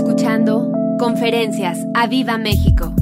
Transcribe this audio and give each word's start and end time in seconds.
escuchando 0.00 0.72
Conferencias 0.98 1.78
a 1.92 2.06
Viva 2.06 2.38
México. 2.38 2.94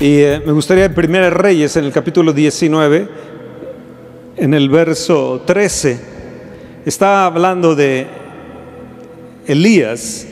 Y 0.00 0.18
eh, 0.18 0.42
me 0.44 0.50
gustaría 0.50 0.86
en 0.86 0.94
Primera 0.94 1.30
Reyes, 1.30 1.76
en 1.76 1.84
el 1.84 1.92
capítulo 1.92 2.32
19, 2.32 3.08
en 4.36 4.54
el 4.54 4.68
verso 4.68 5.44
13, 5.46 6.00
está 6.84 7.24
hablando 7.24 7.76
de 7.76 8.08
Elías 9.46 10.26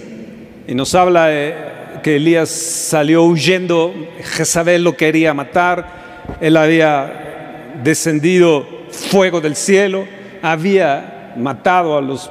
y 0.67 0.75
nos 0.75 0.93
habla 0.97 1.33
eh, 1.33 1.55
que 2.03 2.17
Elías 2.17 2.49
salió 2.51 3.23
huyendo, 3.23 3.95
Jezabel 4.19 4.83
lo 4.83 4.97
quería 4.97 5.35
matar, 5.35 6.27
él 6.41 6.57
había 6.57 7.77
descendido 7.85 8.67
fuego 8.91 9.41
del 9.41 9.55
cielo, 9.55 10.05
había 10.43 11.33
matado 11.37 11.97
a 11.97 12.01
los 12.01 12.29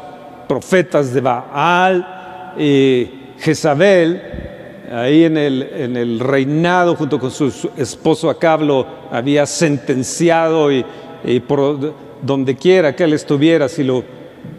profetas 0.50 1.14
de 1.14 1.22
Baal 1.22 2.56
y 2.58 3.08
Jezabel, 3.38 4.20
ahí 4.92 5.26
en 5.26 5.38
el, 5.38 5.62
en 5.62 5.96
el 5.96 6.20
reinado 6.20 6.96
junto 6.96 7.20
con 7.20 7.30
su 7.30 7.70
esposo 7.78 8.32
Acab 8.32 8.64
lo 8.64 8.88
había 9.12 9.46
sentenciado 9.46 10.72
y, 10.72 10.84
y 11.24 11.40
por 11.40 11.94
donde 12.24 12.56
quiera 12.56 12.96
que 12.96 13.04
él 13.04 13.14
estuviera, 13.14 13.70
si 13.70 13.84
lo 13.84 14.04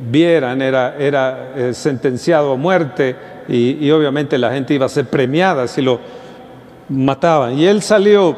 vieran, 0.08 0.62
era, 0.62 0.96
era 0.96 1.52
eh, 1.56 1.74
sentenciado 1.74 2.52
a 2.52 2.56
muerte 2.56 3.16
y, 3.48 3.90
obviamente 3.90 4.38
la 4.38 4.52
gente 4.52 4.74
iba 4.74 4.86
a 4.86 4.88
ser 4.88 5.06
premiada 5.06 5.66
si 5.66 5.82
lo 5.82 5.98
mataban. 6.88 7.58
Y 7.58 7.66
él 7.66 7.82
salió 7.82 8.36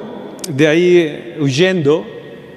de 0.49 0.67
ahí 0.67 1.37
huyendo, 1.39 2.07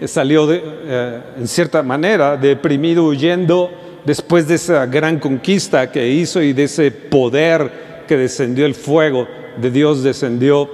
salió 0.06 0.48
de, 0.48 0.64
eh, 0.64 1.20
en 1.38 1.48
cierta 1.50 1.84
manera 1.84 2.38
deprimido, 2.38 3.04
huyendo 3.04 3.70
después 4.06 4.48
de 4.48 4.56
esa 4.56 4.86
gran 4.86 5.20
conquista 5.20 5.92
que 5.92 6.08
hizo 6.08 6.42
y 6.42 6.54
de 6.54 6.64
ese 6.64 6.92
poder 6.92 8.04
que 8.08 8.18
descendió 8.18 8.66
el 8.66 8.76
fuego 8.76 9.28
de 9.58 9.72
Dios 9.72 10.04
descendió. 10.04 10.70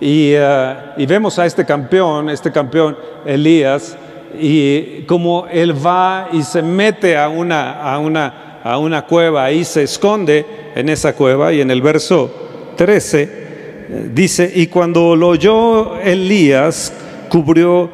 Y, 0.00 0.32
eh, 0.34 0.74
y 0.96 1.06
vemos 1.06 1.38
a 1.38 1.46
este 1.46 1.64
campeón, 1.64 2.28
este 2.28 2.50
campeón 2.50 2.96
Elías, 3.24 3.96
y 4.38 5.02
como 5.02 5.46
él 5.50 5.74
va 5.74 6.28
y 6.32 6.42
se 6.42 6.62
mete 6.62 7.16
a 7.16 7.28
una, 7.28 7.82
a 7.82 7.98
una, 7.98 8.60
a 8.64 8.78
una 8.78 9.06
cueva, 9.06 9.44
ahí 9.44 9.64
se 9.64 9.84
esconde 9.84 10.44
en 10.74 10.88
esa 10.88 11.12
cueva, 11.14 11.52
y 11.52 11.60
en 11.60 11.70
el 11.70 11.82
verso 11.82 12.30
13 12.76 13.22
eh, 13.22 14.10
dice, 14.12 14.50
y 14.54 14.66
cuando 14.66 15.14
lo 15.14 15.28
oyó 15.28 15.98
Elías, 15.98 16.92
cubrió 17.28 17.90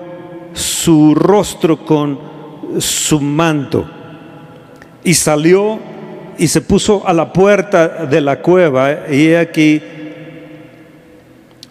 su 0.55 1.15
rostro 1.15 1.85
con 1.85 2.19
su 2.79 3.21
manto 3.21 3.98
y 5.05 5.15
salió 5.15 5.79
y 6.39 6.49
se 6.49 6.61
puso 6.61 7.07
a 7.07 7.13
la 7.13 7.33
puerta 7.33 8.07
de 8.07 8.21
la 8.21 8.41
cueva 8.41 9.11
y 9.11 9.35
aquí 9.35 9.83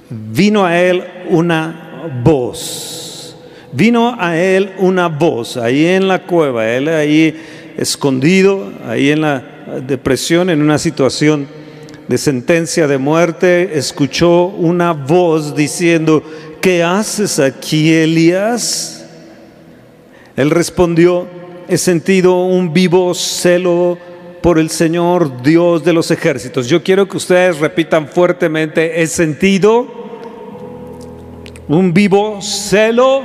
vino 0.10 0.66
a 0.66 0.80
él 0.80 1.04
una 1.30 2.12
voz. 2.24 3.38
Vino 3.72 4.16
a 4.20 4.38
él 4.38 4.72
una 4.80 5.08
voz 5.08 5.58
ahí 5.58 5.86
en 5.86 6.08
la 6.08 6.24
cueva, 6.24 6.68
él 6.70 6.88
ahí 6.88 7.36
escondido, 7.78 8.72
ahí 8.88 9.12
en 9.12 9.22
la 9.22 9.44
depresión, 9.86 10.50
en 10.50 10.62
una 10.62 10.78
situación 10.78 11.48
de 12.08 12.18
sentencia 12.18 12.88
de 12.88 12.98
muerte, 12.98 13.78
escuchó 13.78 14.46
una 14.46 14.94
voz 14.94 15.56
diciendo, 15.56 16.24
¿qué 16.62 16.82
haces 16.84 17.40
aquí, 17.40 17.94
Elías? 17.94 19.06
Él 20.38 20.50
respondió, 20.50 21.28
he 21.68 21.78
sentido 21.78 22.44
un 22.46 22.74
vivo 22.74 23.14
celo 23.14 23.98
por 24.42 24.60
el 24.60 24.70
Señor 24.70 25.42
Dios 25.42 25.84
de 25.84 25.94
los 25.94 26.12
ejércitos. 26.12 26.68
Yo 26.68 26.82
quiero 26.82 27.08
que 27.08 27.18
ustedes 27.18 27.60
repitan 27.60 28.08
fuertemente, 28.08 29.02
he 29.02 29.08
sentido 29.08 29.88
un 31.68 31.94
vivo 31.94 32.42
celo 32.42 33.24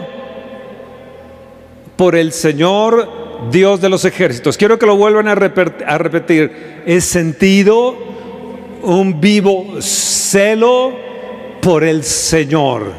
por 1.97 2.17
el 2.17 2.33
Señor 2.33 3.09
Dios 3.51 3.81
de 3.81 3.89
los 3.89 4.05
ejércitos. 4.05 4.57
Quiero 4.57 4.79
que 4.79 4.87
lo 4.87 4.97
vuelvan 4.97 5.29
a 5.29 5.35
repetir. 5.35 6.83
He 6.87 7.01
sentido 7.01 7.97
un 8.83 9.21
vivo 9.21 9.81
celo 9.81 10.93
por 11.61 11.85
el 11.85 12.03
Señor. 12.03 12.91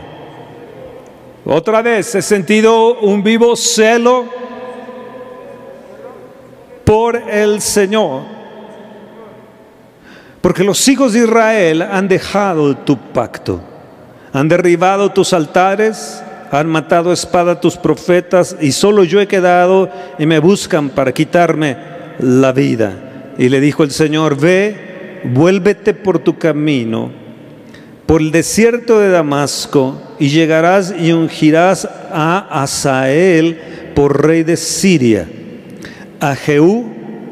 Otra 1.46 1.82
vez, 1.82 2.16
he 2.16 2.22
sentido 2.22 3.00
un 3.02 3.22
vivo 3.22 3.58
celo 3.58 4.43
por 6.84 7.16
el 7.16 7.62
Señor. 7.62 8.22
Porque 10.42 10.64
los 10.64 10.88
hijos 10.88 11.14
de 11.14 11.20
Israel 11.20 11.82
han 11.84 12.08
dejado 12.08 12.76
tu 12.76 12.98
pacto, 12.98 13.62
han 14.34 14.50
derribado 14.50 15.10
tus 15.12 15.32
altares, 15.32 16.22
han 16.52 16.68
matado 16.68 17.12
a 17.12 17.14
espada 17.14 17.62
tus 17.62 17.78
profetas 17.78 18.58
y 18.60 18.74
solo 18.74 19.06
yo 19.06 19.22
he 19.22 19.28
quedado 19.28 19.90
y 20.20 20.26
me 20.26 20.40
buscan 20.40 20.90
para 20.90 21.14
quitarme 21.14 21.78
la 22.20 22.52
vida. 22.52 23.34
Y 23.38 23.50
le 23.50 23.60
dijo 23.62 23.84
el 23.84 23.92
Señor, 23.92 24.38
ve, 24.38 25.22
vuélvete 25.24 25.94
por 25.94 26.20
tu 26.20 26.38
camino, 26.38 27.10
por 28.06 28.22
el 28.22 28.32
desierto 28.32 29.00
de 29.00 29.10
Damasco, 29.10 30.00
y 30.20 30.28
llegarás 30.28 30.94
y 31.00 31.12
ungirás 31.12 31.88
a 32.12 32.62
Asael 32.62 33.92
por 33.96 34.26
rey 34.26 34.44
de 34.44 34.58
Siria 34.58 35.28
a 36.24 36.38
Jehú, 36.38 36.86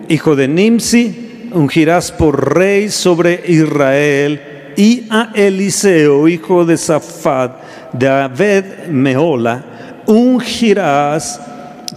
hijo 0.09 0.35
de 0.35 0.49
Nimsi, 0.49 1.49
ungirás 1.53 2.11
por 2.11 2.53
rey 2.57 2.89
sobre 2.89 3.41
Israel, 3.47 4.73
y 4.75 5.07
a 5.09 5.31
Eliseo, 5.33 6.27
hijo 6.27 6.65
de 6.65 6.75
Safat, 6.75 7.93
de 7.93 8.09
Abed 8.09 8.87
Meola, 8.89 9.63
ungirás 10.07 11.39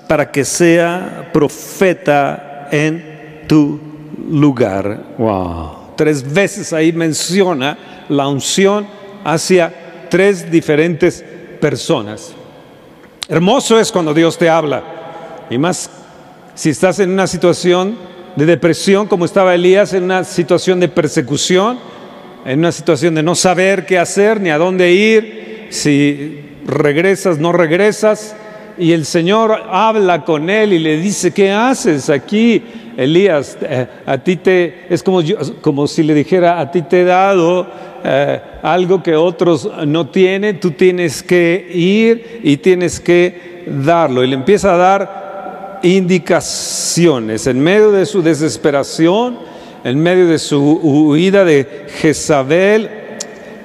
para 0.06 0.30
que 0.30 0.44
sea 0.44 1.30
profeta 1.32 2.68
en 2.70 3.42
tu 3.48 3.80
lugar. 4.30 5.16
Wow. 5.18 5.96
Tres 5.96 6.32
veces 6.32 6.72
ahí 6.72 6.92
menciona 6.92 7.76
la 8.08 8.28
unción 8.28 8.86
hacia 9.24 10.06
tres 10.08 10.48
diferentes 10.48 11.24
personas. 11.60 12.32
Hermoso 13.28 13.80
es 13.80 13.90
cuando 13.90 14.14
Dios 14.14 14.38
te 14.38 14.48
habla, 14.48 14.84
y 15.50 15.58
más 15.58 15.90
si 16.54 16.70
estás 16.70 17.00
en 17.00 17.10
una 17.10 17.26
situación 17.26 17.96
de 18.36 18.46
depresión 18.46 19.06
como 19.06 19.24
estaba 19.24 19.54
Elías, 19.54 19.92
en 19.92 20.04
una 20.04 20.24
situación 20.24 20.80
de 20.80 20.88
persecución, 20.88 21.78
en 22.44 22.58
una 22.58 22.72
situación 22.72 23.14
de 23.14 23.22
no 23.22 23.34
saber 23.34 23.86
qué 23.86 23.98
hacer 23.98 24.40
ni 24.40 24.50
a 24.50 24.58
dónde 24.58 24.92
ir, 24.92 25.68
si 25.70 26.40
regresas, 26.66 27.38
no 27.38 27.52
regresas, 27.52 28.36
y 28.76 28.92
el 28.92 29.04
Señor 29.04 29.62
habla 29.70 30.24
con 30.24 30.50
él 30.50 30.72
y 30.72 30.78
le 30.78 30.96
dice, 30.98 31.32
¿qué 31.32 31.52
haces 31.52 32.10
aquí, 32.10 32.62
Elías? 32.96 33.56
Eh, 33.62 33.86
a 34.04 34.18
ti 34.18 34.36
te, 34.36 34.86
es 34.90 35.02
como, 35.02 35.20
yo, 35.20 35.36
como 35.60 35.86
si 35.86 36.02
le 36.02 36.14
dijera, 36.14 36.58
a 36.60 36.70
ti 36.70 36.82
te 36.82 37.02
he 37.02 37.04
dado 37.04 37.68
eh, 38.04 38.40
algo 38.62 39.02
que 39.02 39.14
otros 39.14 39.70
no 39.86 40.08
tienen, 40.08 40.58
tú 40.58 40.72
tienes 40.72 41.22
que 41.22 41.68
ir 41.72 42.40
y 42.42 42.56
tienes 42.56 42.98
que 42.98 43.64
darlo. 43.66 44.24
Y 44.24 44.26
le 44.26 44.34
empieza 44.34 44.74
a 44.74 44.76
dar 44.76 45.23
indicaciones. 45.84 47.46
En 47.46 47.60
medio 47.60 47.92
de 47.92 48.06
su 48.06 48.22
desesperación, 48.22 49.38
en 49.84 49.98
medio 49.98 50.26
de 50.26 50.38
su 50.38 50.60
huida 50.60 51.44
de 51.44 51.86
Jezabel, 52.00 52.90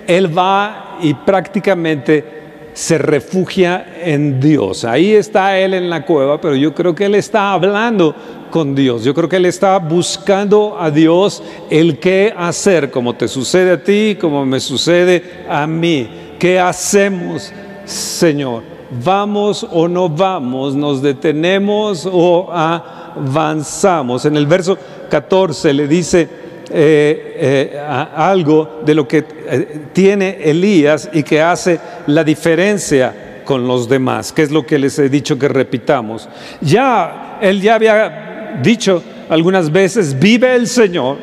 él 0.06 0.38
va 0.38 0.97
y 1.02 1.13
prácticamente 1.13 2.40
se 2.74 2.97
refugia 2.97 3.85
en 4.03 4.40
Dios. 4.40 4.84
Ahí 4.84 5.13
está 5.13 5.57
él 5.57 5.74
en 5.74 5.90
la 5.90 6.06
cueva, 6.06 6.41
pero 6.41 6.56
yo 6.56 6.74
creo 6.75 6.94
que 6.94 7.06
él 7.06 7.16
está 7.16 7.53
hablando 7.53 8.13
con 8.51 8.75
Dios. 8.75 9.03
Yo 9.03 9.13
creo 9.13 9.30
que 9.30 9.38
él 9.38 9.46
está 9.46 9.78
buscando 9.80 10.78
a 10.78 10.91
Dios 10.91 11.42
el 11.69 12.00
qué 12.00 12.33
hacer, 12.36 12.92
como 12.92 13.15
te 13.15 13.30
sucede 13.30 13.72
a 13.72 13.83
ti, 13.83 14.18
como 14.19 14.45
me 14.45 14.60
sucede 14.60 15.45
a 15.48 15.65
mí. 15.68 16.10
¿Qué 16.38 16.60
hacemos, 16.60 17.54
Señor? 17.86 18.78
Vamos 18.91 19.65
o 19.69 19.88
no 19.88 20.09
vamos, 20.09 20.75
nos 20.75 21.01
detenemos 21.01 22.07
o 22.12 22.50
avanzamos. 22.51 24.25
En 24.25 24.36
el 24.38 24.45
verso 24.45 24.77
14 25.09 25.74
le 25.74 25.88
dice 25.88 26.27
eh, 26.71 27.71
eh, 27.71 27.80
algo 28.15 28.81
de 28.86 28.94
lo 28.94 29.07
que 29.07 29.25
eh, 29.27 29.81
tiene 29.94 30.38
Elías 30.41 31.09
y 31.12 31.24
que 31.24 31.41
hace 31.41 31.80
la 32.07 32.24
diferencia 32.24 33.41
con 33.44 33.68
los 33.68 33.89
demás, 33.89 34.31
que 34.31 34.44
es 34.44 34.51
lo 34.51 34.65
que 34.65 34.77
les 34.77 35.00
he 35.00 35.09
dicho 35.09 35.38
que 35.39 35.47
repitamos. 35.47 36.30
Ya, 36.62 37.39
él 37.41 37.62
ya 37.62 37.75
había 37.75 38.59
dicho 38.62 39.01
algunas 39.30 39.71
veces, 39.71 40.19
vive 40.19 40.53
el 40.53 40.68
Señor 40.68 41.18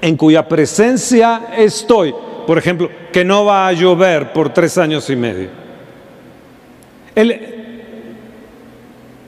en 0.00 0.16
cuya 0.16 0.48
presencia 0.48 1.48
estoy. 1.56 2.14
Por 2.46 2.56
ejemplo, 2.58 2.88
que 3.12 3.24
no 3.24 3.44
va 3.44 3.66
a 3.66 3.72
llover 3.72 4.32
por 4.32 4.54
tres 4.54 4.78
años 4.78 5.10
y 5.10 5.16
medio. 5.16 5.65
Él 7.16 7.40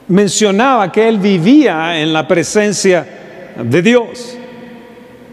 mencionaba 0.07 0.91
que 0.91 1.07
él 1.07 1.17
vivía 1.17 1.99
en 1.99 2.13
la 2.13 2.27
presencia 2.27 3.05
de 3.61 3.81
Dios. 3.81 4.37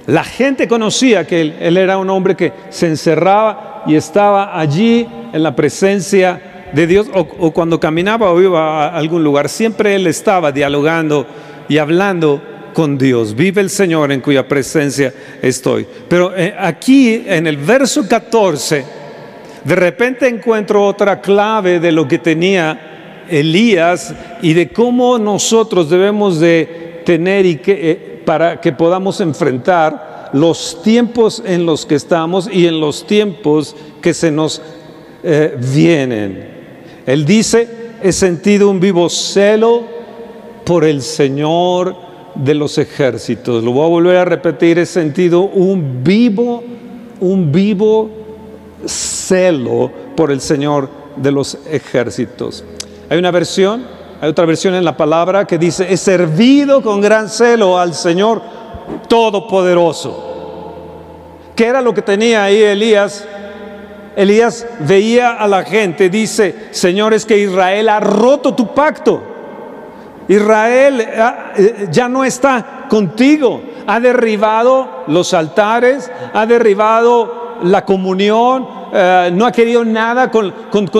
La 0.06 0.24
gente 0.24 0.66
conocía 0.66 1.26
que 1.26 1.40
él, 1.40 1.76
era 1.76 1.98
un 1.98 2.08
hombre 2.10 2.34
que 2.34 2.52
se 2.70 2.86
encerraba 2.86 3.82
y 3.86 3.94
estaba 3.94 4.58
allí 4.58 5.06
en 5.32 5.42
la 5.42 5.54
presencia 5.54 6.68
de 6.72 6.86
Dios 6.86 7.08
o, 7.12 7.50
cuando 7.52 7.78
caminaba 7.78 8.30
o 8.30 8.40
iba 8.40 8.86
a 8.86 8.96
algún 8.96 9.22
lugar, 9.22 9.48
siempre 9.48 9.94
él 9.94 10.06
estaba 10.06 10.50
dialogando 10.50 11.26
y 11.68 11.78
hablando 11.78 12.42
con 12.72 12.98
Dios. 12.98 13.34
Vive 13.34 13.60
el 13.60 13.70
Señor 13.70 14.12
en 14.12 14.20
cuya 14.20 14.46
presencia 14.46 15.12
estoy. 15.42 15.86
Pero 16.08 16.36
eh, 16.36 16.54
aquí 16.58 17.24
en 17.26 17.46
el 17.46 17.56
verso 17.56 18.06
14, 18.08 18.84
de 19.66 19.74
repente 19.74 20.28
encuentro 20.28 20.86
otra 20.86 21.20
clave 21.20 21.80
de 21.80 21.90
lo 21.90 22.06
que 22.06 22.18
tenía 22.18 23.24
Elías 23.28 24.14
y 24.40 24.52
de 24.52 24.68
cómo 24.68 25.18
nosotros 25.18 25.90
debemos 25.90 26.38
de 26.38 27.02
tener 27.04 27.44
y 27.44 27.56
que, 27.56 27.90
eh, 27.90 28.22
para 28.24 28.60
que 28.60 28.70
podamos 28.70 29.20
enfrentar 29.20 30.30
los 30.32 30.80
tiempos 30.84 31.42
en 31.44 31.66
los 31.66 31.84
que 31.84 31.96
estamos 31.96 32.48
y 32.52 32.68
en 32.68 32.78
los 32.78 33.08
tiempos 33.08 33.74
que 34.00 34.14
se 34.14 34.30
nos 34.30 34.62
eh, 35.24 35.56
vienen. 35.72 36.48
Él 37.04 37.24
dice, 37.24 37.68
he 38.00 38.12
sentido 38.12 38.70
un 38.70 38.78
vivo 38.78 39.08
celo 39.08 39.82
por 40.64 40.84
el 40.84 41.02
Señor 41.02 41.96
de 42.36 42.54
los 42.54 42.78
ejércitos. 42.78 43.64
Lo 43.64 43.72
voy 43.72 43.86
a 43.86 43.88
volver 43.88 44.16
a 44.18 44.24
repetir, 44.24 44.78
he 44.78 44.86
sentido 44.86 45.42
un 45.42 46.04
vivo, 46.04 46.62
un 47.18 47.50
vivo 47.50 48.25
celo 48.84 49.90
por 50.16 50.30
el 50.30 50.40
Señor 50.40 50.88
de 51.16 51.32
los 51.32 51.58
ejércitos. 51.70 52.64
Hay 53.08 53.18
una 53.18 53.30
versión, 53.30 53.86
hay 54.20 54.28
otra 54.28 54.44
versión 54.44 54.74
en 54.74 54.84
la 54.84 54.96
palabra 54.96 55.46
que 55.46 55.58
dice, 55.58 55.86
he 55.90 55.96
servido 55.96 56.82
con 56.82 57.00
gran 57.00 57.28
celo 57.28 57.78
al 57.78 57.94
Señor 57.94 58.42
Todopoderoso. 59.08 60.24
¿Qué 61.54 61.66
era 61.66 61.80
lo 61.80 61.94
que 61.94 62.02
tenía 62.02 62.44
ahí 62.44 62.62
Elías? 62.62 63.26
Elías 64.14 64.66
veía 64.80 65.32
a 65.32 65.46
la 65.46 65.62
gente, 65.62 66.08
dice, 66.08 66.68
Señor, 66.70 67.12
es 67.14 67.26
que 67.26 67.38
Israel 67.38 67.88
ha 67.88 68.00
roto 68.00 68.54
tu 68.54 68.74
pacto. 68.74 69.22
Israel 70.28 71.06
ah, 71.18 71.52
eh, 71.56 71.88
ya 71.90 72.08
no 72.08 72.24
está 72.24 72.86
contigo. 72.88 73.62
Ha 73.86 74.00
derribado 74.00 75.04
los 75.06 75.32
altares, 75.34 76.10
ha 76.32 76.46
derribado 76.46 77.45
la 77.62 77.84
comunión, 77.84 78.66
eh, 78.92 79.30
no 79.32 79.46
ha 79.46 79.52
querido 79.52 79.84
nada 79.84 80.30
con, 80.30 80.52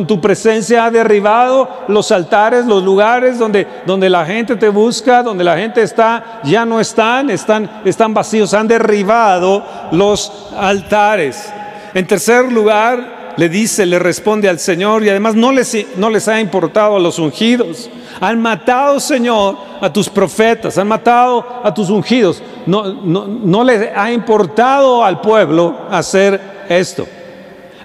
tu 0.07 0.21
presencia, 0.21 0.85
ha 0.85 0.91
derribado 0.91 1.69
los 1.89 2.11
altares, 2.13 2.67
los 2.67 2.83
lugares 2.83 3.39
donde, 3.39 3.67
donde 3.87 4.11
la 4.11 4.25
gente 4.25 4.57
te 4.57 4.69
busca, 4.69 5.23
donde 5.23 5.45
la 5.45 5.57
gente 5.57 5.83
está, 5.83 6.41
ya 6.45 6.65
no 6.65 6.81
están, 6.81 7.31
están, 7.31 7.83
están 7.85 8.13
vacíos, 8.15 8.55
han 8.55 8.69
derribado 8.69 9.65
los 9.93 10.51
altares. 10.57 11.53
En 11.95 12.07
tercer 12.07 12.51
lugar, 12.53 13.26
le 13.37 13.49
dice, 13.49 13.85
le 13.85 13.99
responde 13.99 14.49
al 14.49 14.59
Señor 14.59 15.05
y 15.05 15.11
además 15.11 15.35
no 15.35 15.53
les, 15.53 16.29
ha 16.29 16.41
importado 16.41 16.97
a 16.97 17.01
los 17.01 17.19
ungidos. 17.19 17.91
Han 18.21 18.41
matado, 18.41 18.99
Señor, 18.99 19.57
a 19.81 19.93
tus 19.93 20.09
profetas, 20.09 20.79
han 20.79 20.89
matado 20.89 21.45
a 21.63 21.73
tus 21.73 21.91
ungidos. 21.91 22.43
No, 22.65 22.95
no, 22.95 23.27
no 23.27 23.63
les 23.63 23.91
ha 23.95 24.11
importado 24.11 25.05
al 25.05 25.21
pueblo 25.21 25.77
hacer 25.91 26.41
esto. 26.69 27.07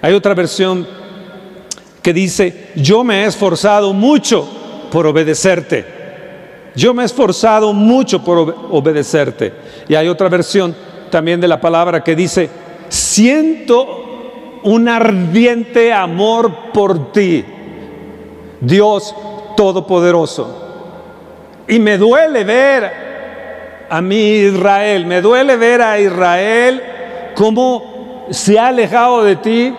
Hay 0.00 0.14
otra 0.14 0.34
versión 0.34 0.86
que 2.00 2.12
dice, 2.12 2.70
yo 2.74 3.04
me 3.04 3.22
he 3.22 3.26
esforzado 3.26 3.92
mucho 3.92 4.48
por 4.90 5.06
obedecerte. 5.06 5.84
Yo 6.74 6.94
me 6.94 7.02
he 7.02 7.06
esforzado 7.06 7.74
mucho 7.74 8.24
por 8.24 8.56
obedecerte. 8.70 9.52
Y 9.86 9.94
hay 9.94 10.08
otra 10.08 10.30
versión 10.30 10.74
también 11.10 11.40
de 11.40 11.48
la 11.48 11.60
palabra 11.60 12.02
que 12.02 12.16
dice, 12.16 12.48
siento 12.88 14.11
un 14.64 14.88
ardiente 14.88 15.92
amor 15.92 16.72
por 16.72 17.12
ti. 17.12 17.44
Dios, 18.60 19.14
Todopoderoso. 19.56 20.58
Y 21.68 21.78
me 21.78 21.98
duele 21.98 22.44
ver 22.44 22.92
a 23.88 24.00
mi 24.00 24.16
Israel, 24.16 25.06
me 25.06 25.20
duele 25.20 25.56
ver 25.56 25.82
a 25.82 26.00
Israel 26.00 26.82
cómo 27.34 28.26
se 28.30 28.58
ha 28.58 28.68
alejado 28.68 29.24
de 29.24 29.36
ti, 29.36 29.74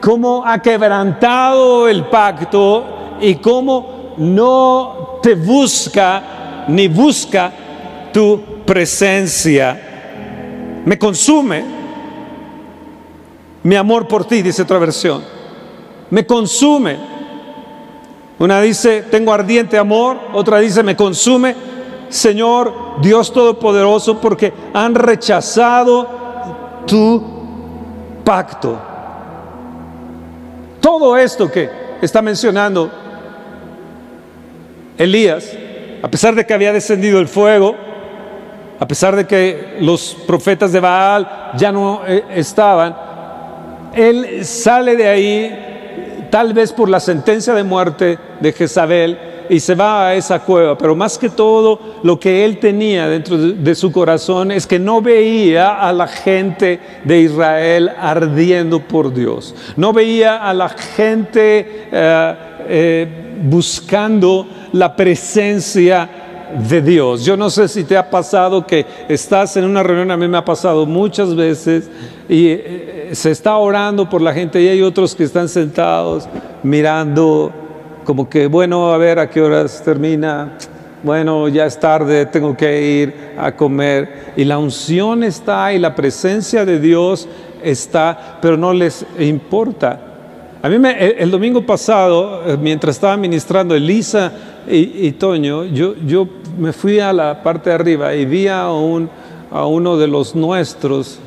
cómo 0.00 0.42
ha 0.44 0.60
quebrantado 0.60 1.88
el 1.88 2.04
pacto 2.04 3.16
y 3.20 3.36
cómo 3.36 4.14
no 4.16 5.18
te 5.22 5.34
busca 5.34 6.64
ni 6.68 6.88
busca 6.88 7.52
tu 8.12 8.40
presencia. 8.66 9.80
Me 10.84 10.98
consume 10.98 11.83
mi 13.64 13.76
amor 13.76 14.06
por 14.06 14.24
ti, 14.24 14.42
dice 14.42 14.62
otra 14.62 14.78
versión. 14.78 15.22
Me 16.10 16.24
consume 16.24 17.14
una 18.38 18.60
dice, 18.60 19.02
tengo 19.02 19.32
ardiente 19.32 19.78
amor, 19.78 20.18
otra 20.32 20.58
dice, 20.58 20.82
me 20.82 20.96
consume, 20.96 21.54
Señor 22.08 23.00
Dios 23.00 23.32
Todopoderoso, 23.32 24.20
porque 24.20 24.52
han 24.72 24.94
rechazado 24.94 26.08
tu 26.86 27.22
pacto. 28.24 28.78
Todo 30.80 31.16
esto 31.16 31.50
que 31.50 31.70
está 32.02 32.20
mencionando 32.20 32.90
Elías, 34.98 35.56
a 36.02 36.08
pesar 36.08 36.34
de 36.34 36.44
que 36.44 36.54
había 36.54 36.72
descendido 36.72 37.20
el 37.20 37.28
fuego, 37.28 37.74
a 38.78 38.86
pesar 38.86 39.16
de 39.16 39.26
que 39.26 39.78
los 39.80 40.16
profetas 40.26 40.72
de 40.72 40.80
Baal 40.80 41.52
ya 41.56 41.72
no 41.72 42.02
eh, 42.06 42.24
estaban, 42.34 42.94
él 43.96 44.44
sale 44.44 44.96
de 44.96 45.08
ahí 45.08 46.26
tal 46.30 46.52
vez 46.52 46.72
por 46.72 46.88
la 46.88 47.00
sentencia 47.00 47.54
de 47.54 47.62
muerte 47.62 48.18
de 48.40 48.52
Jezabel, 48.52 49.18
y 49.48 49.60
se 49.60 49.74
va 49.74 50.08
a 50.08 50.14
esa 50.14 50.40
cueva, 50.40 50.76
pero 50.76 50.96
más 50.96 51.18
que 51.18 51.28
todo 51.28 51.78
lo 52.02 52.18
que 52.18 52.44
él 52.44 52.58
tenía 52.58 53.08
dentro 53.08 53.36
de, 53.36 53.74
su 53.74 53.92
corazón 53.92 54.50
es 54.50 54.66
que 54.66 54.78
no 54.78 55.02
veía 55.02 55.74
a 55.74 55.92
la 55.92 56.08
gente 56.08 56.80
de 57.04 57.20
Israel 57.20 57.90
ardiendo 57.98 58.80
por 58.80 59.12
Dios, 59.12 59.54
no 59.76 59.92
veía 59.92 60.36
a 60.36 60.54
la 60.54 60.68
gente 60.68 61.88
eh, 61.92 62.34
eh, 62.68 63.08
buscando 63.42 64.46
la 64.72 64.94
presencia 64.94 66.08
de 66.68 66.80
Dios. 66.80 67.24
Yo 67.24 67.36
no 67.36 67.50
sé 67.50 67.68
si 67.68 67.84
te 67.84 67.96
ha 67.96 68.08
pasado 68.08 68.66
que 68.66 68.86
estás 69.08 69.56
en 69.56 69.64
una 69.64 69.82
reunión, 69.82 70.10
a 70.10 70.16
mí 70.16 70.28
me 70.28 70.38
ha 70.38 70.44
pasado 70.44 70.86
muchas 70.86 71.34
veces, 71.34 71.90
y 72.28 72.48
eh, 72.48 72.93
se 73.12 73.30
está 73.30 73.56
orando 73.56 74.08
por 74.08 74.22
la 74.22 74.32
gente 74.32 74.60
y 74.60 74.68
hay 74.68 74.82
otros 74.82 75.14
que 75.14 75.24
están 75.24 75.48
sentados 75.48 76.28
mirando 76.62 77.52
como 78.04 78.28
que, 78.28 78.46
bueno, 78.46 78.92
a 78.92 78.98
ver 78.98 79.18
a 79.18 79.30
qué 79.30 79.40
horas 79.40 79.82
termina, 79.84 80.58
bueno, 81.02 81.48
ya 81.48 81.66
es 81.66 81.78
tarde, 81.78 82.26
tengo 82.26 82.56
que 82.56 82.82
ir 82.82 83.14
a 83.38 83.54
comer. 83.54 84.32
Y 84.36 84.44
la 84.44 84.58
unción 84.58 85.22
está 85.22 85.72
y 85.72 85.78
la 85.78 85.94
presencia 85.94 86.64
de 86.64 86.80
Dios 86.80 87.28
está, 87.62 88.38
pero 88.40 88.56
no 88.56 88.72
les 88.72 89.04
importa. 89.18 90.00
A 90.62 90.68
mí 90.70 90.76
el, 90.98 91.30
domingo 91.30 91.64
pasado, 91.66 92.42
eh, 92.46 92.56
mientras 92.58 92.96
estaba 92.96 93.18
ministrando 93.18 93.74
Elisa 93.74 94.32
y, 94.66 95.12
Toño, 95.12 95.64
yo, 95.66 95.94
yo 96.06 96.26
me 96.58 96.72
fui 96.72 97.00
a 97.00 97.12
la 97.12 97.42
parte 97.42 97.68
de 97.68 97.74
arriba 97.74 98.14
y 98.14 98.24
vi 98.24 98.48
a, 98.48 98.70
un, 98.70 99.10
a 99.50 99.66
uno 99.66 99.98
de 99.98 100.08
los 100.08 100.34
nuestros, 100.34 101.18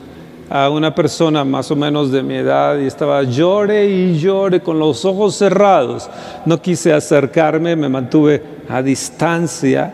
a 0.50 0.70
una 0.70 0.96
persona 0.96 1.44
más 1.44 1.70
o 1.72 1.76
menos 1.76 2.12
de 2.12 2.24
mi 2.24 2.36
edad 2.36 2.78
y 2.78 2.86
estaba 2.86 3.24
llore 3.24 3.88
y 3.90 4.18
llore 4.18 4.62
con 4.62 4.80
los 4.80 5.04
ojos 5.06 5.36
cerrados. 5.36 6.10
No 6.46 6.62
quise 6.62 6.94
acercarme, 6.94 7.76
me 7.76 7.90
mantuve 7.90 8.42
a 8.70 8.82
distancia 8.82 9.94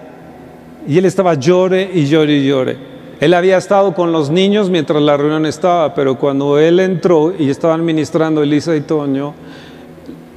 y 0.87 0.97
él 0.97 1.05
estaba 1.05 1.33
llore 1.35 1.89
y 1.93 2.05
llore 2.05 2.33
y 2.33 2.47
llore. 2.47 2.77
Él 3.19 3.33
había 3.33 3.57
estado 3.57 3.93
con 3.93 4.11
los 4.11 4.29
niños 4.29 4.69
mientras 4.69 5.01
la 5.01 5.15
reunión 5.15 5.45
estaba, 5.45 5.93
pero 5.95 6.19
cuando 6.19 6.59
él 6.59 6.79
entró 6.79 7.33
y 7.37 7.49
estaban 7.49 7.83
ministrando 7.85 8.43
Elisa 8.43 8.75
y 8.75 8.81
Toño, 8.81 9.33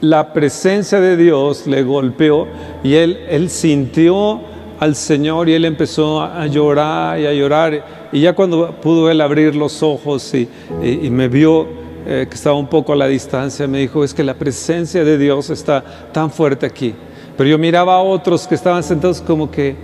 la 0.00 0.32
presencia 0.32 1.00
de 1.00 1.16
Dios 1.16 1.66
le 1.66 1.82
golpeó 1.82 2.46
y 2.84 2.94
él, 2.94 3.18
él 3.28 3.50
sintió 3.50 4.40
al 4.78 4.94
Señor 4.94 5.48
y 5.48 5.54
él 5.54 5.64
empezó 5.64 6.20
a 6.20 6.46
llorar 6.46 7.18
y 7.18 7.26
a 7.26 7.32
llorar. 7.32 7.95
Y 8.12 8.20
ya 8.20 8.34
cuando 8.34 8.70
pudo 8.80 9.10
él 9.10 9.20
abrir 9.20 9.54
los 9.54 9.82
ojos 9.82 10.32
y, 10.34 10.48
me 11.10 11.28
vio 11.28 11.66
eh, 12.06 12.26
que 12.28 12.34
estaba 12.34 12.56
un 12.56 12.68
poco 12.68 12.92
a 12.92 12.96
la 12.96 13.06
distancia, 13.06 13.66
me 13.66 13.78
dijo, 13.78 14.04
es 14.04 14.14
que 14.14 14.22
la 14.22 14.34
presencia 14.34 15.04
de 15.04 15.18
Dios 15.18 15.50
está 15.50 15.82
tan 16.12 16.30
fuerte 16.30 16.66
aquí. 16.66 16.94
Pero 17.36 17.48
yo 17.50 17.58
miraba 17.58 17.96
a 17.96 18.00
otros 18.00 18.46
que 18.46 18.54
estaban 18.54 18.82
sentados 18.82 19.20
como 19.20 19.50
que, 19.50 19.76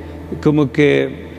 como 0.43 0.71
que 0.71 1.31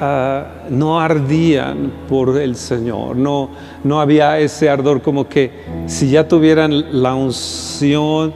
ah, 0.00 0.64
no 0.70 1.00
ardían 1.00 1.92
por 2.08 2.38
el 2.38 2.56
Señor, 2.56 3.16
no, 3.16 3.50
no 3.84 4.00
había 4.00 4.38
ese 4.38 4.70
ardor 4.70 5.02
como 5.02 5.28
que 5.28 5.50
si 5.86 6.10
ya 6.10 6.26
tuvieran 6.26 7.02
la 7.02 7.14
unción 7.14 8.32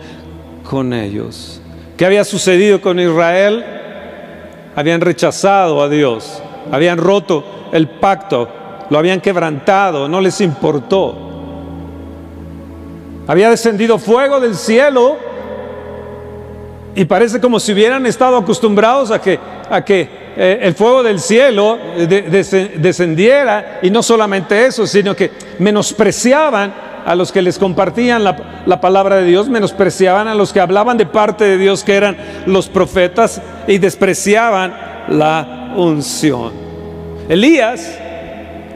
con 0.68 0.92
ellos. 0.92 1.60
¿Qué 1.96 2.04
había 2.04 2.24
sucedido 2.24 2.80
con 2.80 2.98
Israel? 2.98 3.64
habían 4.74 5.00
rechazado 5.00 5.82
a 5.82 5.88
Dios, 5.88 6.42
habían 6.70 6.98
roto 6.98 7.44
el 7.72 7.88
pacto 7.88 8.62
lo 8.92 8.98
habían 8.98 9.22
quebrantado, 9.22 10.06
no 10.06 10.20
les 10.20 10.38
importó. 10.42 11.16
Había 13.26 13.48
descendido 13.48 13.98
fuego 13.98 14.38
del 14.38 14.54
cielo 14.54 15.16
y 16.94 17.06
parece 17.06 17.40
como 17.40 17.58
si 17.58 17.72
hubieran 17.72 18.04
estado 18.04 18.36
acostumbrados 18.36 19.10
a 19.10 19.18
que, 19.18 19.40
a 19.70 19.82
que 19.82 20.34
eh, 20.36 20.58
el 20.60 20.74
fuego 20.74 21.02
del 21.02 21.20
cielo 21.20 21.78
descendiera 21.96 23.78
y 23.80 23.90
no 23.90 24.02
solamente 24.02 24.66
eso, 24.66 24.86
sino 24.86 25.16
que 25.16 25.30
menospreciaban 25.58 26.91
a 27.04 27.14
los 27.14 27.32
que 27.32 27.42
les 27.42 27.58
compartían 27.58 28.24
la, 28.24 28.80
palabra 28.80 29.16
de 29.16 29.24
Dios, 29.24 29.48
menospreciaban 29.48 30.28
a 30.28 30.34
los 30.34 30.52
que 30.52 30.60
hablaban 30.60 30.96
de 30.96 31.06
parte 31.06 31.44
de 31.44 31.58
Dios, 31.58 31.84
que 31.84 31.94
eran 31.94 32.16
los 32.46 32.68
profetas, 32.68 33.40
y 33.66 33.78
despreciaban 33.78 34.74
la 35.08 35.72
unción. 35.76 36.52
Elías 37.28 37.98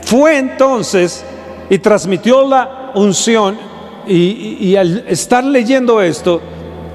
fue 0.03 0.39
entonces 0.39 1.25
y 1.69 1.79
transmitió 1.79 2.47
la 2.49 2.93
unción, 2.95 3.59
y 4.07 4.77
al 4.77 5.05
estar 5.09 5.43
leyendo 5.43 6.01
esto, 6.01 6.41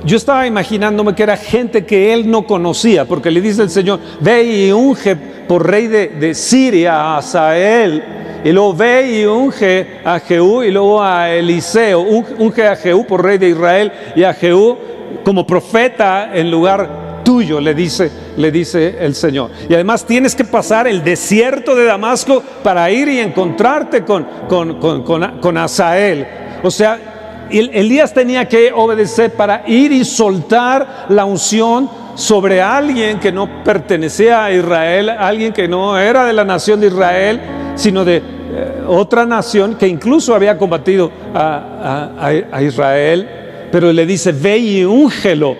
yo 0.03 0.17
estaba 0.17 0.47
imaginándome 0.47 1.13
que 1.13 1.23
era 1.23 1.37
gente 1.37 1.85
que 1.85 2.13
él 2.13 2.29
no 2.29 2.45
conocía, 2.47 3.05
porque 3.05 3.29
le 3.29 3.41
dice 3.41 3.61
el 3.61 3.69
Señor, 3.69 3.99
ve 4.19 4.43
y 4.43 4.71
unge 4.71 5.15
por 5.15 5.67
rey 5.67 5.87
de, 5.87 6.33
Siria 6.33 6.95
a 6.95 7.17
Asael, 7.17 8.03
y 8.43 8.51
luego 8.51 8.73
ve 8.73 9.19
y 9.19 9.25
unge 9.25 10.01
a 10.03 10.19
Jehú 10.19 10.63
y 10.63 10.71
luego 10.71 11.01
a 11.01 11.29
Eliseo, 11.29 12.01
unge 12.01 12.67
a 12.67 12.75
Jehú 12.75 13.05
por 13.05 13.23
rey 13.23 13.37
de 13.37 13.49
Israel 13.49 13.91
y 14.15 14.23
a 14.23 14.33
Jehú 14.33 14.77
como 15.23 15.45
profeta 15.45 16.31
en 16.33 16.49
lugar 16.49 17.23
tuyo, 17.23 17.59
le 17.59 17.73
dice, 17.73 18.11
le 18.37 18.51
dice 18.51 18.97
el 18.99 19.15
Señor. 19.15 19.51
Y 19.69 19.73
además 19.73 20.05
tienes 20.05 20.35
que 20.35 20.43
pasar 20.43 20.87
el 20.87 21.03
desierto 21.03 21.75
de 21.75 21.85
Damasco 21.85 22.43
para 22.63 22.89
ir 22.89 23.07
y 23.07 23.19
encontrarte 23.19 24.03
con, 24.03 24.25
con, 24.47 24.79
con, 24.79 25.39
con 25.39 25.57
Asael. 25.57 26.27
O 26.63 26.71
sea, 26.71 27.47
Elías 27.51 28.13
tenía 28.13 28.47
que 28.47 28.71
obedecer 28.73 29.31
para 29.31 29.63
ir 29.67 29.91
y 29.91 30.05
soltar 30.05 31.05
la 31.09 31.25
unción 31.25 31.89
sobre 32.15 32.61
alguien 32.61 33.19
que 33.19 33.31
no 33.31 33.63
pertenecía 33.63 34.45
a 34.45 34.51
Israel, 34.51 35.09
alguien 35.09 35.53
que 35.53 35.67
no 35.67 35.97
era 35.97 36.25
de 36.25 36.33
la 36.33 36.45
nación 36.45 36.79
de 36.79 36.87
Israel, 36.87 37.41
sino 37.75 38.05
de 38.05 38.17
eh, 38.17 38.83
otra 38.87 39.25
nación 39.25 39.75
que 39.75 39.87
incluso 39.87 40.35
había 40.35 40.57
combatido 40.57 41.11
a, 41.33 42.31
Israel, 42.61 43.27
pero 43.71 43.91
le 43.91 44.05
dice, 44.05 44.31
ve 44.31 44.57
y 44.57 44.83
úngelo 44.83 45.55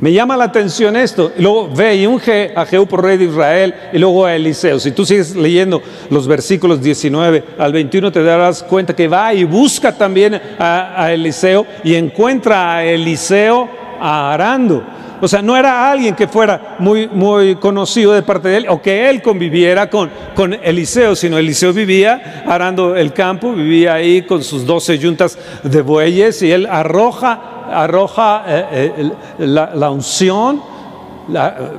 me 0.00 0.12
llama 0.12 0.36
la 0.36 0.44
atención 0.44 0.96
esto. 0.96 1.32
Y 1.36 1.42
luego 1.42 1.68
ve 1.74 1.96
y 1.96 2.06
unge 2.06 2.52
a 2.54 2.64
Jehú 2.64 2.86
por 2.86 3.02
rey 3.02 3.16
de 3.16 3.24
Israel 3.24 3.74
y 3.92 3.98
luego 3.98 4.24
a 4.24 4.34
Eliseo. 4.34 4.78
Si 4.78 4.92
tú 4.92 5.04
sigues 5.04 5.34
leyendo 5.34 5.82
los 6.10 6.28
versículos 6.28 6.80
19 6.80 7.44
al 7.58 7.72
21 7.72 8.12
te 8.12 8.22
darás 8.22 8.62
cuenta 8.62 8.94
que 8.94 9.08
va 9.08 9.34
y 9.34 9.44
busca 9.44 9.96
también 9.96 10.40
a, 10.58 11.10
Eliseo 11.12 11.66
y 11.82 11.94
encuentra 11.94 12.76
a 12.76 12.84
Eliseo 12.84 13.68
arando. 14.00 14.84
O 15.20 15.28
sea, 15.28 15.42
no 15.42 15.56
era 15.56 15.90
alguien 15.90 16.14
que 16.14 16.28
fuera 16.28 16.76
muy, 16.78 17.08
muy 17.08 17.56
conocido 17.56 18.12
de 18.12 18.22
parte 18.22 18.48
de 18.48 18.56
él 18.58 18.66
o 18.68 18.80
que 18.80 19.10
él 19.10 19.20
conviviera 19.20 19.90
con, 19.90 20.10
con 20.34 20.54
Eliseo, 20.54 21.16
sino 21.16 21.38
Eliseo 21.38 21.72
vivía 21.72 22.44
arando 22.46 22.94
el 22.96 23.12
campo, 23.12 23.52
vivía 23.52 23.94
ahí 23.94 24.22
con 24.22 24.42
sus 24.42 24.64
doce 24.64 24.98
yuntas 24.98 25.38
de 25.62 25.82
bueyes 25.82 26.42
y 26.42 26.52
él 26.52 26.66
arroja 26.66 27.56
arroja 27.70 28.44
eh, 28.46 28.92
eh, 28.96 29.46
la, 29.46 29.90
unción, 29.90 30.62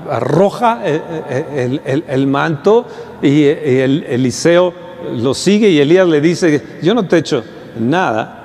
arroja 0.10 0.79
eh, 0.84 2.03
el, 2.08 2.27
manto 2.27 2.86
y, 3.22 3.43
el, 3.43 4.05
Eliseo 4.08 4.74
lo 5.15 5.34
sigue 5.34 5.69
y 5.69 5.79
Elías 5.79 6.08
le 6.08 6.22
dice, 6.22 6.79
yo 6.81 6.93
no 6.93 7.05
te 7.08 7.15
he 7.17 7.19
hecho 7.19 7.43
nada. 7.79 8.36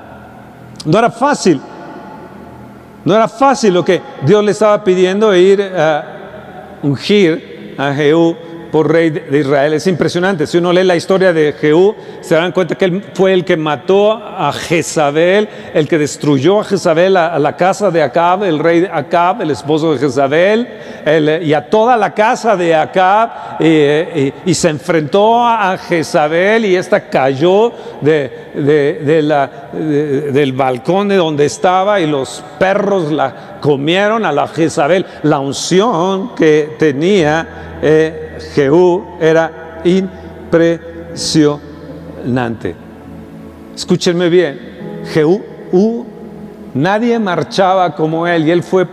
No 0.85 0.99
era 0.99 1.11
fácil, 1.11 1.61
no 3.05 3.15
era 3.15 3.29
fácil 3.29 3.75
lo 3.75 3.85
que 3.85 4.01
Dios 4.23 4.45
le 4.45 4.53
estaba 4.53 4.83
pidiendo 4.83 5.35
ir 5.35 5.63
a 5.63 6.79
ungir 6.83 7.75
a 7.79 7.93
Jehú 7.93 8.37
por 8.75 8.91
rey 8.91 9.11
de 9.11 9.39
Israel. 9.39 9.75
Es 9.75 9.87
impresionante. 9.87 10.49
Si 10.49 10.59
uno 10.59 10.73
lee 10.73 10.83
la 10.83 10.97
historia 10.97 11.33
de 11.33 11.53
Jehú, 11.53 11.95
se 12.21 12.35
dan 12.35 12.51
cuenta 12.51 12.75
que 12.75 12.87
él 12.87 13.05
fue 13.15 13.33
el 13.33 13.45
que 13.45 13.57
mató 13.57 14.11
a 14.15 14.53
Jezabel, 14.53 15.49
el 15.73 15.87
que 15.87 15.97
destruyó 15.97 16.59
a 16.59 16.65
Jezabel, 16.65 17.17
a, 17.17 17.39
la 17.39 17.57
casa 17.57 17.93
de 17.93 18.03
Acab, 18.03 18.43
el 18.43 18.59
rey 18.59 18.85
Acab, 18.93 19.43
el 19.43 19.53
esposo 19.53 19.93
de 19.93 20.01
Jezabel, 20.01 20.67
y 21.45 21.53
a 21.53 21.71
toda 21.71 21.97
la 21.97 22.15
casa 22.15 22.57
de 22.57 22.75
Acab, 22.75 23.61
y, 23.61 24.55
se 24.55 24.71
enfrentó 24.71 25.47
a 25.47 25.79
Jezabel 25.79 26.65
y 26.65 26.75
esta 26.75 27.09
cayó 27.09 27.73
de, 28.01 28.51
del 30.33 30.53
balcón 30.53 31.07
de 31.07 31.15
donde 31.15 31.45
estaba 31.45 32.01
y 32.01 32.09
los 32.09 32.43
perros 32.59 33.13
la 33.13 33.59
comieron 33.61 34.27
a 34.27 34.33
la 34.33 34.49
Jezabel. 34.49 35.07
La 35.23 35.39
unción 35.39 36.35
que 36.35 36.75
tenía 36.77 37.79
eh, 37.81 38.24
Jehú 38.55 39.05
era 39.21 39.81
impresionante. 39.85 42.75
Escúchenme 43.75 44.29
bien, 44.29 44.61
Jehú, 45.13 45.43
nadie 46.75 47.19
marchaba 47.19 47.95
como 47.95 48.27
él 48.27 48.47
y 48.47 48.51
él 48.51 48.63
fue 48.63 48.87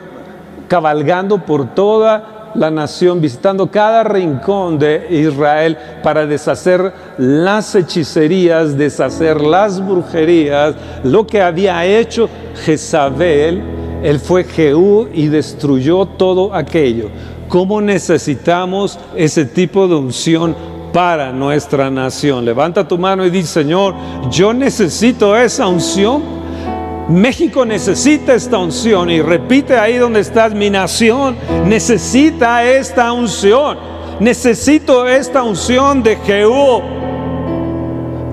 cabalgando 0.67 1.45
por 1.45 1.75
toda 1.75 2.41
la 2.55 2.71
nación, 2.71 3.21
visitando 3.21 3.69
cada 3.69 4.03
rincón 4.03 4.77
de 4.77 5.07
Israel 5.10 5.77
para 6.03 6.25
deshacer 6.25 6.93
las 7.17 7.74
hechicerías, 7.75 8.77
deshacer 8.77 9.41
las 9.41 9.86
brujerías, 9.86 10.75
lo 11.03 11.25
que 11.25 11.41
había 11.41 11.86
hecho 11.86 12.29
Jezabel, 12.65 13.62
él 14.03 14.19
fue 14.19 14.43
Jehú 14.43 15.07
y 15.13 15.27
destruyó 15.27 16.05
todo 16.05 16.53
aquello. 16.53 17.10
¿Cómo 17.51 17.81
necesitamos 17.81 18.98
ese 19.13 19.43
tipo 19.43 19.86
de 19.86 19.96
unción 19.96 20.55
para 20.93 21.34
nuestra 21.34 21.91
nación? 21.91 22.46
Levanta 22.46 22.88
tu 22.88 22.98
mano 22.98 23.25
y 23.25 23.29
dice, 23.29 23.62
Señor, 23.62 23.93
yo 24.29 24.53
necesito 24.53 25.36
esa 25.36 25.67
unción. 25.67 26.24
México 27.10 27.65
necesita 27.65 28.36
esta 28.36 28.58
unción 28.58 29.10
y 29.10 29.22
repite 29.22 29.77
ahí 29.77 29.98
donde 29.98 30.22
estás, 30.22 30.53
mi 30.53 30.70
nación 30.70 31.36
necesita 31.65 32.63
esta 32.63 33.12
unción. 33.12 33.77
Necesito 34.22 35.05
esta 35.05 35.43
unción 35.43 36.01
de 36.03 36.15
Jehú. 36.15 36.81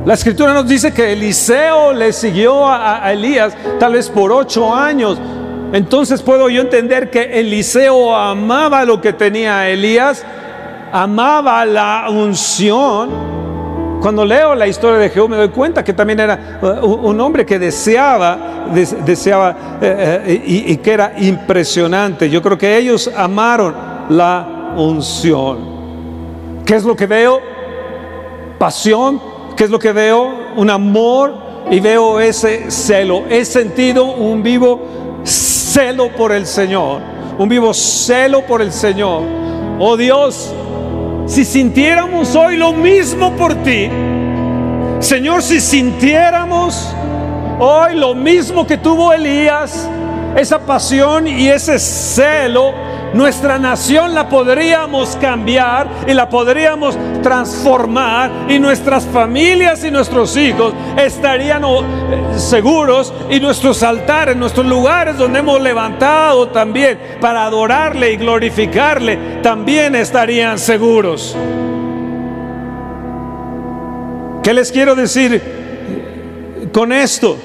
La 0.04 0.14
escritura 0.14 0.54
nos 0.54 0.68
dice 0.68 0.94
que 0.94 1.12
Eliseo 1.12 1.92
le 1.92 2.12
siguió 2.12 2.64
a, 2.64 3.04
a 3.04 3.12
Elías 3.12 3.56
tal 3.80 3.94
vez 3.94 4.08
por 4.08 4.30
ocho 4.30 4.72
años. 4.72 5.18
Entonces 5.72 6.22
puedo 6.22 6.48
yo 6.48 6.62
entender 6.62 7.10
que 7.10 7.40
Eliseo 7.40 8.14
amaba 8.14 8.84
lo 8.84 9.00
que 9.00 9.12
tenía 9.12 9.68
Elías, 9.68 10.24
amaba 10.92 11.64
la 11.66 12.06
unción. 12.08 13.10
Cuando 14.00 14.24
leo 14.24 14.54
la 14.54 14.66
historia 14.66 14.98
de 14.98 15.10
Jehú 15.10 15.28
me 15.28 15.36
doy 15.36 15.48
cuenta 15.48 15.84
que 15.84 15.92
también 15.92 16.20
era 16.20 16.60
uh, 16.62 16.86
un 16.86 17.20
hombre 17.20 17.44
que 17.44 17.58
deseaba, 17.58 18.68
deseaba 19.04 19.78
eh, 19.82 20.22
eh, 20.26 20.42
y, 20.46 20.72
y 20.72 20.76
que 20.78 20.92
era 20.92 21.12
impresionante. 21.18 22.30
Yo 22.30 22.40
creo 22.40 22.56
que 22.56 22.78
ellos 22.78 23.10
amaron 23.14 23.74
la 24.08 24.72
unción. 24.76 25.58
¿Qué 26.64 26.76
es 26.76 26.84
lo 26.84 26.96
que 26.96 27.06
veo? 27.06 27.40
Pasión. 28.58 29.20
¿Qué 29.56 29.64
es 29.64 29.70
lo 29.70 29.78
que 29.78 29.92
veo? 29.92 30.32
Un 30.56 30.70
amor 30.70 31.34
y 31.70 31.80
veo 31.80 32.20
ese 32.20 32.70
celo. 32.70 33.24
He 33.28 33.44
sentido 33.44 34.04
un 34.04 34.42
vivo 34.42 35.20
celo 35.24 35.57
por 36.16 36.32
el 36.32 36.46
Señor, 36.46 37.02
un 37.38 37.48
vivo 37.48 37.74
celo 37.74 38.42
por 38.46 38.62
el 38.62 38.72
Señor. 38.72 39.22
Oh 39.78 39.96
Dios, 39.96 40.52
si 41.26 41.44
sintiéramos 41.44 42.34
hoy 42.34 42.56
lo 42.56 42.72
mismo 42.72 43.36
por 43.36 43.54
ti, 43.62 43.90
Señor, 45.00 45.42
si 45.42 45.60
sintiéramos 45.60 46.92
hoy 47.60 47.96
lo 47.96 48.14
mismo 48.14 48.66
que 48.66 48.78
tuvo 48.78 49.12
Elías, 49.12 49.88
esa 50.36 50.58
pasión 50.58 51.28
y 51.28 51.48
ese 51.48 51.78
celo, 51.78 52.72
nuestra 53.14 53.58
nación 53.58 54.14
la 54.14 54.28
podríamos 54.28 55.16
cambiar 55.16 55.88
y 56.06 56.14
la 56.14 56.28
podríamos 56.28 56.96
transformar 57.22 58.30
y 58.48 58.58
nuestras 58.58 59.06
familias 59.06 59.84
y 59.84 59.90
nuestros 59.90 60.36
hijos 60.36 60.74
estarían 60.96 61.64
eh, 61.64 62.38
seguros 62.38 63.12
y 63.30 63.40
nuestros 63.40 63.82
altares, 63.82 64.36
nuestros 64.36 64.66
lugares 64.66 65.16
donde 65.16 65.38
hemos 65.38 65.60
levantado 65.60 66.48
también 66.48 66.98
para 67.20 67.44
adorarle 67.44 68.12
y 68.12 68.16
glorificarle, 68.16 69.40
también 69.42 69.94
estarían 69.94 70.58
seguros. 70.58 71.36
¿Qué 74.42 74.54
les 74.54 74.72
quiero 74.72 74.94
decir 74.94 75.42
con 76.72 76.92
esto? 76.92 77.36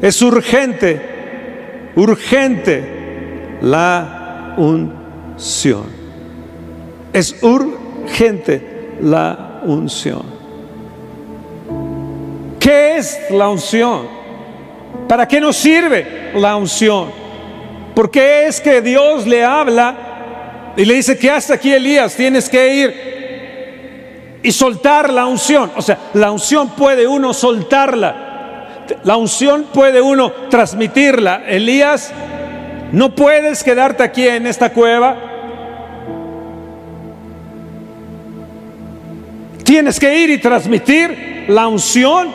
Es 0.00 0.22
urgente 0.22 1.07
urgente 1.98 3.58
la 3.60 4.54
unción. 4.56 5.84
Es 7.12 7.42
urgente 7.42 7.88
gente 8.08 8.96
la 9.00 9.60
unción. 9.64 10.22
¿Qué 12.58 12.96
es 12.96 13.18
la 13.30 13.48
unción? 13.48 14.06
¿Para 15.08 15.26
qué 15.26 15.40
nos 15.40 15.56
sirve 15.56 16.32
la 16.34 16.56
unción? 16.56 17.10
¿Por 17.94 18.10
qué 18.10 18.46
es 18.46 18.60
que 18.60 18.80
Dios 18.82 19.26
le 19.26 19.44
habla 19.44 20.74
y 20.76 20.84
le 20.84 20.94
dice 20.94 21.18
que 21.18 21.30
hasta 21.30 21.54
aquí 21.54 21.72
Elías 21.72 22.14
tienes 22.14 22.48
que 22.48 22.74
ir 22.74 24.38
y 24.42 24.52
soltar 24.52 25.12
la 25.12 25.26
unción? 25.26 25.70
O 25.76 25.82
sea, 25.82 25.98
la 26.14 26.30
unción 26.30 26.70
puede 26.70 27.06
uno 27.06 27.32
soltarla. 27.32 28.27
La 29.04 29.16
unción 29.16 29.66
puede 29.72 30.00
uno 30.00 30.30
transmitirla. 30.50 31.42
Elías, 31.46 32.12
no 32.92 33.14
puedes 33.14 33.62
quedarte 33.62 34.02
aquí 34.02 34.26
en 34.26 34.46
esta 34.46 34.70
cueva. 34.70 35.16
Tienes 39.64 40.00
que 40.00 40.18
ir 40.18 40.30
y 40.30 40.38
transmitir 40.38 41.44
la 41.48 41.68
unción 41.68 42.30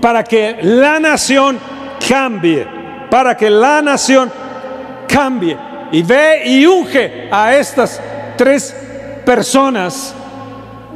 para 0.00 0.22
que 0.22 0.58
la 0.60 1.00
nación 1.00 1.58
cambie, 2.06 2.66
para 3.10 3.36
que 3.36 3.48
la 3.48 3.80
nación 3.80 4.30
cambie. 5.08 5.56
Y 5.92 6.02
ve 6.02 6.42
y 6.44 6.66
unge 6.66 7.28
a 7.30 7.56
estas 7.56 8.00
tres 8.36 8.76
personas. 9.24 10.14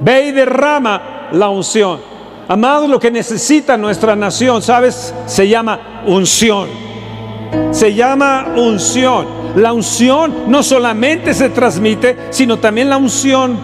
Ve 0.00 0.26
y 0.26 0.32
derrama 0.32 1.28
la 1.32 1.48
unción. 1.48 2.09
Amados, 2.50 2.90
lo 2.90 2.98
que 2.98 3.12
necesita 3.12 3.76
nuestra 3.76 4.16
nación, 4.16 4.60
¿sabes? 4.60 5.14
Se 5.26 5.46
llama 5.46 6.02
unción. 6.04 6.68
Se 7.70 7.94
llama 7.94 8.54
unción. 8.56 9.24
La 9.54 9.72
unción 9.72 10.50
no 10.50 10.64
solamente 10.64 11.32
se 11.32 11.50
transmite, 11.50 12.16
sino 12.30 12.58
también 12.58 12.90
la 12.90 12.96
unción, 12.96 13.56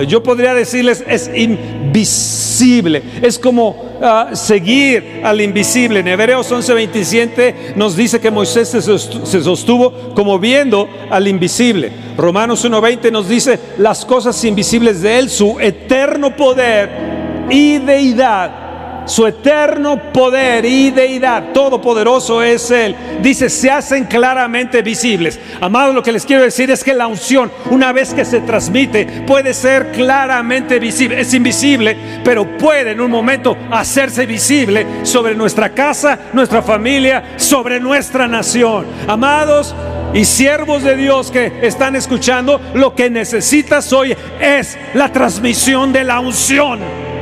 eh, 0.00 0.04
yo 0.06 0.22
podría 0.22 0.52
decirles, 0.52 1.02
es 1.08 1.30
invisible. 1.34 3.02
Es 3.22 3.38
como 3.38 3.70
uh, 3.70 4.36
seguir 4.36 5.22
al 5.24 5.40
invisible. 5.40 6.00
En 6.00 6.08
Hebreos 6.08 6.52
11:27 6.52 7.74
nos 7.74 7.96
dice 7.96 8.20
que 8.20 8.30
Moisés 8.30 8.68
se 8.68 9.42
sostuvo 9.42 10.12
como 10.14 10.38
viendo 10.38 10.90
al 11.08 11.26
invisible. 11.26 11.90
Romanos 12.18 12.62
1:20 12.66 13.10
nos 13.10 13.30
dice 13.30 13.58
las 13.78 14.04
cosas 14.04 14.44
invisibles 14.44 15.00
de 15.00 15.20
Él, 15.20 15.30
su 15.30 15.58
eterno 15.58 16.36
poder 16.36 17.15
y 17.50 17.78
deidad. 17.78 18.66
Su 19.06 19.24
eterno 19.24 20.12
poder 20.12 20.64
y 20.64 20.90
deidad, 20.90 21.52
todopoderoso 21.52 22.42
es 22.42 22.72
Él. 22.72 22.96
Dice, 23.22 23.48
se 23.48 23.70
hacen 23.70 24.04
claramente 24.06 24.82
visibles. 24.82 25.38
Amados, 25.60 25.94
lo 25.94 26.02
que 26.02 26.10
les 26.10 26.26
quiero 26.26 26.42
decir 26.42 26.72
es 26.72 26.82
que 26.82 26.92
la 26.92 27.06
unción, 27.06 27.52
una 27.70 27.92
vez 27.92 28.12
que 28.12 28.24
se 28.24 28.40
transmite, 28.40 29.22
puede 29.24 29.54
ser 29.54 29.92
claramente 29.92 30.80
visible. 30.80 31.20
Es 31.20 31.32
invisible, 31.34 31.96
pero 32.24 32.58
puede 32.58 32.90
en 32.90 33.00
un 33.00 33.12
momento 33.12 33.56
hacerse 33.70 34.26
visible 34.26 34.84
sobre 35.04 35.36
nuestra 35.36 35.70
casa, 35.70 36.18
nuestra 36.32 36.60
familia, 36.60 37.34
sobre 37.36 37.78
nuestra 37.78 38.26
nación. 38.26 38.86
Amados, 39.06 39.72
y 40.14 40.24
siervos 40.24 40.82
de 40.82 40.96
Dios 40.96 41.30
que 41.30 41.60
están 41.62 41.94
escuchando, 41.94 42.60
lo 42.74 42.96
que 42.96 43.08
necesitas 43.08 43.92
hoy 43.92 44.16
es 44.40 44.76
la 44.94 45.12
transmisión 45.12 45.92
de 45.92 46.02
la 46.02 46.18
unción. 46.18 47.15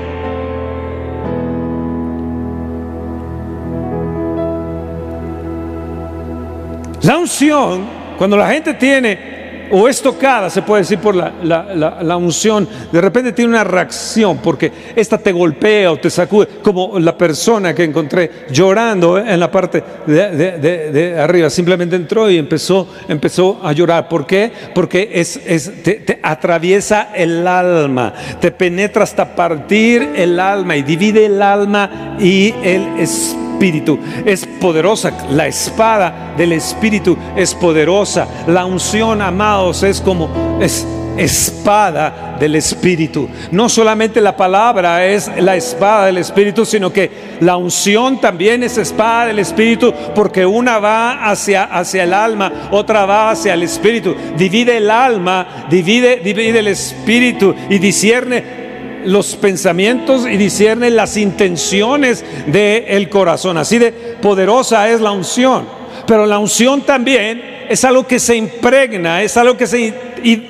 La 7.05 7.19
unción, 7.19 7.85
cuando 8.17 8.35
la 8.35 8.49
gente 8.49 8.73
tiene 8.75 9.35
o 9.71 9.89
es 9.89 10.01
tocada, 10.01 10.49
se 10.49 10.63
puede 10.63 10.83
decir 10.83 10.99
por 10.99 11.15
la, 11.15 12.17
unción, 12.17 12.67
de 12.91 13.01
repente 13.01 13.33
tiene 13.33 13.51
una 13.51 13.65
reacción 13.65 14.39
porque 14.39 14.73
esta 14.97 15.19
te 15.19 15.33
golpea 15.33 15.93
o 15.93 15.99
te 15.99 16.09
sacude, 16.09 16.49
como 16.63 16.99
la 16.99 17.17
persona 17.17 17.75
que 17.75 17.85
encontré 17.85 18.47
llorando 18.51 19.19
en 19.19 19.39
la 19.39 19.51
parte 19.51 19.83
de, 20.07 21.17
arriba, 21.19 21.51
simplemente 21.51 21.97
entró 21.97 22.31
y 22.31 22.39
empezó, 22.39 22.89
empezó 23.09 23.61
a 23.63 23.73
llorar. 23.73 24.09
¿Por 24.09 24.27
qué? 24.27 24.51
Porque 24.75 25.11
es, 25.13 25.39
te, 25.83 25.95
te 25.95 26.21
atraviesa 26.23 27.11
el 27.15 27.47
alma, 27.47 28.15
te 28.41 28.51
penetra 28.51 29.05
hasta 29.05 29.35
partir 29.35 30.11
el 30.15 30.41
alma 30.41 30.77
y 30.77 30.83
divide 30.83 31.27
el 31.27 31.43
alma 31.43 32.17
y 32.19 32.55
el 32.63 32.99
espíritu 32.99 33.44
Espíritu 33.55 33.99
es 34.25 34.47
poderosa. 34.47 35.13
La 35.31 35.47
espada 35.47 36.35
del 36.37 36.53
Espíritu 36.53 37.17
es 37.37 37.55
poderosa. 37.55 38.27
La 38.49 38.67
unción, 38.67 39.23
amados, 39.23 39.83
es 39.85 40.01
como 40.01 40.59
es 40.61 40.85
espada 41.17 42.37
del 42.41 42.57
Espíritu. 42.57 43.29
No 43.53 43.69
solamente 43.69 44.21
la 44.21 44.37
palabra 44.37 45.07
es 45.07 45.31
la 45.39 45.55
espada 45.55 46.07
del 46.07 46.19
Espíritu, 46.19 46.67
sino 46.67 46.93
que 46.93 47.37
la 47.41 47.57
unción 47.57 48.21
también 48.21 48.65
es 48.65 48.77
espada 48.77 49.27
del 49.27 49.39
Espíritu, 49.39 49.95
porque 50.17 50.45
una 50.45 50.81
va 50.81 51.31
hacia, 51.31 51.65
hacia 51.65 52.03
el 52.03 52.13
alma, 52.13 52.69
otra 52.73 53.07
va 53.07 53.31
hacia 53.31 53.55
el 53.55 53.63
Espíritu. 53.63 54.17
Divide 54.37 54.79
el 54.79 54.91
alma, 54.91 55.67
divide, 55.71 56.17
divide 56.17 56.59
el 56.59 56.69
Espíritu 56.69 57.55
y 57.71 57.79
discierne 57.79 58.64
los 59.05 59.37
pensamientos 59.37 60.27
y 60.27 60.37
discierne 60.37 60.91
las 60.91 61.17
intenciones 61.17 62.25
del 62.47 63.09
corazón. 63.09 63.59
Así 63.59 63.79
de 63.79 63.93
poderosa 63.93 64.89
es 64.91 65.01
la 65.01 65.13
unción. 65.13 65.67
Pero 66.07 66.27
la 66.27 66.39
unción 66.39 66.83
también 66.83 67.67
es 67.69 67.85
algo 67.85 68.07
que 68.07 68.19
se 68.19 68.37
impregna, 68.37 69.23
es 69.23 69.37
algo 69.37 69.57
que 69.57 69.67
se 69.67 69.95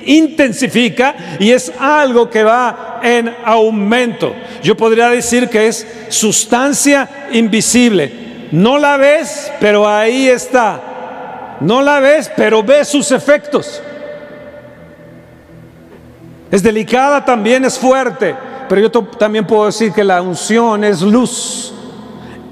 intensifica 0.05 1.15
y 1.39 1.51
es 1.51 1.71
algo 1.79 2.29
que 2.29 2.43
va 2.43 2.99
en 3.03 3.33
aumento. 3.43 4.33
Yo 4.63 4.75
podría 4.75 5.09
decir 5.09 5.49
que 5.49 5.67
es 5.67 5.87
sustancia 6.09 7.27
invisible. 7.31 8.25
No 8.51 8.77
la 8.77 8.97
ves, 8.97 9.51
pero 9.59 9.87
ahí 9.87 10.27
está. 10.27 11.57
No 11.61 11.81
la 11.81 11.99
ves, 11.99 12.31
pero 12.35 12.63
ves 12.63 12.87
sus 12.87 13.11
efectos. 13.11 13.81
Es 16.51 16.61
delicada, 16.61 17.25
también 17.25 17.65
es 17.65 17.77
fuerte, 17.77 18.35
pero 18.69 18.81
yo 18.81 18.91
también 18.91 19.45
puedo 19.45 19.65
decir 19.65 19.91
que 19.91 20.03
la 20.03 20.21
unción 20.21 20.83
es 20.83 21.01
luz. 21.01 21.73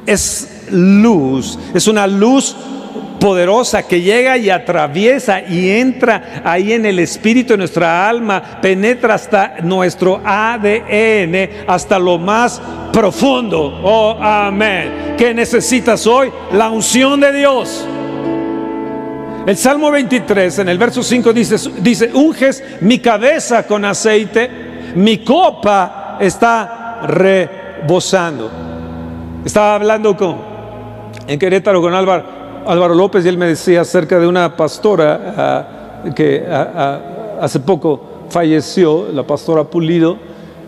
Es 0.06 0.66
luz, 0.70 1.58
es 1.74 1.88
una 1.88 2.08
luz 2.08 2.56
poderosa 3.24 3.84
que 3.84 4.02
llega 4.02 4.38
y 4.38 4.50
atraviesa 4.50 5.42
y 5.42 5.70
entra 5.70 6.42
ahí 6.44 6.74
en 6.74 6.86
el 6.86 7.00
espíritu 7.00 7.54
de 7.54 7.58
nuestra 7.58 8.10
alma, 8.10 8.60
penetra 8.62 9.14
hasta 9.14 9.56
nuestro 9.62 10.20
ADN, 10.26 11.66
hasta 11.66 11.98
lo 12.00 12.18
más 12.18 12.62
profundo. 12.92 13.80
Oh, 13.82 14.18
amén. 14.22 15.16
¿Qué 15.18 15.34
necesitas 15.34 16.06
hoy? 16.06 16.34
La 16.52 16.70
unción 16.70 17.22
de 17.22 17.32
Dios. 17.32 17.88
El 19.46 19.58
Salmo 19.58 19.92
23 19.92 20.60
en 20.60 20.70
el 20.70 20.78
verso 20.78 21.04
5 21.04 21.34
dice, 21.34 21.58
dice, 21.82 22.12
unges 22.14 22.64
mi 22.80 23.00
cabeza 23.00 23.68
con 23.68 23.84
aceite, 23.84 24.50
mi 24.96 25.18
copa 25.18 26.18
está 26.22 27.02
rebosando. 27.04 28.50
Estaba 29.44 29.76
hablando 29.76 30.16
con, 30.16 30.38
en 31.28 31.38
Querétaro 31.38 31.82
con 31.82 31.94
Álvaro, 31.94 32.96
López 32.96 33.26
y 33.26 33.28
él 33.28 33.38
me 33.38 33.48
decía 33.48 33.82
acerca 33.82 34.18
de 34.18 34.28
una 34.28 34.56
pastora 34.56 35.34
ah, 35.36 36.14
que 36.16 36.46
ah, 36.50 36.72
ah, 36.74 37.00
hace 37.42 37.60
poco 37.60 38.28
falleció, 38.30 39.10
la 39.12 39.24
pastora 39.24 39.66
Pulido, 39.66 40.18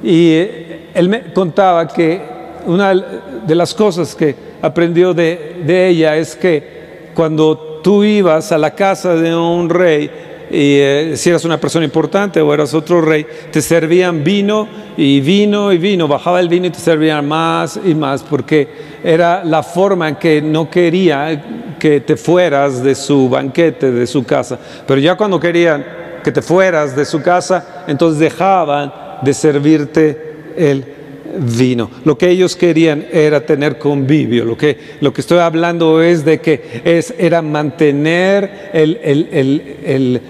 y 0.03 0.31
eh, 0.31 0.89
él 0.93 1.07
me 1.07 1.31
contaba 1.31 1.87
que 1.87 2.21
una 2.65 2.93
de 2.93 3.55
las 3.55 3.73
cosas 3.73 4.13
que 4.13 4.35
aprendió 4.61 5.13
de 5.13 5.87
ella 5.87 6.17
es 6.17 6.35
que 6.35 7.11
cuando 7.15 7.74
tú 7.85 8.03
ibas 8.03 8.51
a 8.51 8.57
la 8.57 8.73
casa 8.73 9.13
de 9.13 9.35
un 9.35 9.69
rey 9.69 10.09
y 10.49 10.79
eh, 10.79 11.11
si 11.17 11.29
eras 11.29 11.45
una 11.45 11.59
persona 11.59 11.85
importante 11.85 12.41
o 12.41 12.51
eras 12.51 12.73
otro 12.73 12.99
rey, 12.99 13.27
te 13.51 13.61
servían 13.61 14.23
vino 14.23 14.67
y 14.97 15.21
vino 15.21 15.71
y 15.71 15.77
vino, 15.77 16.07
bajaba 16.07 16.39
el 16.39 16.49
vino 16.49 16.65
y 16.65 16.71
te 16.71 16.79
servían 16.79 17.27
más 17.27 17.79
y 17.85 17.93
más, 17.93 18.23
porque 18.23 18.67
era 19.03 19.43
la 19.43 19.61
forma 19.61 20.09
en 20.09 20.15
que 20.15 20.41
no 20.41 20.67
quería 20.67 21.75
que 21.77 22.01
te 22.01 22.17
fueras 22.17 22.81
de 22.81 22.95
su 22.95 23.29
banquete, 23.29 23.91
de 23.91 24.07
su 24.07 24.23
casa. 24.23 24.57
Pero 24.87 24.99
ya 24.99 25.13
cuando 25.15 25.39
querían 25.39 25.85
que 26.23 26.31
te 26.31 26.41
fueras 26.41 26.95
de 26.95 27.05
su 27.05 27.21
casa, 27.21 27.83
entonces 27.87 28.19
dejaban 28.19 28.91
de 29.21 29.31
servirte 29.31 30.53
el 30.57 30.94
vino. 31.37 31.89
Lo 32.03 32.17
que 32.17 32.29
ellos 32.29 32.55
querían 32.55 33.05
era 33.11 33.45
tener 33.45 33.77
convivio. 33.77 34.45
Lo 34.45 34.57
que, 34.57 34.77
lo 35.01 35.13
que 35.13 35.21
estoy 35.21 35.39
hablando 35.39 36.01
es 36.01 36.25
de 36.25 36.39
que 36.39 36.81
es, 36.83 37.13
era 37.17 37.41
mantener 37.41 38.71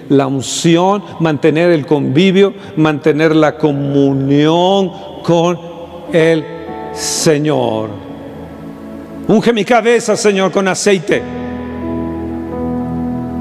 la 0.08 0.26
unción, 0.26 1.02
mantener 1.20 1.70
el 1.70 1.86
convivio, 1.86 2.54
mantener 2.76 3.34
la 3.34 3.56
comunión 3.56 4.92
con 5.22 5.58
el 6.12 6.44
Señor. 6.92 7.90
Unge 9.28 9.52
mi 9.52 9.64
cabeza, 9.64 10.16
Señor, 10.16 10.52
con 10.52 10.68
aceite. 10.68 11.20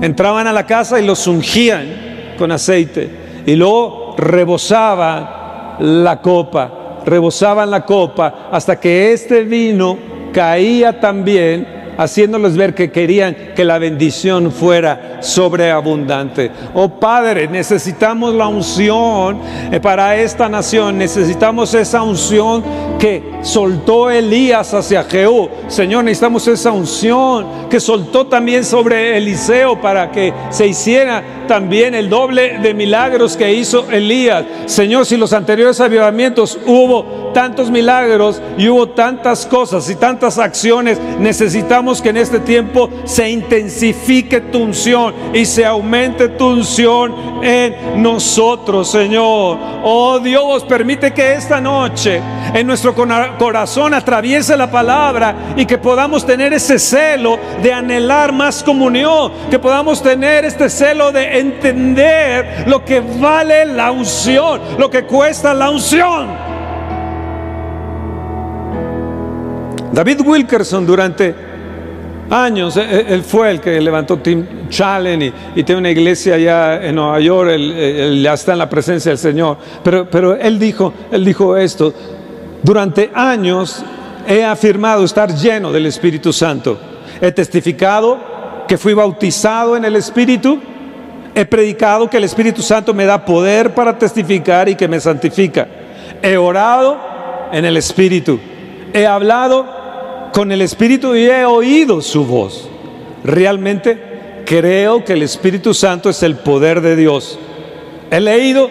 Entraban 0.02 0.48
a 0.48 0.54
la 0.54 0.66
casa 0.66 1.00
y 1.00 1.06
los 1.06 1.26
ungían 1.28 2.36
con 2.38 2.52
aceite. 2.52 3.10
Y 3.46 3.56
luego 3.56 4.16
rebosaba 4.18 5.78
la 5.80 6.22
copa, 6.22 6.85
rebosaban 7.06 7.70
la 7.70 7.86
copa 7.86 8.50
hasta 8.52 8.80
que 8.80 9.14
este 9.14 9.44
vino 9.44 9.98
caía 10.34 11.00
también 11.00 11.85
haciéndoles 11.98 12.58
ver 12.58 12.74
que 12.74 12.92
querían 12.92 13.36
que 13.56 13.66
la 13.66 13.78
bendición 13.78 14.52
fuera 14.52 15.18
sobreabundante. 15.22 16.52
Oh 16.74 16.90
Padre, 17.00 17.48
necesitamos 17.48 18.34
la 18.34 18.48
unción 18.48 19.40
eh, 19.72 19.80
para 19.80 20.16
esta 20.16 20.50
nación, 20.50 20.98
necesitamos 20.98 21.74
esa 21.74 22.04
unción 22.04 22.64
que 23.00 23.24
soltó 23.42 24.10
Elías 24.10 24.74
hacia 24.74 25.04
Jehú. 25.04 25.50
Señor, 25.68 26.04
necesitamos 26.04 26.48
esa 26.48 26.72
unción 26.72 27.70
que 27.70 27.80
soltó 27.80 28.28
también 28.28 28.64
sobre 28.64 29.18
Eliseo 29.18 29.80
para 29.80 30.12
que 30.12 30.34
se 30.50 30.68
hiciera 30.68 31.24
también 31.48 31.94
el 31.96 32.10
doble 32.10 32.60
de 32.60 32.74
milagros 32.74 33.38
que 33.38 33.54
hizo 33.54 33.90
Elías. 33.92 34.46
Señor, 34.66 35.06
si 35.06 35.18
los 35.18 35.34
anteriores 35.34 35.80
avivamientos 35.80 36.58
hubo 36.66 37.32
tantos 37.34 37.70
milagros 37.70 38.42
y 38.58 38.68
hubo 38.70 38.90
tantas 38.90 39.46
cosas 39.46 39.90
y 39.90 39.96
tantas 39.96 40.38
acciones, 40.38 41.00
necesitamos 41.20 41.85
que 41.86 42.10
en 42.10 42.18
este 42.18 42.40
tiempo 42.40 42.90
se 43.04 43.30
intensifique 43.30 44.42
tu 44.42 44.64
unción 44.64 45.14
y 45.34 45.46
se 45.46 45.64
aumente 45.66 46.30
tu 46.30 46.48
unción 46.48 47.14
en 47.44 48.02
nosotros, 48.02 48.90
Señor. 48.90 49.60
Oh 49.84 50.20
Dios, 50.20 50.64
permite 50.64 51.14
que 51.14 51.34
esta 51.34 51.62
noche 51.62 52.20
en 52.54 52.66
nuestro 52.66 52.96
corazón 53.38 53.94
atraviese 53.94 54.58
la 54.58 54.70
palabra 54.72 55.54
y 55.56 55.66
que 55.68 55.78
podamos 55.78 56.26
tener 56.26 56.54
ese 56.54 56.80
celo 56.80 57.38
de 57.62 57.72
anhelar 57.72 58.34
más 58.34 58.64
comunión, 58.64 59.32
que 59.52 59.60
podamos 59.60 60.02
tener 60.02 60.44
este 60.44 60.70
celo 60.70 61.12
de 61.12 61.38
entender 61.38 62.66
lo 62.66 62.84
que 62.84 63.00
vale 63.00 63.66
la 63.66 63.92
unción, 63.92 64.60
lo 64.80 64.90
que 64.90 65.04
cuesta 65.04 65.54
la 65.54 65.70
unción. 65.70 66.56
David 69.96 70.22
Wilkerson 70.26 70.86
durante 70.86 71.45
años, 72.30 72.76
eh, 72.78 72.86
eh, 72.90 73.06
él 73.10 73.24
fue 73.24 73.52
el 73.52 73.62
que 73.62 73.80
levantó 73.80 74.18
Team 74.18 74.70
Challenge 74.70 75.32
y, 75.56 75.64
tiene 75.64 75.80
una 75.80 75.92
iglesia 75.92 76.36
allá 76.36 76.84
en 76.86 76.96
Nueva 76.96 77.20
York, 77.20 77.50
él, 77.52 78.22
ya 78.22 78.34
está 78.34 78.54
en 78.54 78.60
la 78.60 78.70
presencia 78.70 79.12
del 79.12 79.20
Señor, 79.20 79.58
pero, 79.84 80.10
pero 80.10 80.36
él, 80.36 80.58
dijo, 80.58 80.94
él 81.12 81.24
dijo 81.24 81.56
esto, 81.58 81.94
durante 82.64 83.12
años 83.14 83.84
he 84.28 84.44
afirmado 84.44 85.04
estar 85.04 85.34
lleno 85.36 85.72
del 85.72 85.86
Espíritu 85.86 86.34
Santo, 86.34 86.80
he 87.22 87.32
testificado 87.32 88.18
que 88.68 88.78
fui 88.78 88.94
bautizado 88.94 89.78
en 89.78 89.86
el 89.86 89.96
Espíritu, 89.96 90.60
he 91.36 91.46
predicado 91.46 92.10
que 92.10 92.18
el 92.18 92.24
Espíritu 92.24 92.62
Santo 92.62 92.94
me 92.94 93.06
da 93.06 93.24
poder 93.24 93.74
para 93.74 93.98
testificar 93.98 94.68
y 94.70 94.76
que 94.76 94.88
me 94.88 95.00
santifica, 95.00 95.68
he 96.22 96.38
orado 96.38 96.98
en 97.52 97.66
el 97.66 97.78
Espíritu, 97.78 98.40
he 98.94 99.06
hablado 99.06 99.75
con 100.36 100.52
el 100.52 100.62
Espíritu 100.62 101.16
y 101.16 101.28
he 101.28 101.46
oído 101.46 102.02
su 102.02 102.26
voz. 102.26 102.68
Realmente 103.24 104.44
creo 104.46 105.02
que 105.06 105.14
el 105.14 105.22
Espíritu 105.22 105.74
Santo 105.74 106.10
es 106.10 106.22
el 106.24 106.36
poder 106.36 106.82
de 106.82 106.98
Dios. 106.98 107.40
He 108.12 108.20
leído 108.20 108.70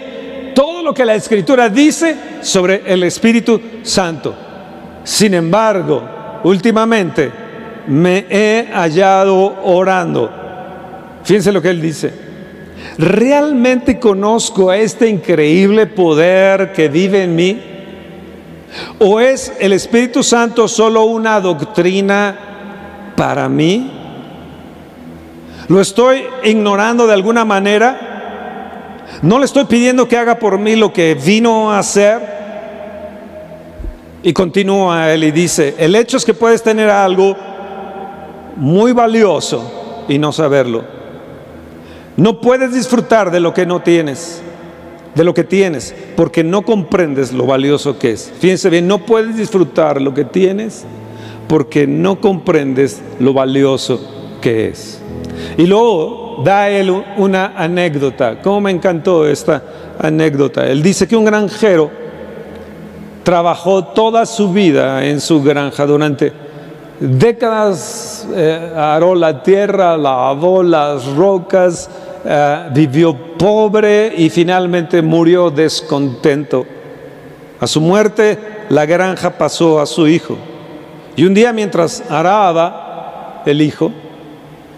todo 0.54 0.82
lo 0.82 0.92
que 0.92 1.06
la 1.06 1.14
Escritura 1.14 1.70
dice 1.70 2.16
sobre 2.42 2.82
el 2.84 3.02
Espíritu 3.02 3.58
Santo. 3.82 4.34
Sin 5.04 5.32
embargo, 5.32 6.02
últimamente 6.44 7.32
me 7.86 8.26
he 8.28 8.68
hallado 8.70 9.62
orando. 9.64 10.30
Fíjense 11.24 11.50
lo 11.50 11.62
que 11.62 11.70
él 11.70 11.80
dice. 11.80 12.12
¿Realmente 12.98 13.98
conozco 13.98 14.68
a 14.68 14.76
este 14.76 15.08
increíble 15.08 15.86
poder 15.86 16.74
que 16.74 16.90
vive 16.90 17.22
en 17.22 17.34
mí? 17.34 17.73
¿O 18.98 19.20
es 19.20 19.52
el 19.60 19.72
Espíritu 19.72 20.22
Santo 20.22 20.68
solo 20.68 21.04
una 21.04 21.40
doctrina 21.40 22.36
para 23.16 23.48
mí? 23.48 23.90
¿Lo 25.68 25.80
estoy 25.80 26.24
ignorando 26.42 27.06
de 27.06 27.12
alguna 27.12 27.44
manera? 27.44 29.02
¿No 29.22 29.38
le 29.38 29.44
estoy 29.44 29.64
pidiendo 29.64 30.08
que 30.08 30.18
haga 30.18 30.38
por 30.38 30.58
mí 30.58 30.76
lo 30.76 30.92
que 30.92 31.14
vino 31.14 31.72
a 31.72 31.78
hacer? 31.78 32.34
Y 34.22 34.32
continúa 34.32 35.12
él 35.12 35.24
y 35.24 35.30
dice, 35.30 35.74
el 35.78 35.94
hecho 35.94 36.16
es 36.16 36.24
que 36.24 36.34
puedes 36.34 36.62
tener 36.62 36.90
algo 36.90 37.36
muy 38.56 38.92
valioso 38.92 40.04
y 40.08 40.18
no 40.18 40.32
saberlo. 40.32 40.84
No 42.16 42.40
puedes 42.40 42.72
disfrutar 42.72 43.30
de 43.30 43.40
lo 43.40 43.52
que 43.52 43.66
no 43.66 43.80
tienes 43.80 44.43
de 45.14 45.24
lo 45.24 45.34
que 45.34 45.44
tienes, 45.44 45.94
porque 46.16 46.42
no 46.42 46.62
comprendes 46.62 47.32
lo 47.32 47.46
valioso 47.46 47.98
que 47.98 48.12
es. 48.12 48.32
Fíjense 48.38 48.70
bien, 48.70 48.86
no 48.86 48.98
puedes 48.98 49.36
disfrutar 49.36 50.00
lo 50.00 50.12
que 50.12 50.24
tienes 50.24 50.84
porque 51.48 51.86
no 51.86 52.20
comprendes 52.20 53.00
lo 53.18 53.32
valioso 53.32 54.00
que 54.40 54.68
es. 54.68 55.00
Y 55.56 55.66
luego 55.66 56.42
da 56.44 56.68
él 56.68 56.90
una 57.16 57.52
anécdota. 57.56 58.40
¿Cómo 58.42 58.62
me 58.62 58.70
encantó 58.70 59.26
esta 59.26 59.62
anécdota? 59.98 60.66
Él 60.66 60.82
dice 60.82 61.06
que 61.06 61.16
un 61.16 61.24
granjero 61.24 61.90
trabajó 63.22 63.84
toda 63.84 64.26
su 64.26 64.52
vida 64.52 65.04
en 65.04 65.20
su 65.20 65.42
granja 65.42 65.86
durante 65.86 66.32
décadas, 67.00 68.26
eh, 68.34 68.72
aró 68.76 69.14
la 69.14 69.42
tierra, 69.42 69.96
lavó 69.96 70.62
las 70.62 71.06
rocas, 71.14 71.88
eh, 72.24 72.68
vivió 72.72 73.14
pobre 73.14 74.12
y 74.16 74.30
finalmente 74.30 75.02
murió 75.02 75.50
descontento. 75.50 76.66
A 77.60 77.66
su 77.66 77.80
muerte 77.80 78.38
la 78.70 78.86
granja 78.86 79.30
pasó 79.30 79.80
a 79.80 79.86
su 79.86 80.08
hijo. 80.08 80.36
Y 81.16 81.24
un 81.24 81.34
día 81.34 81.52
mientras 81.52 82.02
araba 82.10 83.42
el 83.46 83.60
hijo, 83.60 83.92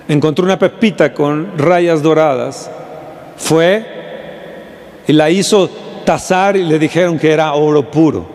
encontró 0.09 0.45
una 0.45 0.59
pepita 0.59 1.15
con 1.15 1.57
rayas 1.57 2.03
doradas. 2.03 2.71
Fue 3.37 3.85
y 5.07 5.13
la 5.13 5.31
hizo 5.31 5.71
tasar 6.05 6.57
y 6.57 6.65
le 6.65 6.79
dijeron 6.79 7.19
que 7.19 7.33
era 7.33 7.53
oro 7.55 7.91
puro. 7.91 8.27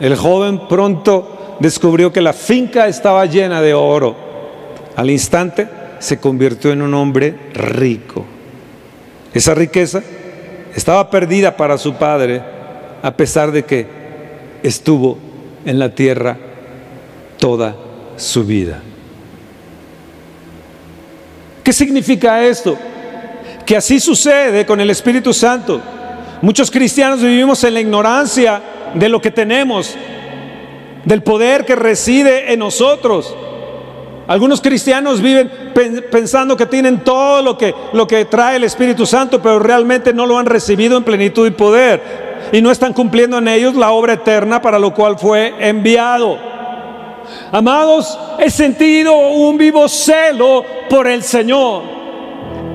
El 0.00 0.16
joven 0.16 0.66
pronto 0.68 1.56
descubrió 1.60 2.12
que 2.12 2.20
la 2.20 2.32
finca 2.32 2.88
estaba 2.88 3.26
llena 3.26 3.60
de 3.60 3.74
oro. 3.74 4.16
Al 4.96 5.10
instante 5.10 5.68
se 5.98 6.18
convirtió 6.18 6.72
en 6.72 6.82
un 6.82 6.94
hombre 6.94 7.36
rico. 7.54 8.24
Esa 9.32 9.54
riqueza 9.54 10.02
estaba 10.74 11.10
perdida 11.10 11.56
para 11.56 11.78
su 11.78 11.94
padre 11.94 12.42
a 13.02 13.10
pesar 13.12 13.52
de 13.52 13.64
que 13.64 13.86
estuvo 14.62 15.18
en 15.64 15.78
la 15.78 15.94
tierra 15.94 16.36
toda 17.38 17.76
su 18.16 18.44
vida. 18.44 18.82
¿Qué 21.62 21.72
significa 21.72 22.42
esto? 22.44 22.76
Que 23.64 23.76
así 23.76 24.00
sucede 24.00 24.66
con 24.66 24.80
el 24.80 24.90
Espíritu 24.90 25.32
Santo. 25.32 25.80
Muchos 26.42 26.70
cristianos 26.70 27.22
vivimos 27.22 27.62
en 27.64 27.74
la 27.74 27.80
ignorancia 27.80 28.62
de 28.94 29.08
lo 29.08 29.20
que 29.20 29.30
tenemos, 29.30 29.94
del 31.04 31.22
poder 31.22 31.64
que 31.64 31.76
reside 31.76 32.52
en 32.52 32.58
nosotros. 32.58 33.34
Algunos 34.30 34.60
cristianos 34.60 35.20
viven 35.20 35.50
pensando 36.08 36.56
que 36.56 36.64
tienen 36.64 37.00
todo 37.00 37.42
lo 37.42 37.58
que, 37.58 37.74
lo 37.92 38.06
que 38.06 38.26
trae 38.26 38.58
el 38.58 38.62
Espíritu 38.62 39.04
Santo, 39.04 39.42
pero 39.42 39.58
realmente 39.58 40.14
no 40.14 40.24
lo 40.24 40.38
han 40.38 40.46
recibido 40.46 40.96
en 40.96 41.02
plenitud 41.02 41.48
y 41.48 41.50
poder. 41.50 42.48
Y 42.52 42.62
no 42.62 42.70
están 42.70 42.92
cumpliendo 42.92 43.38
en 43.38 43.48
ellos 43.48 43.74
la 43.74 43.90
obra 43.90 44.12
eterna 44.12 44.62
para 44.62 44.78
lo 44.78 44.94
cual 44.94 45.18
fue 45.18 45.52
enviado. 45.58 46.38
Amados, 47.50 48.16
he 48.38 48.50
sentido 48.50 49.18
un 49.18 49.58
vivo 49.58 49.88
celo 49.88 50.64
por 50.88 51.08
el 51.08 51.24
Señor. 51.24 51.99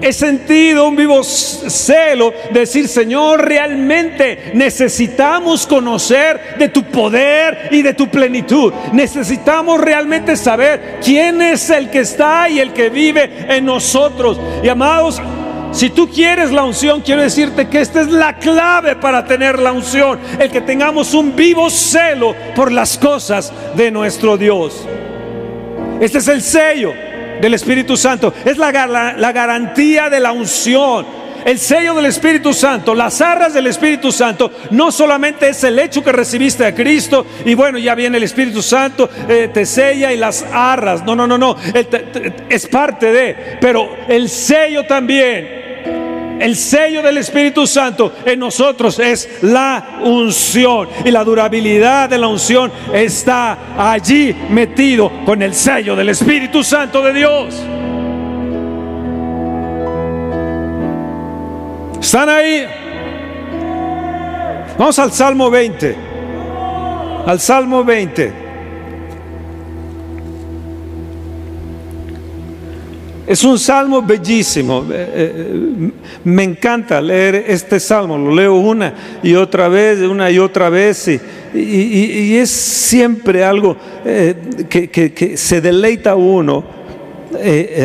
He 0.02 0.14
sentido 0.14 0.88
un 0.88 0.96
vivo 0.96 1.24
celo 1.24 2.34
decir, 2.52 2.88
Señor, 2.88 3.46
realmente 3.46 4.52
necesitamos 4.54 5.66
conocer 5.66 6.58
de 6.60 6.70
tu 6.70 6.84
poder 6.84 7.70
y 7.72 7.82
de 7.82 7.94
tu 7.94 8.08
plenitud. 8.10 8.74
Necesitamos 8.92 9.80
realmente 9.80 10.36
saber 10.36 11.00
quién 11.04 11.42
es 11.42 11.70
el 11.70 11.90
que 11.90 12.00
está 12.00 12.50
y 12.50 12.60
el 12.60 12.74
que 12.74 12.90
vive 12.90 13.46
en 13.48 13.66
nosotros. 13.66 14.40
Y 14.64 14.68
amados, 14.68 15.22
si 15.72 15.90
tú 15.90 16.10
quieres 16.10 16.52
la 16.52 16.64
unción, 16.64 17.02
quiero 17.02 17.22
decirte 17.22 17.68
que 17.68 17.82
esta 17.82 18.02
es 18.02 18.10
la 18.10 18.38
clave 18.38 18.96
para 18.96 19.26
tener 19.26 19.60
la 19.60 19.72
unción, 19.72 20.20
el 20.40 20.52
que 20.52 20.62
tengamos 20.62 21.14
un 21.14 21.36
vivo 21.36 21.70
celo 21.70 22.36
por 22.56 22.72
las 22.72 22.98
cosas 22.98 23.52
de 23.76 23.92
nuestro 23.92 24.38
Dios. 24.38 24.86
Este 26.00 26.18
es 26.18 26.28
el 26.28 26.42
sello 26.42 26.94
del 27.46 27.54
Espíritu 27.54 27.96
Santo. 27.96 28.34
Es 28.44 28.58
la, 28.58 28.72
la, 28.72 29.32
garantía 29.32 30.10
de 30.10 30.20
la 30.20 30.32
unción. 30.32 31.06
El 31.46 31.60
sello 31.60 31.94
del 31.94 32.08
Espíritu 32.08 32.54
Santo, 32.54 32.96
las 32.96 33.22
arras 33.22 33.54
del 33.54 33.68
Espíritu 33.68 34.12
Santo, 34.12 34.52
no 34.72 34.92
solamente 34.92 35.50
es 35.50 35.64
el 35.64 35.78
hecho 35.78 36.04
que 36.04 36.12
recibiste 36.12 36.66
a 36.66 36.74
Cristo 36.74 37.24
y 37.46 37.54
bueno, 37.54 37.78
ya 37.78 37.94
viene 37.94 38.18
el 38.18 38.24
Espíritu 38.24 38.64
Santo, 38.64 39.08
eh, 39.30 39.52
te 39.54 39.64
sella 39.68 40.12
y 40.12 40.18
las 40.18 40.44
arras. 40.52 41.06
No, 41.06 41.16
no, 41.16 41.28
no, 41.28 41.38
no. 41.38 41.56
Es 42.50 42.66
parte 42.66 43.12
de, 43.12 43.58
pero 43.62 43.96
el 44.08 44.28
sello 44.28 44.88
también 44.88 45.75
el 46.40 46.56
sello 46.56 47.02
del 47.02 47.18
Espíritu 47.18 47.66
Santo 47.66 48.12
en 48.26 48.40
nosotros 48.40 49.00
es 49.00 49.30
la 49.42 50.00
unción. 50.04 50.88
Y 51.04 51.12
la 51.12 51.24
durabilidad 51.24 52.10
de 52.10 52.18
la 52.18 52.28
unción 52.28 52.72
está 52.94 53.58
allí 53.78 54.36
metido 54.50 55.12
con 55.26 55.42
el 55.42 55.54
sello 55.54 55.96
del 55.96 56.10
Espíritu 56.10 56.64
Santo 56.64 57.02
de 57.02 57.14
Dios. 57.14 57.64
¿Están 62.00 62.30
ahí? 62.30 62.66
Vamos 64.78 65.00
al 65.00 65.12
Salmo 65.12 65.50
20. 65.50 65.96
Al 67.26 67.40
Salmo 67.40 67.84
20. 67.84 68.45
Es 73.28 73.44
un 73.44 73.58
salmo 73.58 74.02
bellísimo. 74.04 74.86
Eh, 74.92 75.12
eh, 75.16 75.92
me 76.24 76.44
encanta 76.44 77.02
leer 77.02 77.46
este 77.48 77.80
salmo. 77.80 78.18
Lo 78.18 78.34
leo 78.34 78.56
una 78.56 78.94
y 79.24 79.34
otra 79.34 79.68
vez, 79.68 80.00
una 80.02 80.30
y 80.30 80.38
otra 80.38 80.70
vez. 80.70 81.08
Y, 81.54 82.36
es 82.36 82.52
siempre 82.52 83.44
algo 83.44 83.76
eh, 84.04 84.66
que, 84.70 85.38
se 85.38 85.62
deleita 85.62 86.16
uno 86.16 86.64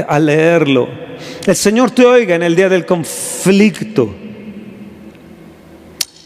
al 0.07 0.27
leerlo. 0.27 0.89
El 1.47 1.57
Señor 1.57 1.91
te 1.91 2.05
oiga 2.05 2.35
en 2.35 2.43
el 2.43 2.55
día 2.55 2.69
del 2.69 2.85
conflicto. 2.85 4.15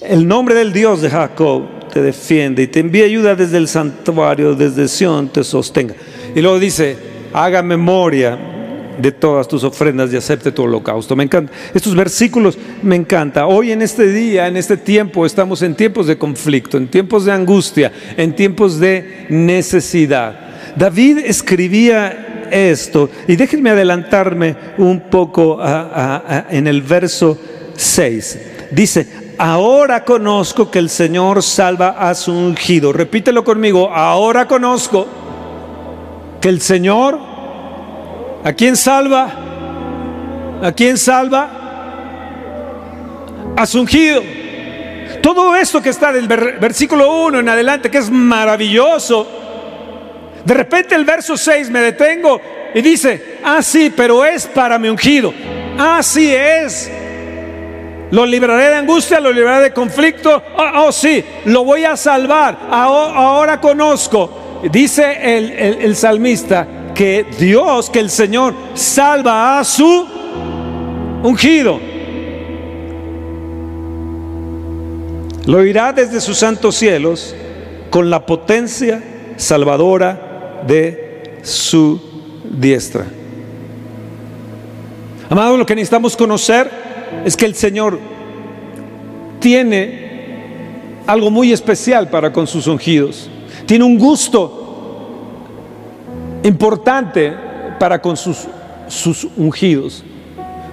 El 0.01 0.27
nombre 0.27 0.55
del 0.55 0.73
Dios 0.73 1.01
de 1.03 1.11
Jacob 1.11 1.89
te 1.93 2.03
defiende 2.03 2.65
y 2.65 2.67
te 2.67 2.81
envía 2.81 3.05
ayuda 3.05 3.35
desde 3.35 3.59
el 3.59 3.69
santuario, 3.69 4.55
desde 4.55 4.89
Sion 4.89 5.29
te 5.29 5.45
sostenga. 5.45 5.95
Y 6.35 6.41
luego 6.41 6.59
dice, 6.59 6.97
haga 7.33 7.63
memoria 7.63 8.54
de 8.99 9.13
todas 9.13 9.49
tus 9.49 9.65
ofrendas 9.65 10.13
y 10.13 10.17
acepte 10.17 10.53
tu 10.53 10.63
holocausto. 10.63 11.17
Me 11.17 11.25
encanta. 11.25 11.53
Estos 11.75 11.95
versículos 11.95 12.59
me 12.83 12.97
encanta. 12.97 13.47
Hoy 13.47 13.73
en 13.73 13.83
este 13.83 14.09
día, 14.09 14.47
en 14.47 14.57
este 14.57 14.77
tiempo, 14.77 15.27
estamos 15.27 15.63
en 15.63 15.75
tiempos 15.75 16.07
de 16.07 16.19
conflicto, 16.19 16.77
en 16.77 16.89
tiempos 16.89 17.25
de 17.25 17.33
angustia, 17.33 17.93
en 18.17 18.35
tiempos 18.35 18.79
de 18.79 19.27
necesidad. 19.29 20.41
David 20.77 21.19
escribía 21.19 22.49
esto, 22.51 23.11
y 23.27 23.37
déjenme 23.37 23.71
adelantarme 23.71 24.57
un 24.79 25.09
poco 25.11 25.59
en 26.51 26.67
el 26.67 26.83
verso 26.83 27.39
6. 27.75 28.39
Dice, 28.71 29.07
ahora 29.39 30.05
conozco 30.05 30.71
que 30.71 30.79
el 30.79 30.89
Señor 30.89 31.43
salva 31.43 31.91
a 31.91 32.15
su 32.15 32.33
ungido. 32.33 32.93
Repítelo 32.93 33.45
conmigo, 33.45 33.91
ahora 33.91 34.47
conozco 34.47 35.07
que 36.41 36.49
el 36.49 36.61
Señor 36.61 37.34
¿A 38.45 38.53
quién 38.53 38.77
salva? 38.77 39.33
¿A 40.63 40.71
quién 40.73 40.99
salva? 40.99 41.49
A 43.57 43.67
su 43.67 43.81
ungido. 43.81 44.23
Todo 45.23 45.57
esto 45.57 45.81
que 45.81 45.89
está 45.89 46.13
del 46.13 46.29
versículo 46.29 47.25
1 47.25 47.41
en 47.41 47.49
adelante, 47.49 47.91
que 47.91 47.97
es 47.97 48.11
maravilloso. 48.11 49.27
De 50.45 50.53
repente 50.53 50.95
el 50.95 51.07
verso 51.07 51.39
6 51.39 51.71
me 51.71 51.81
detengo 51.81 52.39
y 52.75 52.83
dice, 52.83 53.39
ah 53.43 53.63
sí, 53.63 53.91
pero 53.97 54.23
es 54.23 54.47
para 54.47 54.79
mi 54.79 54.91
ungido. 54.91 55.33
Así 55.79 56.31
es. 56.35 56.91
Lo 58.11 58.27
libraré 58.27 58.69
de 58.69 58.75
angustia, 58.77 59.21
lo 59.21 59.33
libraré 59.33 59.65
de 59.65 59.73
conflicto. 59.73 60.43
Oh, 60.59 60.87
oh 60.87 60.93
sí, 60.93 61.25
lo 61.47 61.65
voy 61.65 61.87
a 61.87 61.97
salvar. 61.97 62.59
Ahora, 62.71 63.59
conozco. 63.59 64.44
Dice 64.71 65.37
el, 65.83 65.95
salmista, 65.97 66.93
que 66.95 67.27
Dios, 67.39 67.91
que 67.91 67.99
el 67.99 68.11
Señor 68.11 68.55
salva 68.75 69.59
a 69.59 69.65
su 69.65 70.07
ungido. 71.23 71.81
Lo 75.47 75.65
irá 75.65 75.93
desde 75.93 76.21
sus 76.21 76.39
santos 76.39 76.77
cielos 76.77 77.35
con 77.91 78.09
la 78.09 78.25
potencia 78.25 79.03
salvadora 79.37 80.63
de 80.67 81.39
su 81.43 82.01
diestra. 82.45 83.05
Amado, 85.29 85.57
lo 85.57 85.67
que 85.67 85.75
necesitamos 85.75 86.17
conocer 86.17 86.71
es 87.25 87.37
que 87.37 87.45
el 87.45 87.55
Señor 87.55 87.99
tiene 89.41 90.05
algo 91.07 91.31
muy 91.31 91.53
especial 91.53 92.09
para 92.09 92.33
con 92.33 92.47
sus 92.47 92.67
ungidos. 92.67 93.31
Tiene 93.67 93.85
un 93.85 93.99
gusto 93.99 94.65
importante 96.43 97.33
para 97.79 98.01
con 98.01 98.17
sus, 98.17 98.47
sus 98.89 99.27
ungidos. 99.37 100.05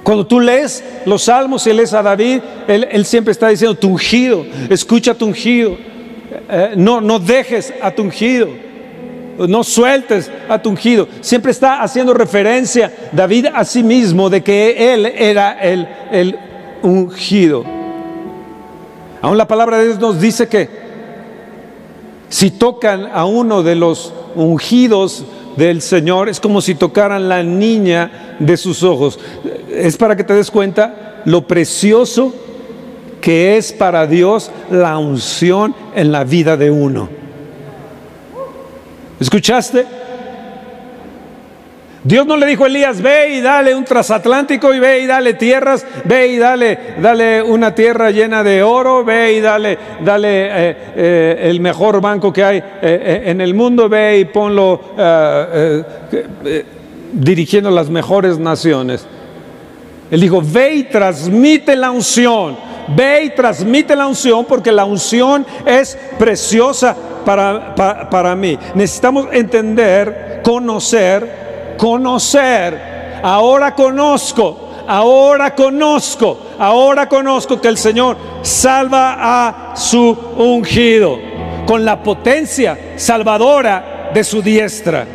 Cuando 0.04 0.25
tú 0.25 0.39
lees 0.39 0.84
los 1.06 1.23
salmos 1.23 1.65
y 1.67 1.73
lees 1.73 1.93
a 1.93 2.01
David, 2.01 2.41
él, 2.67 3.06
siempre 3.06 3.32
está 3.32 3.49
diciendo, 3.49 3.75
tu 3.75 3.89
ungido, 3.89 4.45
escucha 4.69 5.13
tu 5.13 5.27
ungido, 5.27 5.77
eh, 6.49 6.73
no, 6.75 7.01
no 7.01 7.19
dejes 7.19 7.73
a 7.82 7.91
tu 7.91 8.01
ungido, 8.01 8.47
no 9.38 9.63
sueltes 9.63 10.32
a 10.49 10.60
tu 10.60 10.69
ungido. 10.69 11.08
Siempre 11.21 11.51
está 11.51 11.82
haciendo 11.82 12.13
referencia 12.13 12.91
David 13.12 13.47
a 13.54 13.63
sí 13.63 13.84
mismo 13.84 14.30
de 14.30 14.41
que 14.41 14.93
él 14.93 15.06
era 15.06 15.60
el, 15.62 15.88
el 16.12 16.38
ungido. 16.82 17.63
Aún 19.21 19.38
la 19.38 19.47
palabra 19.47 19.77
de 19.77 19.86
Dios 19.86 19.99
nos 19.99 20.19
dice 20.19 20.47
que 20.47 20.81
si 22.32 22.50
tocan 22.50 23.08
a 23.13 23.26
uno 23.26 23.62
de 23.62 23.76
los 23.76 24.12
ungidos, 24.34 25.26
del 25.56 25.82
Señor 25.82 26.30
es 26.30 26.39
como 26.39 26.62
si 26.62 26.76
tocaran 26.76 27.28
la 27.28 27.44
niña 27.44 28.38
de 28.39 28.58
sus 28.58 28.84
ojos. 28.84 29.20
Es 29.70 29.98
para 29.98 30.15
que 30.15 30.24
te 30.24 30.34
des 30.34 30.50
cuenta 30.50 31.22
lo 31.26 31.46
precioso 31.48 32.34
que 33.20 33.58
es 33.58 33.72
para 33.72 34.08
Dios 34.08 34.50
la 34.72 34.98
unción 34.98 35.76
en 35.94 36.12
la 36.12 36.24
vida 36.24 36.58
de 36.58 36.72
uno. 36.72 37.10
¿Escuchaste? 39.20 39.86
Dios 42.04 42.26
no 42.26 42.36
le 42.36 42.48
dijo 42.48 42.64
a 42.64 42.68
Elías, 42.68 43.00
ve 43.00 43.36
y 43.36 43.42
dale 43.42 43.76
un 43.76 43.86
transatlántico 43.86 44.74
y 44.74 44.80
ve 44.80 45.02
y 45.02 45.06
dale 45.06 45.36
tierras, 45.36 45.86
ve 46.04 46.30
y 46.30 46.38
dale, 46.38 46.96
dale 47.00 47.44
una 47.44 47.76
tierra 47.76 48.10
llena 48.10 48.44
de 48.44 48.64
oro, 48.64 49.04
ve 49.04 49.34
y 49.34 49.40
dale, 49.40 49.78
dale 50.04 50.30
eh, 50.46 50.78
eh, 50.96 51.40
el 51.44 51.60
mejor 51.60 52.02
banco 52.02 52.34
que 52.34 52.44
hay 52.44 52.64
eh, 52.82 53.24
en 53.26 53.40
el 53.40 53.54
mundo, 53.54 53.88
ve 53.88 54.18
y 54.18 54.26
ponlo 54.26 54.82
dirigiendo 57.14 57.70
las 57.70 57.90
mejores 57.90 58.40
naciones. 58.40 59.06
Él 60.10 60.22
dijo, 60.22 60.42
ve 60.44 60.74
y 60.74 60.84
transmite 60.86 61.76
la 61.76 61.92
unción, 61.92 62.58
ve 62.96 63.26
y 63.26 63.30
transmite 63.30 63.96
la 63.96 64.08
unción 64.08 64.46
porque 64.46 64.72
la 64.72 64.86
unción 64.86 65.46
es 65.68 65.96
preciosa 66.18 66.96
para, 67.24 67.76
para 68.10 68.36
mí. 68.36 68.58
Necesitamos 68.74 69.28
entender, 69.32 70.42
conocer, 70.44 71.51
conocer. 71.82 73.20
Ahora 73.24 73.74
conozco, 73.74 74.70
ahora 74.88 75.56
conozco, 75.56 76.38
ahora 76.60 77.10
conozco 77.10 77.60
que 77.60 77.70
el 77.70 77.78
Señor 77.78 78.17
salva 78.44 79.15
a 79.17 79.76
su 79.76 80.15
ungido 80.38 81.17
con 81.65 81.84
la 81.84 82.04
potencia 82.04 82.94
salvadora 82.98 84.12
de 84.13 84.24
su 84.24 84.44
diestra. 84.44 85.08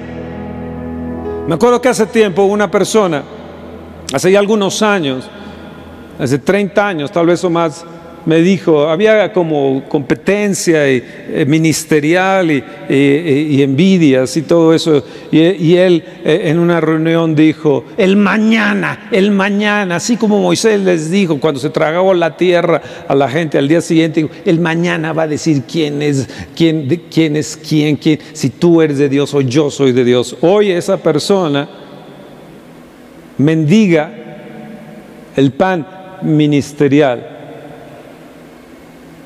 Me 1.46 1.54
acuerdo 1.54 1.80
que 1.80 1.88
hace 1.88 2.06
tiempo 2.06 2.42
una 2.42 2.68
persona, 2.68 3.22
hace 4.12 4.32
ya 4.32 4.40
algunos 4.40 4.82
años, 4.82 5.30
hace 6.18 6.40
30 6.40 6.84
años, 6.84 7.12
tal 7.12 7.26
vez 7.26 7.44
o 7.44 7.50
más, 7.50 7.84
me 8.26 8.40
dijo, 8.40 8.88
había 8.88 9.32
como 9.32 9.84
competencia 9.88 10.92
y, 10.92 11.02
eh, 11.28 11.44
ministerial 11.46 12.50
y, 12.50 13.62
envidias 13.62 14.36
y 14.36 14.42
todo 14.42 14.74
eso. 14.74 15.02
Y, 15.30 15.76
él 15.76 16.02
eh, 16.24 16.42
en 16.46 16.58
una 16.58 16.80
reunión 16.80 17.36
dijo, 17.36 17.84
el 17.96 18.16
mañana, 18.16 19.08
el 19.12 19.30
mañana, 19.30 19.96
así 19.96 20.16
como 20.16 20.40
Moisés 20.40 20.80
les 20.80 21.10
dijo 21.10 21.38
cuando 21.38 21.60
se 21.60 21.70
tragaba 21.70 22.12
la 22.14 22.36
tierra 22.36 22.82
a 23.06 23.14
la 23.14 23.28
gente 23.28 23.58
al 23.58 23.68
día 23.68 23.80
siguiente, 23.80 24.28
el 24.44 24.58
mañana 24.58 25.12
va 25.12 25.22
a 25.22 25.28
decir 25.28 25.62
quién 25.70 26.02
es 26.02 26.28
quién, 26.56 27.02
quién 27.08 27.36
es 27.36 27.56
quién, 27.56 27.96
quién, 27.96 28.18
si 28.32 28.50
tú 28.50 28.82
eres 28.82 28.98
de 28.98 29.08
Dios 29.08 29.32
o 29.34 29.40
yo 29.40 29.70
soy 29.70 29.92
de 29.92 30.04
Dios. 30.04 30.36
Hoy 30.40 30.72
esa 30.72 30.96
persona 30.96 31.68
mendiga 33.38 34.12
el 35.36 35.52
pan 35.52 35.86
ministerial 36.22 37.35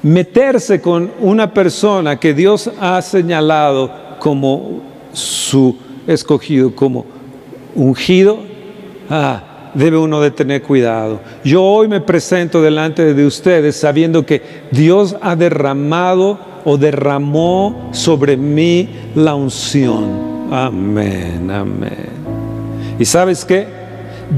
meterse 0.02 0.80
con 0.80 1.10
una 1.20 1.52
persona 1.52 2.18
que 2.18 2.34
Dios 2.34 2.70
ha 2.80 3.00
señalado 3.02 3.90
como 4.18 4.80
su 5.12 5.76
escogido, 6.06 6.74
como 6.74 7.06
ungido, 7.74 8.38
ah, 9.08 9.42
debe 9.74 9.98
uno 9.98 10.20
de 10.20 10.30
tener 10.30 10.62
cuidado. 10.62 11.20
Yo 11.44 11.62
hoy 11.62 11.88
me 11.88 12.00
presento 12.00 12.62
delante 12.62 13.14
de 13.14 13.26
ustedes 13.26 13.76
sabiendo 13.76 14.26
que 14.26 14.42
Dios 14.70 15.16
ha 15.20 15.36
derramado 15.36 16.38
o 16.64 16.76
derramó 16.76 17.88
sobre 17.92 18.36
mí 18.36 18.88
la 19.14 19.34
unción. 19.34 20.48
Amén, 20.50 21.50
amén. 21.50 22.10
¿Y 22.98 23.04
sabes 23.04 23.44
qué? 23.44 23.66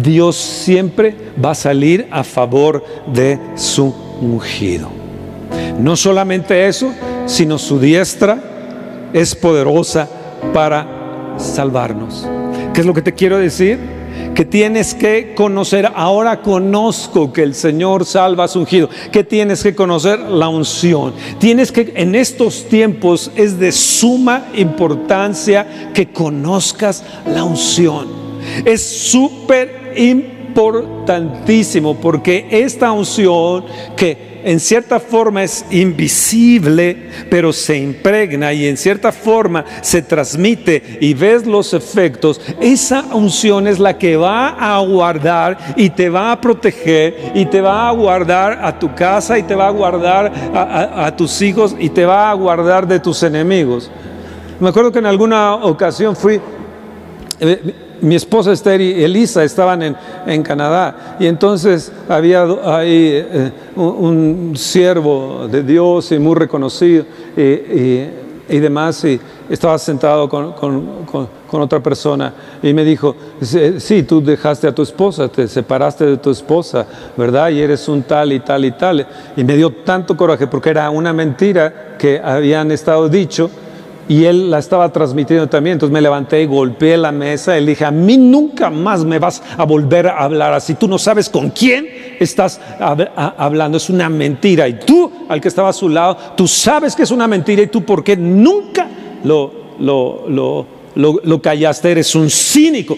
Dios 0.03 0.37
siempre 0.37 1.14
va 1.42 1.51
a 1.51 1.55
salir 1.55 2.07
a 2.11 2.25
favor 2.25 2.85
de 3.12 3.38
su 3.57 3.94
ungido. 4.20 5.02
No 5.79 5.97
solamente 5.97 6.69
eso, 6.69 6.93
sino 7.27 7.59
su 7.59 7.79
diestra 7.79 9.11
es 9.13 9.35
poderosa 9.35 10.09
para 10.53 11.35
salvarnos. 11.39 12.27
¿Qué 12.73 12.81
es 12.81 12.87
lo 12.87 12.95
que 12.95 13.03
te 13.03 13.13
quiero 13.13 13.39
decir? 13.39 13.79
Que 14.35 14.45
tienes 14.45 14.95
que 14.95 15.35
conocer, 15.35 15.91
ahora 15.95 16.41
conozco 16.41 17.33
que 17.33 17.43
el 17.43 17.55
Señor 17.55 18.07
salva 18.07 18.45
a 18.45 18.49
su 18.49 18.61
ungido, 18.61 18.89
que 19.11 19.25
tienes 19.25 19.63
que 19.63 19.75
conocer 19.75 20.19
la 20.19 20.49
unción. 20.49 21.13
Tienes 21.39 21.71
que, 21.71 21.93
en 21.97 22.15
estos 22.15 22.67
tiempos 22.69 23.31
es 23.37 23.59
de 23.59 23.73
suma 23.73 24.47
importancia 24.55 25.91
que 25.93 26.13
conozcas 26.13 27.05
la 27.27 27.45
unción. 27.45 28.09
Es 28.65 28.83
súper 28.83 29.93
importantísimo 29.97 31.97
porque 31.97 32.47
esta 32.51 32.93
unción 32.93 33.65
que 33.97 34.32
en 34.45 34.61
cierta 34.61 35.01
forma 35.01 35.43
es 35.43 35.65
invisible, 35.71 37.09
pero 37.31 37.53
se 37.53 37.77
impregna 37.79 38.53
y 38.53 38.67
en 38.67 38.77
cierta 38.77 39.13
forma 39.13 39.65
se 39.81 40.03
transmite 40.03 40.99
y 41.01 41.15
ves 41.15 41.47
los 41.47 41.75
efectos, 41.75 42.41
esa 42.61 43.03
unción 43.13 43.67
es 43.67 43.79
la 43.79 43.99
que 43.99 44.17
va 44.17 44.49
a 44.49 44.81
guardar 44.81 45.59
y 45.77 45.91
te 45.91 46.09
va 46.09 46.33
a 46.33 46.41
proteger 46.41 47.33
y 47.35 47.47
te 47.47 47.61
va 47.61 47.89
a 47.89 47.93
guardar 47.93 48.59
a 48.63 48.79
tu 48.79 48.95
casa 48.95 49.39
y 49.39 49.43
te 49.43 49.55
va 49.55 49.69
a 49.69 49.71
guardar 49.71 50.33
a, 50.55 51.15
tus 51.17 51.43
hijos 51.43 51.75
y 51.79 51.89
te 51.89 52.05
va 52.05 52.31
a 52.31 52.35
guardar 52.35 52.87
de 52.87 53.01
tus 53.01 53.23
enemigos. 53.23 53.91
Me 54.61 54.69
acuerdo 54.69 54.93
que 54.93 54.99
en 54.99 55.07
alguna 55.07 55.55
ocasión 55.57 56.17
fui... 56.17 56.41
Eh, 57.41 57.75
mi 58.03 58.17
esposa 58.17 58.53
Esther 58.53 58.81
y 58.81 59.03
Elisa 59.03 59.45
estaban 59.45 59.97
en, 60.27 60.43
Canadá 60.43 61.17
y 61.21 61.27
entonces 61.27 61.93
había 62.09 62.43
ahí 62.65 63.11
eh, 63.15 63.53
un, 63.77 64.55
siervo 64.57 65.47
de 65.49 65.62
Dios 65.62 66.11
y 66.11 66.19
muy 66.19 66.35
reconocido 66.35 67.05
y, 67.37 68.59
demás 68.59 69.05
y 69.05 69.19
estaba 69.49 69.79
sentado 69.79 70.29
con, 70.29 70.53
otra 71.53 71.81
persona 71.81 72.35
y 72.62 72.75
me 72.75 72.85
dijo, 72.85 73.15
sí, 73.41 74.03
tú 74.03 74.23
dejaste 74.23 74.67
a 74.67 74.75
tu 74.75 74.83
esposa, 74.83 75.29
te 75.29 75.47
separaste 75.47 76.05
de 76.05 76.17
tu 76.17 76.31
esposa, 76.31 76.85
¿verdad? 77.17 77.51
Y 77.51 77.61
eres 77.61 77.88
un 77.88 78.03
tal 78.03 78.33
y 78.33 78.41
tal 78.41 78.65
y 78.65 78.73
tal. 78.73 79.07
Y 79.37 79.45
me 79.45 79.57
dio 79.57 79.71
tanto 79.71 80.17
coraje 80.17 80.47
porque 80.47 80.71
era 80.71 80.91
una 80.91 81.12
mentira 81.12 81.97
que 81.99 82.21
habían 82.23 82.73
estado 82.73 83.09
dicho 83.09 83.51
y 84.09 84.25
él 84.25 84.51
la 84.51 84.59
estaba 84.59 84.93
transmitiendo 84.93 85.49
también. 85.49 85.75
Entonces 85.75 85.93
me 85.93 86.01
levanté 86.01 86.43
y 86.43 86.47
golpeé 86.47 86.97
la 86.97 87.12
mesa 87.12 87.57
le 87.59 87.67
dije, 87.67 87.85
a 87.85 87.91
mí 87.91 88.17
nunca 88.17 88.71
más 88.71 89.05
me 89.05 89.19
vas 89.19 89.43
a 89.57 89.65
volver 89.65 90.09
a 90.09 90.19
hablar 90.25 90.53
así. 90.53 90.75
Tú 90.75 90.88
no 90.88 90.99
sabes 90.99 91.29
con 91.29 91.51
quién 91.51 91.87
estás 92.19 92.61
hablando. 92.79 93.77
Es 93.77 93.88
una 93.91 94.09
mentira. 94.09 94.69
Y 94.69 94.75
tú, 94.81 95.11
al 95.29 95.41
que 95.41 95.49
estaba 95.49 95.69
a 95.69 95.73
su 95.73 95.88
lado, 95.88 96.17
tú 96.37 96.49
sabes 96.49 96.97
que 96.97 97.03
es 97.03 97.11
una 97.11 97.29
mentira 97.29 97.62
y 97.62 97.69
tú 97.69 97.85
por 97.85 98.03
qué 98.03 98.17
nunca 98.17 98.88
lo, 99.25 99.53
lo, 99.79 100.27
lo, 100.29 100.67
lo 100.95 101.43
callaste. 101.43 101.93
Eres 101.93 102.15
un 102.15 102.29
cínico. 102.29 102.97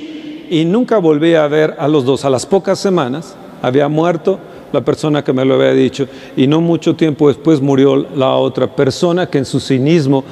Y 0.51 0.65
nunca 0.65 0.99
volví 0.99 1.35
a 1.35 1.47
ver 1.49 1.77
a 1.79 1.89
los 1.89 2.05
dos. 2.05 2.25
A 2.25 2.31
las 2.31 2.47
pocas 2.47 2.79
semanas 2.79 3.37
había 3.63 3.89
muerto 3.89 4.39
la 4.73 4.81
persona 4.81 5.23
que 5.23 5.33
me 5.33 5.45
lo 5.45 5.55
había 5.55 5.73
dicho 5.73 6.09
y 6.37 6.49
no 6.49 6.61
mucho 6.61 6.97
tiempo 6.97 7.29
después 7.29 7.61
murió 7.61 7.95
la 8.17 8.35
otra 8.35 8.67
persona 8.67 9.31
que 9.31 9.39
en 9.39 9.45
su 9.45 9.61
cinismo 9.61 10.25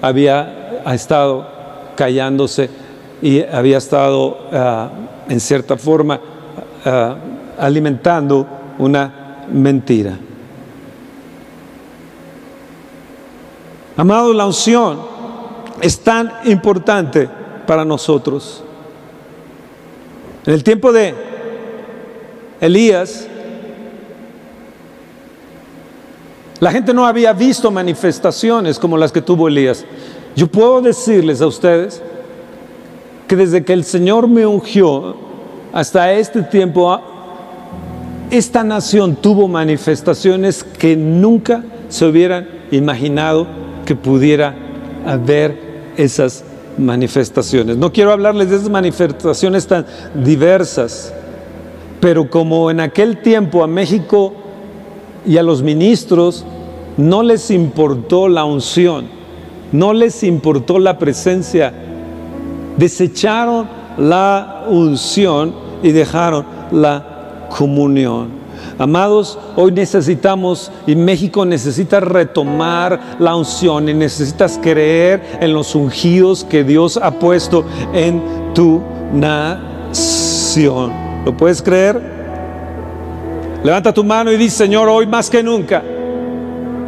había 0.00 0.82
estado 0.86 1.46
callándose 1.96 2.70
y 3.22 3.42
había 3.42 3.78
estado 3.78 4.48
ah, 4.52 4.90
en 5.28 5.40
cierta 5.40 5.76
forma 5.76 6.20
ah, 6.84 7.16
alimentando 7.58 8.46
una 8.78 9.44
mentira. 9.52 10.18
Amado, 13.96 14.32
la 14.32 14.46
unción 14.46 14.98
es 15.82 16.00
tan 16.00 16.32
importante 16.44 17.28
para 17.66 17.84
nosotros. 17.84 18.64
En 20.46 20.54
el 20.54 20.64
tiempo 20.64 20.90
de 20.90 21.14
Elías, 22.60 23.28
La 26.60 26.70
gente 26.70 26.92
no 26.92 27.06
había 27.06 27.32
visto 27.32 27.70
manifestaciones 27.70 28.78
como 28.78 28.98
las 28.98 29.10
que 29.12 29.22
tuvo 29.22 29.48
Elías. 29.48 29.86
Yo 30.36 30.46
puedo 30.46 30.82
decirles 30.82 31.40
a 31.40 31.46
ustedes 31.46 32.02
que 33.26 33.34
desde 33.34 33.64
que 33.64 33.72
el 33.72 33.82
Señor 33.84 34.28
me 34.28 34.46
ungió 34.46 35.16
hasta 35.72 36.12
este 36.12 36.42
tiempo, 36.42 37.00
esta 38.30 38.62
nación 38.62 39.16
tuvo 39.16 39.48
manifestaciones 39.48 40.62
que 40.62 40.96
nunca 40.96 41.64
se 41.88 42.04
hubieran 42.04 42.46
imaginado 42.70 43.46
que 43.86 43.96
pudiera 43.96 44.54
haber 45.06 45.58
esas 45.96 46.44
manifestaciones. 46.76 47.78
No 47.78 47.90
quiero 47.90 48.12
hablarles 48.12 48.50
de 48.50 48.56
esas 48.56 48.68
manifestaciones 48.68 49.66
tan 49.66 49.86
diversas, 50.14 51.12
pero 52.00 52.28
como 52.28 52.70
en 52.70 52.80
aquel 52.80 53.22
tiempo 53.22 53.64
a 53.64 53.66
México 53.66 54.34
y 55.26 55.36
a 55.36 55.42
los 55.42 55.62
ministros 55.62 56.44
no 56.96 57.22
les 57.22 57.50
importó 57.50 58.28
la 58.28 58.44
unción, 58.44 59.06
no 59.72 59.92
les 59.92 60.22
importó 60.22 60.78
la 60.78 60.98
presencia, 60.98 61.72
desecharon 62.76 63.68
la 63.98 64.64
unción 64.68 65.54
y 65.82 65.92
dejaron 65.92 66.44
la 66.72 67.48
comunión. 67.56 68.40
Amados, 68.78 69.38
hoy 69.56 69.72
necesitamos 69.72 70.70
y 70.86 70.94
México 70.96 71.44
necesita 71.44 72.00
retomar 72.00 73.16
la 73.18 73.36
unción 73.36 73.88
y 73.88 73.94
necesitas 73.94 74.58
creer 74.62 75.38
en 75.40 75.52
los 75.52 75.74
ungidos 75.74 76.44
que 76.44 76.64
Dios 76.64 76.96
ha 76.96 77.10
puesto 77.12 77.64
en 77.92 78.22
tu 78.54 78.80
nación. 79.12 80.92
¿Lo 81.24 81.36
puedes 81.36 81.60
creer? 81.62 82.19
Levanta 83.62 83.92
tu 83.92 84.04
mano 84.04 84.32
y 84.32 84.36
dice, 84.36 84.56
Señor, 84.64 84.88
hoy 84.88 85.06
más 85.06 85.28
que 85.28 85.42
nunca, 85.42 85.82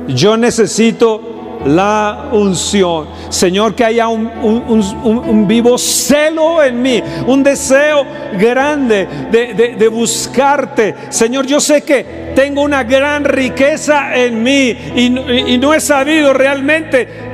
yo 0.08 0.36
necesito 0.36 1.32
la 1.66 2.28
unción. 2.32 3.06
Señor, 3.28 3.74
que 3.74 3.84
haya 3.84 4.08
un, 4.08 5.44
vivo 5.46 5.78
celo 5.78 6.62
en 6.62 6.80
mí, 6.80 7.02
un 7.26 7.42
deseo 7.42 8.04
grande 8.38 9.06
de, 9.30 9.88
buscarte. 9.88 10.94
Señor, 11.10 11.46
yo 11.46 11.60
sé 11.60 11.82
que 11.82 12.32
tengo 12.34 12.62
una 12.62 12.84
gran 12.84 13.24
riqueza 13.24 14.16
en 14.16 14.42
mí 14.42 14.76
y 14.96 15.58
no 15.58 15.74
he 15.74 15.80
sabido 15.80 16.32
realmente 16.32 17.31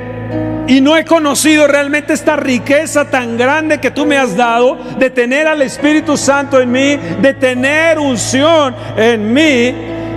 y 0.69 0.81
no 0.81 0.95
he 0.95 1.03
conocido 1.03 1.67
realmente 1.67 2.13
esta 2.13 2.35
riqueza 2.35 3.09
tan 3.09 3.37
grande 3.37 3.79
que 3.79 3.89
tú 3.89 4.05
me 4.05 4.19
has 4.19 4.37
dado 4.37 4.77
de 4.99 5.09
tener 5.09 5.47
al 5.47 5.63
Espíritu 5.63 6.15
Santo 6.15 6.61
en 6.61 6.71
mí, 6.71 6.95
de 7.19 7.33
tener 7.33 7.97
unción 7.97 8.75
en 8.95 9.33
mí. 9.33 9.73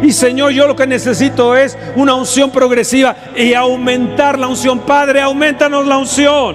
Y 0.06 0.12
Señor, 0.12 0.52
yo 0.52 0.66
lo 0.66 0.76
que 0.76 0.86
necesito 0.86 1.56
es 1.56 1.78
una 1.96 2.14
unción 2.14 2.50
progresiva 2.50 3.16
y 3.34 3.54
aumentar 3.54 4.38
la 4.38 4.46
unción. 4.46 4.80
Padre, 4.80 5.22
aumentanos 5.22 5.86
la 5.86 5.96
unción. 5.96 6.54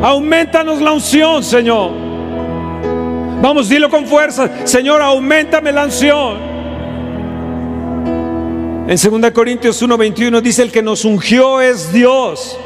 Aumentanos 0.00 0.80
la 0.80 0.92
unción, 0.92 1.42
Señor. 1.42 1.90
Vamos, 3.42 3.68
dilo 3.68 3.90
con 3.90 4.06
fuerza. 4.06 4.48
Señor, 4.64 5.02
aumentame 5.02 5.72
la 5.72 5.86
unción. 5.86 6.38
En 8.86 9.22
2 9.22 9.32
Corintios 9.32 9.82
1:21 9.82 10.40
dice, 10.40 10.62
el 10.62 10.70
que 10.70 10.82
nos 10.82 11.04
ungió 11.04 11.60
es 11.60 11.92
Dios 11.92 12.60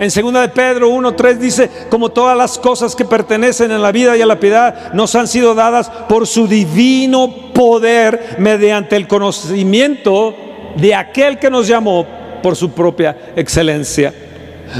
en 0.00 0.32
2 0.32 0.42
de 0.42 0.48
Pedro 0.50 0.90
1.3 0.90 1.36
dice, 1.38 1.70
como 1.90 2.10
todas 2.10 2.36
las 2.36 2.58
cosas 2.58 2.94
que 2.94 3.04
pertenecen 3.04 3.72
a 3.72 3.78
la 3.78 3.92
vida 3.92 4.16
y 4.16 4.22
a 4.22 4.26
la 4.26 4.40
piedad 4.40 4.92
nos 4.92 5.14
han 5.14 5.28
sido 5.28 5.54
dadas 5.54 5.90
por 6.08 6.26
su 6.26 6.46
divino 6.46 7.52
poder 7.54 8.36
mediante 8.38 8.96
el 8.96 9.08
conocimiento 9.08 10.34
de 10.76 10.94
aquel 10.94 11.38
que 11.38 11.50
nos 11.50 11.66
llamó 11.66 12.06
por 12.42 12.56
su 12.56 12.70
propia 12.70 13.16
excelencia. 13.36 14.12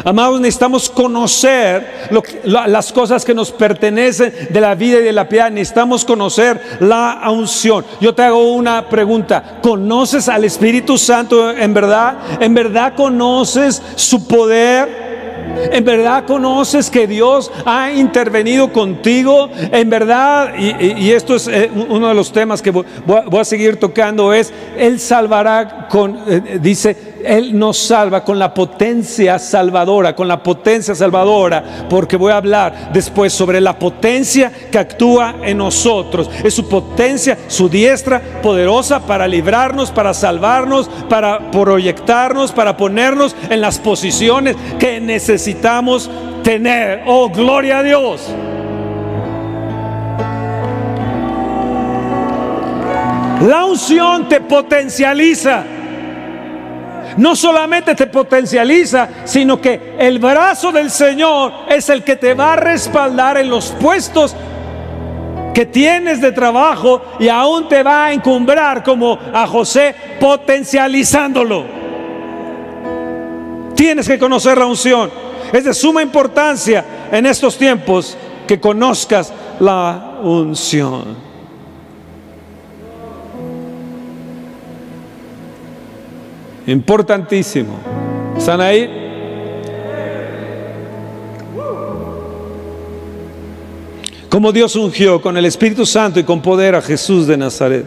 Amados, 0.05 0.41
necesitamos 0.41 0.89
conocer 0.91 2.09
las 2.45 2.93
cosas 2.93 3.24
que 3.24 3.34
nos 3.34 3.51
pertenecen 3.51 4.32
de 4.51 4.61
la 4.61 4.74
vida 4.74 4.99
y 5.01 5.05
de 5.05 5.12
la 5.12 5.28
piedad. 5.28 5.51
Necesitamos 5.51 6.05
conocer 6.05 6.61
la 6.80 7.20
unción. 7.30 7.84
Yo 8.01 8.14
te 8.14 8.22
hago 8.22 8.53
una 8.55 8.89
pregunta. 8.89 9.59
¿Conoces 9.62 10.28
al 10.28 10.45
Espíritu 10.45 10.99
Santo 10.99 11.51
en 11.51 11.74
verdad? 11.74 12.18
¿En 12.41 12.55
verdad 12.55 12.95
conoces 12.95 13.82
su 13.97 14.26
poder? 14.26 15.09
¿En 15.72 15.84
verdad 15.84 16.24
conoces 16.26 16.91
que 16.91 17.07
Dios 17.07 17.51
ha 17.64 17.91
intervenido 17.91 18.72
contigo? 18.72 19.51
En 19.72 19.91
verdad, 19.91 20.55
y, 20.59 21.11
esto 21.11 21.34
es 21.36 21.49
eh, 21.49 21.70
uno 21.89 22.09
de 22.09 22.14
los 22.14 22.32
temas 22.32 22.62
que 22.62 22.70
voy, 22.70 22.84
a 23.07 23.45
seguir 23.45 23.78
tocando, 23.78 24.32
es, 24.32 24.53
Él 24.76 25.01
salvará 25.01 25.89
con, 25.89 26.18
eh, 26.28 26.59
dice, 26.61 27.08
Él 27.25 27.59
nos 27.59 27.79
salva 27.79 28.25
con 28.25 28.39
la 28.39 28.53
potencia 28.53 29.39
salvadora, 29.39 30.14
con 30.14 30.29
la 30.29 30.43
potencia 30.43 30.95
salvadora, 30.95 31.87
porque 31.89 32.16
voy 32.16 32.33
a 32.33 32.37
hablar 32.37 32.91
después 32.93 33.33
sobre 33.33 33.61
la 33.61 33.79
potencia 33.79 34.53
que 34.71 34.79
actúa 34.79 35.37
en 35.43 35.59
nosotros. 35.59 36.31
Es 36.43 36.55
su 36.55 36.69
potencia, 36.69 37.39
su 37.49 37.69
diestra 37.69 38.21
poderosa 38.43 39.01
para 39.01 39.27
librarnos, 39.27 39.91
para 39.91 40.14
salvarnos, 40.14 40.89
para 41.09 41.51
proyectarnos, 41.51 42.53
para 42.53 42.77
ponernos 42.77 43.35
en 43.51 43.61
las 43.61 43.79
posiciones 43.79 44.57
que 44.79 45.01
necesitamos 45.01 46.11
tener. 46.43 47.03
Oh, 47.07 47.29
gloria 47.29 47.79
a 47.79 47.83
Dios. 47.83 48.23
La 53.47 53.64
unción 53.64 54.29
te 54.29 54.41
potencializa. 54.41 55.78
No 57.19 57.35
solamente 57.35 57.97
te 57.97 58.07
potencializa, 58.07 59.09
sino 59.25 59.61
que 59.61 59.97
el 59.99 60.21
brazo 60.21 60.71
del 60.71 60.89
Señor 60.89 61.53
es 61.69 61.89
el 61.89 62.05
que 62.05 62.14
te 62.14 62.33
va 62.33 62.53
a 62.53 62.57
respaldar 62.57 63.39
en 63.39 63.51
los 63.51 63.73
puestos 63.73 64.37
que 65.53 65.66
tienes 65.66 66.21
de 66.21 66.31
trabajo 66.31 67.03
y 67.19 67.29
aún 67.29 67.69
te 67.69 67.83
va 67.83 68.07
a 68.07 68.12
encumbrar 68.12 68.85
como 68.85 69.19
a 69.35 69.49
José 69.49 69.95
potencializándolo. 70.21 71.64
Tienes 73.75 74.07
que 74.07 74.19
conocer 74.19 74.57
la 74.57 74.66
unción. 74.66 75.11
Es 75.53 75.64
de 75.64 75.75
suma 75.75 76.03
importancia 76.03 76.85
en 77.11 77.27
estos 77.27 77.59
tiempos 77.59 78.16
que 78.47 78.61
conozcas 78.61 79.33
la 79.59 80.19
unción. 80.23 81.28
Importantísimo. 86.69 87.79
¿Están 88.37 88.61
ahí? 88.61 88.91
Como 94.29 94.53
Dios 94.53 94.77
ungió 94.77 95.23
con 95.23 95.39
el 95.39 95.47
Espíritu 95.47 95.87
Santo 95.87 96.21
y 96.21 96.25
con 96.25 96.43
poder 96.43 96.75
a 96.75 96.83
Jesús 96.83 97.27
de 97.27 97.39
Nazaret. 97.39 97.87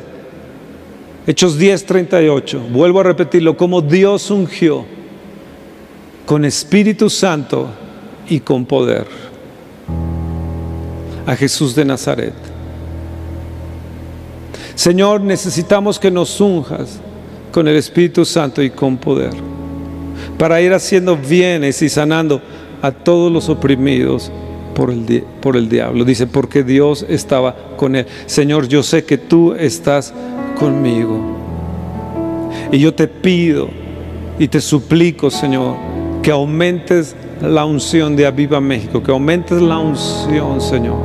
Hechos 1.28 1.60
10, 1.60 1.86
38. 1.86 2.60
Vuelvo 2.72 3.02
a 3.02 3.04
repetirlo. 3.04 3.56
Como 3.56 3.84
Dios 3.84 4.32
ungió 4.32 4.84
con 6.26 6.44
Espíritu 6.44 7.08
Santo 7.08 7.70
y 8.28 8.40
con 8.40 8.66
poder 8.66 9.06
a 11.28 11.36
Jesús 11.36 11.76
de 11.76 11.86
Nazaret. 11.86 12.34
Señor, 14.74 15.22
necesitamos 15.22 16.00
que 16.00 16.10
nos 16.10 16.42
unjas 16.42 17.00
con 17.52 17.68
el 17.68 17.76
Espíritu 17.76 18.26
Santo 18.26 18.62
y 18.62 18.70
con 18.70 18.98
poder 18.98 19.32
para 20.38 20.60
ir 20.62 20.74
haciendo 20.74 21.18
bienes 21.18 21.82
y 21.82 21.90
sanando 21.90 22.42
a 22.82 22.92
todos 22.92 23.32
los 23.32 23.48
oprimidos 23.50 24.32
por 24.74 24.90
el, 24.90 25.24
por 25.40 25.56
el 25.56 25.70
diablo. 25.70 26.04
Dice, 26.04 26.28
porque 26.28 26.64
Dios 26.64 27.06
estaba 27.08 27.56
con 27.78 27.96
él. 27.96 28.08
Señor, 28.26 28.68
yo 28.68 28.82
sé 28.82 29.04
que 29.04 29.20
tú 29.20 29.54
estás 29.54 30.14
conmigo. 30.58 31.20
Y 32.72 32.80
yo 32.80 32.94
te 32.94 33.08
pido 33.08 33.70
y 34.40 34.48
te 34.48 34.62
suplico, 34.62 35.30
Señor, 35.30 35.76
que 36.24 36.32
aumentes 36.32 37.16
la 37.42 37.66
unción 37.66 38.16
de 38.16 38.26
Aviva 38.26 38.60
México, 38.60 39.04
que 39.04 39.12
aumentes 39.12 39.62
la 39.62 39.78
unción, 39.78 40.60
Señor. 40.60 40.98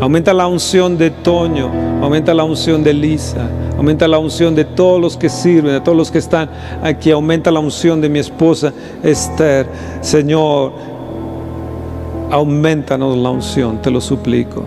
Aumenta 0.00 0.32
la 0.32 0.46
unción 0.46 0.98
de 0.98 1.10
Toño, 1.10 1.70
aumenta 2.02 2.32
la 2.32 2.44
unción 2.44 2.82
de 2.82 2.94
Lisa, 2.94 3.48
aumenta 3.78 4.08
la 4.08 4.18
unción 4.18 4.56
de 4.56 4.64
todos 4.64 5.00
los 5.00 5.16
que 5.16 5.28
sirven, 5.28 5.72
de 5.72 5.80
todos 5.80 5.96
los 5.96 6.10
que 6.10 6.18
están 6.18 6.50
aquí, 6.82 7.12
aumenta 7.12 7.52
la 7.52 7.60
unción 7.60 8.00
de 8.00 8.08
mi 8.08 8.18
esposa 8.18 8.72
Esther. 9.04 9.68
Señor, 10.00 10.72
aumentanos 12.28 13.16
la 13.16 13.30
unción, 13.30 13.80
te 13.80 13.90
lo 13.90 14.00
suplico. 14.00 14.64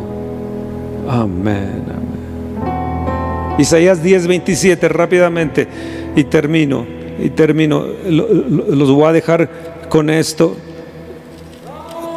Amén, 1.09 1.84
amén. 1.89 3.59
Isaías 3.59 4.01
10, 4.01 4.28
27, 4.28 4.88
rápidamente, 4.88 5.68
y 6.16 6.24
termino, 6.24 6.86
y 7.20 7.30
termino. 7.32 7.84
Los 8.07 8.89
voy 8.91 9.09
a 9.09 9.12
dejar 9.12 9.49
con 9.89 10.09
esto 10.09 10.55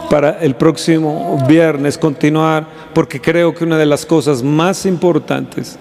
para 0.09 0.39
el 0.39 0.55
próximo 0.55 1.45
viernes 1.49 1.99
continuar, 1.99 2.69
porque 2.95 3.21
creo 3.21 3.53
que 3.53 3.65
una 3.65 3.79
de 3.79 3.87
las 3.87 4.07
cosas 4.07 4.45
más 4.45 4.87
importantes 4.87 5.77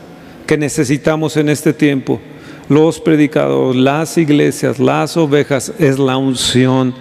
que 0.54 0.58
necesitamos 0.60 1.36
en 1.36 1.49
este 1.49 1.74
tiempo, 1.74 2.22
los 2.70 2.99
predicadores, 2.99 3.82
las 3.82 4.20
iglesias, 4.20 4.78
las 4.78 5.18
ovejas, 5.18 5.74
es 5.80 5.97
la 5.97 6.16
unción 6.16 6.93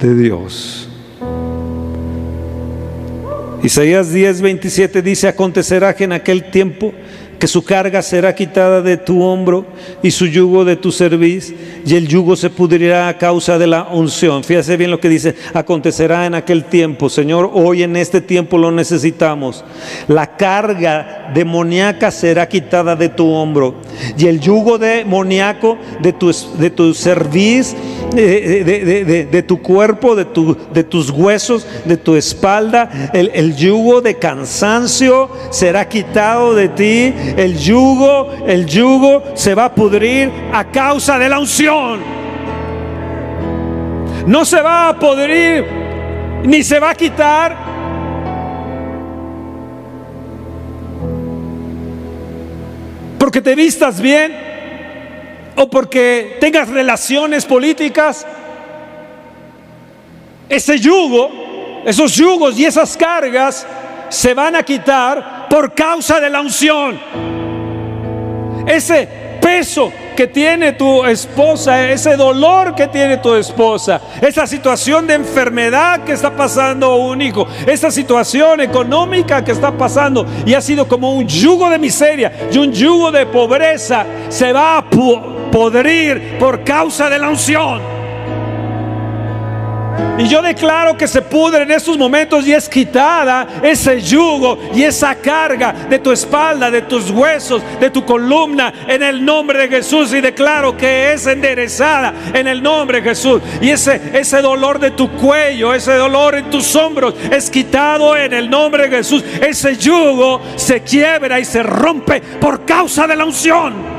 de 0.00 0.16
Dios. 0.16 0.88
Isaías 3.62 4.12
10, 4.12 4.40
27 4.40 5.02
dice, 5.02 5.28
acontecerá 5.28 5.94
que 5.94 6.02
en 6.02 6.14
aquel 6.14 6.50
tiempo 6.50 6.92
que 7.38 7.46
su 7.46 7.64
carga 7.64 8.02
será 8.02 8.34
quitada 8.34 8.82
de 8.82 8.96
tu 8.96 9.22
hombro 9.22 9.66
y 10.02 10.10
su 10.10 10.26
yugo 10.26 10.64
de 10.64 10.76
tu 10.76 10.92
cerviz, 10.92 11.54
y 11.84 11.94
el 11.94 12.08
yugo 12.08 12.36
se 12.36 12.50
pudrirá 12.50 13.08
a 13.08 13.18
causa 13.18 13.58
de 13.58 13.66
la 13.66 13.84
unción. 13.84 14.42
Fíjese 14.42 14.76
bien 14.76 14.90
lo 14.90 15.00
que 15.00 15.08
dice, 15.08 15.34
acontecerá 15.54 16.26
en 16.26 16.34
aquel 16.34 16.64
tiempo. 16.64 17.08
Señor, 17.08 17.50
hoy 17.52 17.82
en 17.82 17.96
este 17.96 18.20
tiempo 18.20 18.58
lo 18.58 18.70
necesitamos. 18.70 19.64
La 20.08 20.36
carga 20.36 21.30
demoníaca 21.34 22.10
será 22.10 22.48
quitada 22.48 22.96
de 22.96 23.08
tu 23.08 23.28
hombro, 23.30 23.76
y 24.16 24.26
el 24.26 24.40
yugo 24.40 24.78
demoníaco 24.78 25.78
de 26.00 26.12
tu, 26.12 26.32
de 26.58 26.70
tu 26.70 26.94
cerviz, 26.94 27.76
de, 28.14 29.26
de, 29.30 29.42
tu 29.42 29.60
cuerpo, 29.60 30.16
de, 30.16 30.24
tu, 30.24 30.56
de 30.72 30.84
tus 30.84 31.10
huesos, 31.10 31.66
de 31.84 31.96
tu 31.96 32.16
espalda, 32.16 33.10
el, 33.12 33.30
el 33.34 33.56
yugo 33.56 34.00
de 34.00 34.16
cansancio 34.16 35.30
será 35.50 35.88
quitado 35.88 36.54
de 36.54 36.68
ti 36.68 37.14
el 37.36 37.58
yugo, 37.58 38.30
el 38.46 38.66
yugo 38.66 39.22
se 39.34 39.54
va 39.54 39.66
a 39.66 39.74
pudrir 39.74 40.30
a 40.52 40.64
causa 40.64 41.18
de 41.18 41.28
la 41.28 41.38
unción. 41.38 42.00
No 44.26 44.44
se 44.44 44.60
va 44.60 44.88
a 44.88 44.98
pudrir 44.98 45.64
ni 46.44 46.62
se 46.62 46.78
va 46.78 46.90
a 46.90 46.94
quitar. 46.94 47.56
Porque 53.18 53.40
te 53.40 53.54
vistas 53.54 54.00
bien 54.00 54.32
o 55.56 55.68
porque 55.68 56.36
tengas 56.40 56.68
relaciones 56.68 57.44
políticas. 57.44 58.26
Ese 60.48 60.78
yugo, 60.78 61.82
esos 61.84 62.14
yugos 62.14 62.58
y 62.58 62.64
esas 62.64 62.96
cargas 62.96 63.66
se 64.08 64.34
van 64.34 64.54
a 64.54 64.62
quitar 64.62 65.35
por 65.48 65.74
causa 65.74 66.20
de 66.20 66.30
la 66.30 66.40
unción. 66.40 66.98
Ese 68.66 69.08
peso 69.40 69.92
que 70.16 70.26
tiene 70.26 70.72
tu 70.72 71.04
esposa, 71.04 71.90
ese 71.90 72.16
dolor 72.16 72.74
que 72.74 72.88
tiene 72.88 73.18
tu 73.18 73.34
esposa, 73.34 74.00
esa 74.20 74.46
situación 74.46 75.06
de 75.06 75.14
enfermedad 75.14 76.02
que 76.02 76.12
está 76.12 76.34
pasando 76.34 76.96
un 76.96 77.20
hijo, 77.20 77.46
esa 77.66 77.90
situación 77.90 78.60
económica 78.60 79.44
que 79.44 79.52
está 79.52 79.70
pasando 79.70 80.26
y 80.44 80.54
ha 80.54 80.60
sido 80.60 80.88
como 80.88 81.12
un 81.14 81.28
yugo 81.28 81.70
de 81.70 81.78
miseria 81.78 82.48
y 82.50 82.58
un 82.58 82.72
yugo 82.72 83.12
de 83.12 83.26
pobreza, 83.26 84.04
se 84.30 84.52
va 84.52 84.78
a 84.78 84.90
podrir 84.90 86.38
por 86.38 86.64
causa 86.64 87.08
de 87.08 87.18
la 87.18 87.28
unción. 87.28 88.05
Y 90.18 90.28
yo 90.28 90.40
declaro 90.40 90.96
que 90.96 91.06
se 91.06 91.20
pudre 91.20 91.62
en 91.62 91.70
estos 91.70 91.98
momentos 91.98 92.46
y 92.46 92.52
es 92.52 92.68
quitada 92.68 93.46
ese 93.62 94.00
yugo 94.00 94.58
y 94.74 94.82
esa 94.82 95.14
carga 95.16 95.72
de 95.72 95.98
tu 95.98 96.10
espalda, 96.10 96.70
de 96.70 96.82
tus 96.82 97.10
huesos, 97.10 97.62
de 97.78 97.90
tu 97.90 98.04
columna, 98.04 98.72
en 98.88 99.02
el 99.02 99.22
nombre 99.22 99.58
de 99.58 99.68
Jesús. 99.68 100.14
Y 100.14 100.22
declaro 100.22 100.76
que 100.76 101.12
es 101.12 101.26
enderezada 101.26 102.14
en 102.32 102.48
el 102.48 102.62
nombre 102.62 103.02
de 103.02 103.10
Jesús. 103.10 103.42
Y 103.60 103.70
ese, 103.70 104.00
ese 104.14 104.40
dolor 104.40 104.78
de 104.78 104.92
tu 104.92 105.10
cuello, 105.12 105.74
ese 105.74 105.92
dolor 105.94 106.34
en 106.34 106.48
tus 106.48 106.74
hombros, 106.74 107.14
es 107.30 107.50
quitado 107.50 108.16
en 108.16 108.32
el 108.32 108.48
nombre 108.48 108.88
de 108.88 108.96
Jesús. 108.96 109.22
Ese 109.40 109.76
yugo 109.76 110.40
se 110.56 110.80
quiebra 110.82 111.38
y 111.38 111.44
se 111.44 111.62
rompe 111.62 112.22
por 112.40 112.64
causa 112.64 113.06
de 113.06 113.16
la 113.16 113.26
unción. 113.26 113.96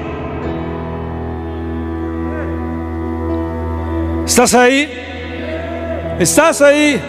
¿Estás 4.26 4.56
ahí? 4.56 5.07
¿Estás 6.20 6.62
ahí? 6.62 7.00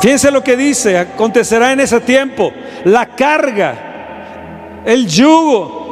Fíjense 0.00 0.30
lo 0.30 0.42
que 0.42 0.56
dice, 0.56 0.98
acontecerá 0.98 1.72
en 1.72 1.80
ese 1.80 2.00
tiempo 2.00 2.52
la 2.84 3.06
carga, 3.06 4.82
el 4.84 5.06
yugo 5.06 5.82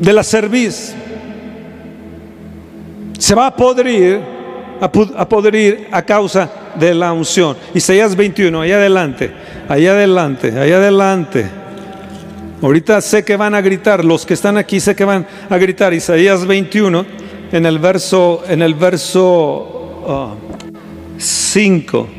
de 0.00 0.12
la 0.12 0.22
cerviz 0.24 0.94
se 3.22 3.36
va 3.36 3.46
a 3.46 3.54
podrir, 3.54 4.20
a, 4.80 5.28
podrir 5.28 5.86
a 5.92 6.02
causa 6.02 6.50
de 6.74 6.92
la 6.92 7.12
unción. 7.12 7.56
Isaías 7.72 8.16
21, 8.16 8.60
ahí 8.60 8.72
adelante, 8.72 9.30
ahí 9.68 9.86
adelante, 9.86 10.58
ahí 10.58 10.72
adelante. 10.72 11.46
Ahorita 12.60 13.00
sé 13.00 13.24
que 13.24 13.36
van 13.36 13.54
a 13.54 13.60
gritar, 13.60 14.04
los 14.04 14.26
que 14.26 14.34
están 14.34 14.56
aquí 14.56 14.80
sé 14.80 14.96
que 14.96 15.04
van 15.04 15.24
a 15.48 15.56
gritar. 15.56 15.94
Isaías 15.94 16.44
21, 16.44 17.06
en 17.52 17.66
el 17.66 17.78
verso, 17.78 18.42
en 18.48 18.62
el 18.62 18.74
verso 18.74 20.40
5. 21.18 22.08
Ah, 22.08 22.18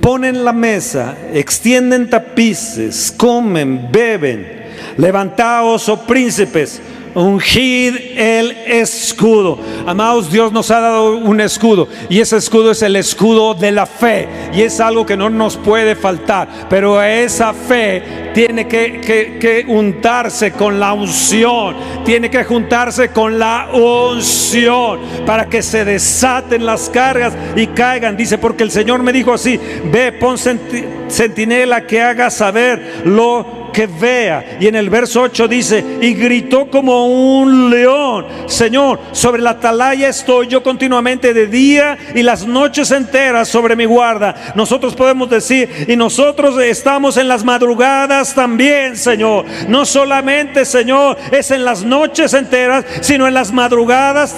Ponen 0.00 0.44
la 0.44 0.54
mesa, 0.54 1.14
extienden 1.34 2.08
tapices, 2.08 3.12
comen, 3.14 3.90
beben. 3.92 4.60
Levantaos, 4.96 5.88
oh 5.90 6.06
príncipes, 6.06 6.80
ungid 7.14 7.96
el 8.16 8.50
escudo. 8.66 9.58
Amados, 9.86 10.30
Dios 10.30 10.52
nos 10.52 10.70
ha 10.70 10.80
dado 10.80 11.16
un 11.16 11.40
escudo 11.40 11.88
y 12.08 12.20
ese 12.20 12.36
escudo 12.36 12.70
es 12.70 12.82
el 12.82 12.96
escudo 12.96 13.54
de 13.54 13.72
la 13.72 13.86
fe 13.86 14.28
y 14.52 14.62
es 14.62 14.80
algo 14.80 15.06
que 15.06 15.16
no 15.16 15.30
nos 15.30 15.56
puede 15.56 15.96
faltar, 15.96 16.48
pero 16.68 17.02
esa 17.02 17.52
fe 17.52 18.30
tiene 18.34 18.68
que, 18.68 19.00
que 19.40 19.64
untarse 19.66 20.52
con 20.52 20.78
la 20.78 20.92
unción, 20.92 21.76
tiene 22.04 22.30
que 22.30 22.44
juntarse 22.44 23.10
con 23.10 23.38
la 23.38 23.68
unción 23.72 25.00
para 25.26 25.46
que 25.48 25.62
se 25.62 25.84
desaten 25.84 26.64
las 26.64 26.88
cargas 26.88 27.34
y 27.56 27.66
caigan. 27.68 28.16
Dice, 28.16 28.38
porque 28.38 28.62
el 28.62 28.70
Señor 28.70 29.02
me 29.02 29.12
dijo 29.12 29.32
así, 29.32 29.58
ve, 29.90 30.12
pon 30.12 30.36
sentinela 30.38 31.86
que 31.86 32.00
haga 32.00 32.30
saber 32.30 33.02
lo 33.04 33.69
que 33.72 33.86
vea. 33.86 34.58
Y 34.60 34.66
en 34.66 34.76
el 34.76 34.90
verso 34.90 35.22
8 35.22 35.48
dice, 35.48 35.84
y 36.00 36.14
gritó 36.14 36.70
como 36.70 37.06
un 37.06 37.70
león, 37.70 38.26
Señor, 38.46 39.00
sobre 39.12 39.42
la 39.42 39.50
atalaya 39.50 40.08
estoy 40.08 40.48
yo 40.48 40.62
continuamente 40.62 41.34
de 41.34 41.46
día 41.46 41.98
y 42.14 42.22
las 42.22 42.46
noches 42.46 42.90
enteras 42.90 43.48
sobre 43.48 43.76
mi 43.76 43.84
guarda. 43.84 44.52
Nosotros 44.54 44.94
podemos 44.94 45.30
decir, 45.30 45.86
y 45.88 45.96
nosotros 45.96 46.60
estamos 46.62 47.16
en 47.16 47.28
las 47.28 47.44
madrugadas 47.44 48.34
también, 48.34 48.96
Señor. 48.96 49.44
No 49.68 49.84
solamente, 49.84 50.64
Señor, 50.64 51.16
es 51.30 51.50
en 51.50 51.64
las 51.64 51.82
noches 51.84 52.34
enteras, 52.34 52.84
sino 53.00 53.26
en 53.26 53.34
las 53.34 53.52
madrugadas 53.52 54.34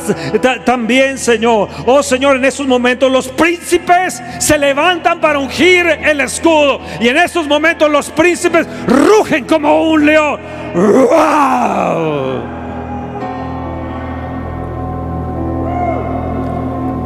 también, 0.64 1.18
Señor. 1.18 1.68
Oh, 1.86 2.02
Señor, 2.02 2.36
en 2.36 2.44
esos 2.44 2.66
momentos 2.66 3.10
los 3.10 3.28
príncipes 3.28 4.22
se 4.38 4.58
levantan 4.58 5.20
para 5.20 5.38
ungir 5.38 5.86
el 5.86 6.20
escudo. 6.20 6.80
Y 7.00 7.08
en 7.08 7.16
estos 7.16 7.46
momentos 7.46 7.90
los 7.90 8.10
príncipes 8.10 8.66
como 9.48 9.90
un 9.90 10.06
león. 10.06 10.40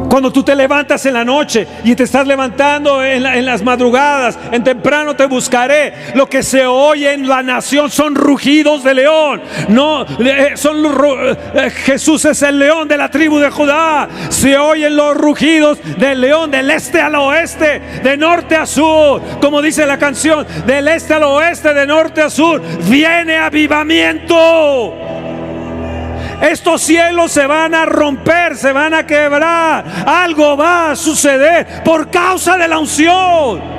Cuando 0.09 0.31
tú 0.31 0.43
te 0.43 0.55
levantas 0.55 1.05
en 1.05 1.13
la 1.13 1.25
noche 1.25 1.67
y 1.83 1.95
te 1.95 2.03
estás 2.03 2.25
levantando 2.25 3.03
en, 3.03 3.45
las 3.45 3.61
madrugadas, 3.63 4.37
en 4.51 4.63
temprano 4.63 5.15
te 5.15 5.25
buscaré. 5.25 5.93
Lo 6.15 6.27
que 6.27 6.43
se 6.43 6.65
oye 6.65 7.13
en 7.13 7.27
la 7.27 7.43
nación 7.43 7.89
son 7.91 8.15
rugidos 8.15 8.83
de 8.83 8.93
león. 8.93 9.41
No, 9.69 10.05
eh, 10.19 10.53
son 10.55 10.77
eh, 10.85 11.69
Jesús 11.69 12.25
es 12.25 12.41
el 12.41 12.59
león 12.59 12.87
de 12.87 12.97
la 12.97 13.09
tribu 13.09 13.39
de 13.39 13.49
Judá. 13.49 14.07
Se 14.29 14.57
oyen 14.57 14.95
los 14.95 15.15
rugidos 15.15 15.79
del 15.97 16.21
león 16.21 16.51
del 16.51 16.71
este 16.71 17.01
al 17.01 17.15
oeste, 17.15 17.81
de 18.03 18.17
norte 18.17 18.55
a 18.55 18.65
sur, 18.65 19.21
como 19.41 19.61
dice 19.61 19.85
la 19.85 19.97
canción, 19.97 20.45
del 20.65 20.87
este 20.87 21.13
al 21.13 21.23
oeste, 21.23 21.73
de 21.73 21.85
norte 21.85 22.21
a 22.21 22.29
sur. 22.29 22.61
Viene 22.89 23.37
avivamiento. 23.37 25.26
Estos 26.41 26.81
cielos 26.81 27.31
se 27.31 27.47
van 27.47 27.73
a 27.73 27.85
romper, 27.85 28.55
se 28.55 28.71
van 28.71 28.93
a 28.93 29.05
quebrar. 29.05 29.83
Algo 30.05 30.55
va 30.55 30.91
a 30.91 30.95
suceder 30.95 31.83
por 31.83 32.09
causa 32.09 32.57
de 32.57 32.67
la 32.67 32.79
unción. 32.79 33.76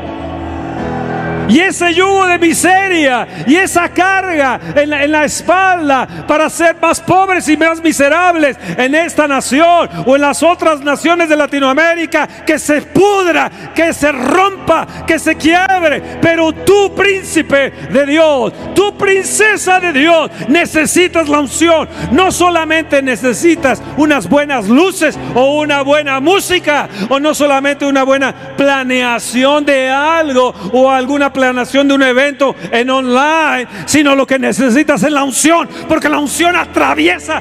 Y 1.49 1.61
ese 1.61 1.95
yugo 1.95 2.27
de 2.27 2.39
miseria 2.39 3.27
y 3.47 3.57
esa 3.57 3.89
carga 3.89 4.61
en 4.75 4.91
la, 4.91 5.05
en 5.05 5.13
la, 5.13 5.25
espalda 5.25 6.07
para 6.27 6.51
ser 6.51 6.77
más 6.81 7.01
pobres 7.01 7.49
y 7.49 7.57
más 7.57 7.83
miserables 7.83 8.57
en 8.77 8.95
esta 8.95 9.27
nación 9.27 9.89
o 10.07 10.15
en 10.15 10.23
las 10.23 10.43
otras 10.43 10.81
naciones 10.81 11.29
de 11.29 11.37
Latinoamérica, 11.37 12.27
que 12.47 12.59
se 12.59 12.83
pudra, 12.83 13.51
que 13.75 13.93
se 13.93 14.13
rompa, 14.13 14.87
que 15.07 15.19
se 15.19 15.37
quiebre. 15.37 16.19
Pero 16.21 16.53
tú, 16.53 16.95
príncipe 16.95 17.71
de 17.71 18.07
Dios, 18.07 18.53
tú, 18.75 18.97
princesa 18.97 19.81
de 19.81 19.93
Dios, 19.93 20.31
necesitas 20.49 21.29
la 21.29 21.41
unción. 21.41 21.89
No 22.13 22.31
solamente 22.31 23.03
necesitas 23.03 23.83
unas 23.97 24.29
buenas 24.29 24.69
luces 24.69 25.19
o 25.35 25.61
una 25.61 25.83
buena 25.83 26.21
música 26.21 26.89
o 27.09 27.19
no 27.19 27.35
solamente 27.35 27.87
una 27.87 28.03
buena 28.03 28.35
planeación 28.57 29.65
de 29.65 29.89
algo 29.91 30.55
o 30.73 30.91
alguna 30.91 31.33
planación 31.39 31.87
de 31.87 31.95
un 31.95 32.03
evento 32.03 32.57
en 32.73 32.91
online, 32.91 33.69
sino 33.87 34.17
lo 34.17 34.27
que 34.27 34.41
necesitas 34.41 35.05
es 35.05 35.13
la 35.13 35.23
unción, 35.23 35.69
porque 35.89 36.09
la 36.09 36.19
unción 36.19 36.57
atraviesa 36.57 37.41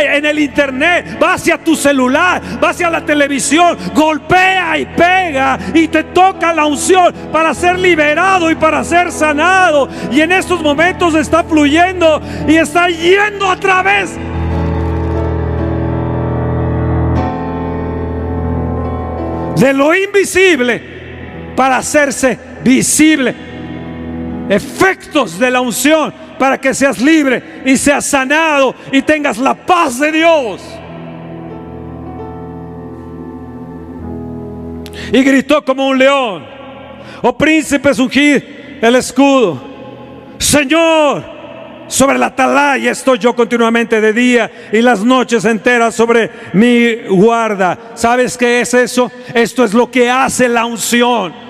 en 0.00 0.24
el 0.24 0.38
internet, 0.38 1.18
va 1.22 1.34
hacia 1.34 1.58
tu 1.58 1.76
celular, 1.76 2.40
va 2.62 2.70
hacia 2.70 2.88
la 2.88 3.04
televisión, 3.04 3.76
golpea 3.94 4.78
y 4.78 4.86
pega 4.86 5.58
y 5.74 5.88
te 5.88 6.04
toca 6.04 6.54
la 6.54 6.64
unción 6.64 7.12
para 7.30 7.52
ser 7.52 7.78
liberado 7.78 8.50
y 8.50 8.54
para 8.54 8.82
ser 8.84 9.12
sanado. 9.12 9.86
Y 10.10 10.22
en 10.22 10.32
estos 10.32 10.62
momentos 10.62 11.14
está 11.14 11.44
fluyendo 11.44 12.22
y 12.48 12.56
está 12.56 12.88
yendo 12.88 13.50
a 13.50 13.56
través 13.56 14.16
de 19.56 19.74
lo 19.74 19.94
invisible 19.94 21.00
para 21.54 21.76
hacerse 21.76 22.49
visible. 22.62 23.34
Efectos 24.48 25.38
de 25.38 25.50
la 25.50 25.60
unción 25.60 26.12
para 26.38 26.58
que 26.58 26.74
seas 26.74 27.00
libre 27.00 27.62
y 27.64 27.76
seas 27.76 28.04
sanado 28.06 28.74
y 28.90 29.02
tengas 29.02 29.38
la 29.38 29.54
paz 29.54 30.00
de 30.00 30.10
Dios. 30.10 30.60
Y 35.12 35.22
gritó 35.22 35.64
como 35.64 35.88
un 35.88 35.98
león, 35.98 36.44
oh 37.22 37.36
príncipe, 37.36 37.90
ungid 37.98 38.42
el 38.80 38.96
escudo. 38.96 39.60
Señor, 40.38 41.22
sobre 41.86 42.16
la 42.18 42.26
atalaya 42.26 42.92
estoy 42.92 43.18
yo 43.18 43.34
continuamente 43.34 44.00
de 44.00 44.12
día 44.12 44.50
y 44.72 44.80
las 44.80 45.04
noches 45.04 45.44
enteras 45.44 45.94
sobre 45.94 46.30
mi 46.54 46.94
guarda. 47.08 47.92
¿Sabes 47.94 48.38
qué 48.38 48.62
es 48.62 48.72
eso? 48.74 49.12
Esto 49.34 49.64
es 49.64 49.74
lo 49.74 49.90
que 49.90 50.08
hace 50.08 50.48
la 50.48 50.64
unción 50.64 51.49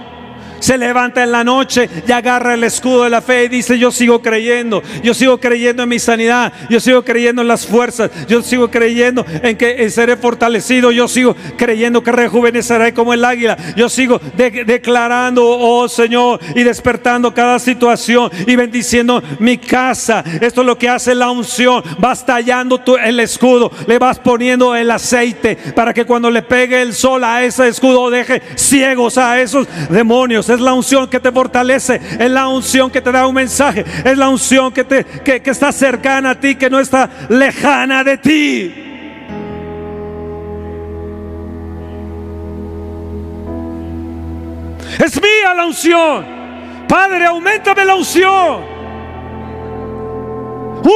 se 0.61 0.79
levanta 0.79 1.23
en 1.23 1.33
la 1.33 1.45
noche 1.45 1.89
y 2.07 2.13
agarra 2.13 2.55
el 2.55 2.65
escudo 2.65 3.05
de 3.05 3.11
la 3.11 3.21
fe 3.21 3.45
y 3.45 3.49
dice, 3.49 3.79
yo 3.79 3.91
sigo 3.91 4.23
creyendo, 4.23 4.83
yo 5.03 5.15
sigo 5.15 5.39
creyendo 5.39 5.83
en 5.83 5.89
mi 5.89 5.99
sanidad, 5.99 6.53
yo 6.69 6.79
sigo 6.81 7.05
creyendo 7.05 7.43
en 7.43 7.49
las 7.49 7.67
fuerzas, 7.67 8.11
yo 8.29 8.43
sigo 8.43 8.71
creyendo 8.71 9.25
en 9.43 9.57
que 9.57 9.89
seré 9.91 10.17
fortalecido, 10.17 10.93
yo 10.93 11.09
sigo 11.09 11.35
creyendo 11.57 12.03
que 12.03 12.13
rejuveneceré 12.13 12.95
como 12.95 13.15
el 13.15 13.25
águila, 13.25 13.57
yo 13.77 13.89
sigo 13.89 14.21
declarando, 14.37 15.45
oh 15.47 15.89
Señor, 15.89 16.41
y 16.55 16.63
despertando 16.63 17.35
cada 17.35 17.59
situación 17.59 18.31
y 18.47 18.57
bendiciendo 18.57 19.23
mi 19.39 19.59
casa. 19.59 20.23
Esto 20.41 20.61
es 20.61 20.67
lo 20.67 20.79
que 20.79 20.89
hace 20.89 21.15
la 21.15 21.31
unción, 21.31 21.83
vas 21.99 22.25
tallando 22.25 22.81
el 23.03 23.21
escudo, 23.21 23.71
le 23.87 23.99
vas 23.99 24.19
poniendo 24.19 24.75
el 24.77 24.91
aceite 24.91 25.57
para 25.75 25.95
que 25.95 26.05
cuando 26.05 26.31
le 26.31 26.43
pegue 26.43 26.83
el 26.83 26.95
sol 26.95 27.25
a 27.25 27.43
ese 27.43 27.69
escudo 27.69 28.11
deje 28.11 28.43
ciegos 28.57 29.19
a 29.19 29.41
esos 29.41 29.67
demonios 29.89 30.50
es 30.55 30.61
la 30.61 30.73
unción 30.73 31.09
que 31.09 31.21
te 31.21 31.31
fortalece, 31.33 32.01
es 32.19 32.31
la 32.31 32.49
unción 32.49 32.91
que 32.91 33.01
te 33.01 33.13
da 33.13 33.27
un 33.27 33.35
mensaje, 33.35 33.85
es 34.05 34.17
la 34.17 34.29
unción 34.29 34.73
que, 34.73 34.85
te, 34.85 35.05
que, 35.05 35.43
está 35.45 35.73
cercana 35.73 36.31
a 36.31 36.35
ti, 36.35 36.55
que 36.55 36.71
no 36.71 36.79
está 36.81 37.09
lejana 37.29 38.05
de 38.05 38.19
ti. 38.19 38.75
Es 44.99 45.21
mía 45.21 45.55
la 45.55 45.67
unción. 45.67 46.27
Padre, 46.89 47.27
aumentame 47.27 47.85
la 47.85 47.95
unción. 47.95 48.81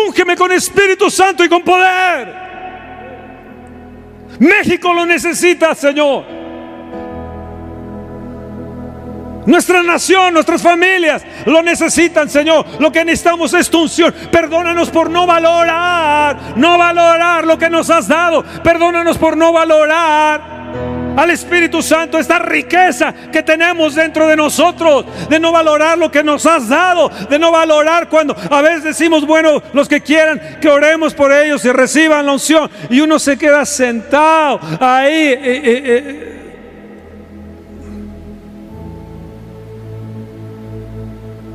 Úngeme 0.08 0.36
con 0.36 0.50
Espíritu 0.52 1.10
Santo 1.10 1.44
y 1.44 1.48
con 1.48 1.62
poder. 1.62 2.34
México 4.38 4.92
lo 4.92 5.06
necesita, 5.06 5.74
Señor. 5.74 6.43
Nuestra 9.46 9.82
nación, 9.82 10.34
nuestras 10.34 10.62
familias 10.62 11.22
lo 11.46 11.62
necesitan, 11.62 12.28
Señor. 12.28 12.64
Lo 12.78 12.90
que 12.90 13.04
necesitamos 13.04 13.52
es 13.54 13.68
tu 13.68 13.82
unción. 13.82 14.14
Perdónanos 14.30 14.90
por 14.90 15.10
no 15.10 15.26
valorar, 15.26 16.54
no 16.56 16.78
valorar 16.78 17.46
lo 17.46 17.58
que 17.58 17.70
nos 17.70 17.90
has 17.90 18.08
dado. 18.08 18.44
Perdónanos 18.62 19.18
por 19.18 19.36
no 19.36 19.52
valorar 19.52 20.54
al 21.16 21.30
Espíritu 21.30 21.82
Santo 21.82 22.18
esta 22.18 22.38
riqueza 22.38 23.14
que 23.30 23.42
tenemos 23.42 23.94
dentro 23.94 24.26
de 24.26 24.36
nosotros, 24.36 25.04
de 25.28 25.38
no 25.38 25.52
valorar 25.52 25.98
lo 25.98 26.10
que 26.10 26.24
nos 26.24 26.44
has 26.46 26.68
dado, 26.68 27.08
de 27.08 27.38
no 27.38 27.52
valorar 27.52 28.08
cuando 28.08 28.34
a 28.50 28.62
veces 28.62 28.84
decimos, 28.84 29.26
bueno, 29.26 29.62
los 29.72 29.88
que 29.88 30.00
quieran 30.00 30.58
que 30.60 30.68
oremos 30.68 31.14
por 31.14 31.32
ellos 31.32 31.64
y 31.64 31.70
reciban 31.70 32.26
la 32.26 32.32
unción, 32.32 32.70
y 32.90 33.00
uno 33.00 33.18
se 33.18 33.36
queda 33.36 33.64
sentado 33.64 34.60
ahí. 34.80 35.12
Eh, 35.12 35.40
eh, 35.42 35.82
eh, 35.84 36.43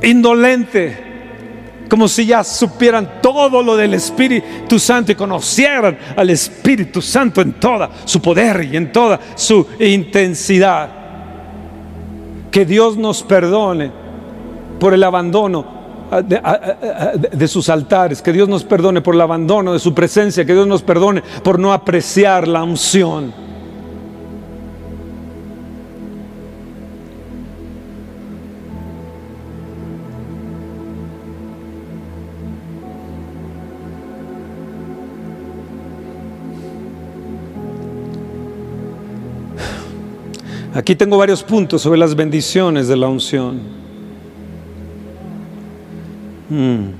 indolente 0.02 1.10
como 1.90 2.06
si 2.06 2.24
ya 2.24 2.44
supieran 2.44 3.20
todo 3.20 3.62
lo 3.62 3.76
del 3.76 3.94
Espíritu 3.94 4.78
Santo 4.78 5.10
y 5.10 5.16
conocieran 5.16 5.98
al 6.16 6.30
Espíritu 6.30 7.02
Santo 7.02 7.40
en 7.40 7.54
toda 7.54 7.90
su 8.04 8.22
poder 8.22 8.68
y 8.72 8.76
en 8.76 8.92
toda 8.92 9.18
su 9.34 9.66
intensidad. 9.80 10.88
Que 12.50 12.64
Dios 12.64 12.96
nos 12.96 13.24
perdone 13.24 13.90
por 14.78 14.94
el 14.94 15.02
abandono 15.02 15.80
de, 17.32 17.48
sus 17.48 17.68
altares, 17.68 18.22
que 18.22 18.32
Dios 18.32 18.48
nos 18.48 18.64
perdone 18.64 19.00
por 19.00 19.14
el 19.16 19.20
abandono 19.20 19.72
de 19.72 19.78
su 19.80 19.92
presencia, 19.92 20.44
que 20.44 20.54
Dios 20.54 20.66
nos 20.66 20.82
perdone 20.82 21.22
por 21.42 21.58
no 21.58 21.72
apreciar 21.72 22.46
la 22.46 22.62
unción. 22.62 23.49
Aquí 40.72 40.94
tengo 40.94 41.18
varios 41.18 41.42
puntos 41.42 41.82
sobre 41.82 41.98
las 41.98 42.14
bendiciones 42.14 42.86
de 42.86 42.96
la 42.96 43.08
unción. 43.08 43.60
Hmm. 46.48 46.90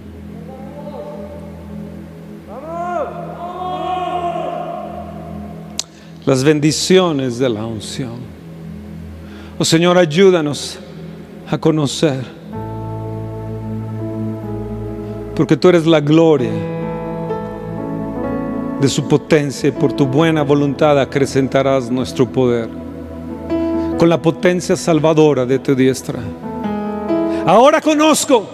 Las 6.27 6.43
bendiciones 6.43 7.39
de 7.39 7.49
la 7.49 7.64
unción. 7.64 8.18
Oh 9.57 9.64
Señor, 9.64 9.99
ayúdanos 9.99 10.79
a 11.49 11.57
conocer. 11.57 12.25
Porque 15.37 15.57
tú 15.57 15.68
eres 15.68 15.87
la 15.87 16.01
gloria 16.01 16.51
de 18.81 18.89
su 18.89 19.07
potencia 19.07 19.68
y 19.68 19.73
por 19.73 19.93
tu 19.93 20.07
buena 20.07 20.43
voluntad 20.43 20.99
acrecentarás 21.01 21.89
nuestro 21.91 22.31
poder 22.31 22.80
con 24.01 24.09
la 24.09 24.16
potencia 24.16 24.76
salvadora 24.76 25.44
de 25.44 25.59
tu 25.59 25.74
diestra. 25.74 26.20
Ahora 27.44 27.82
conozco 27.82 28.48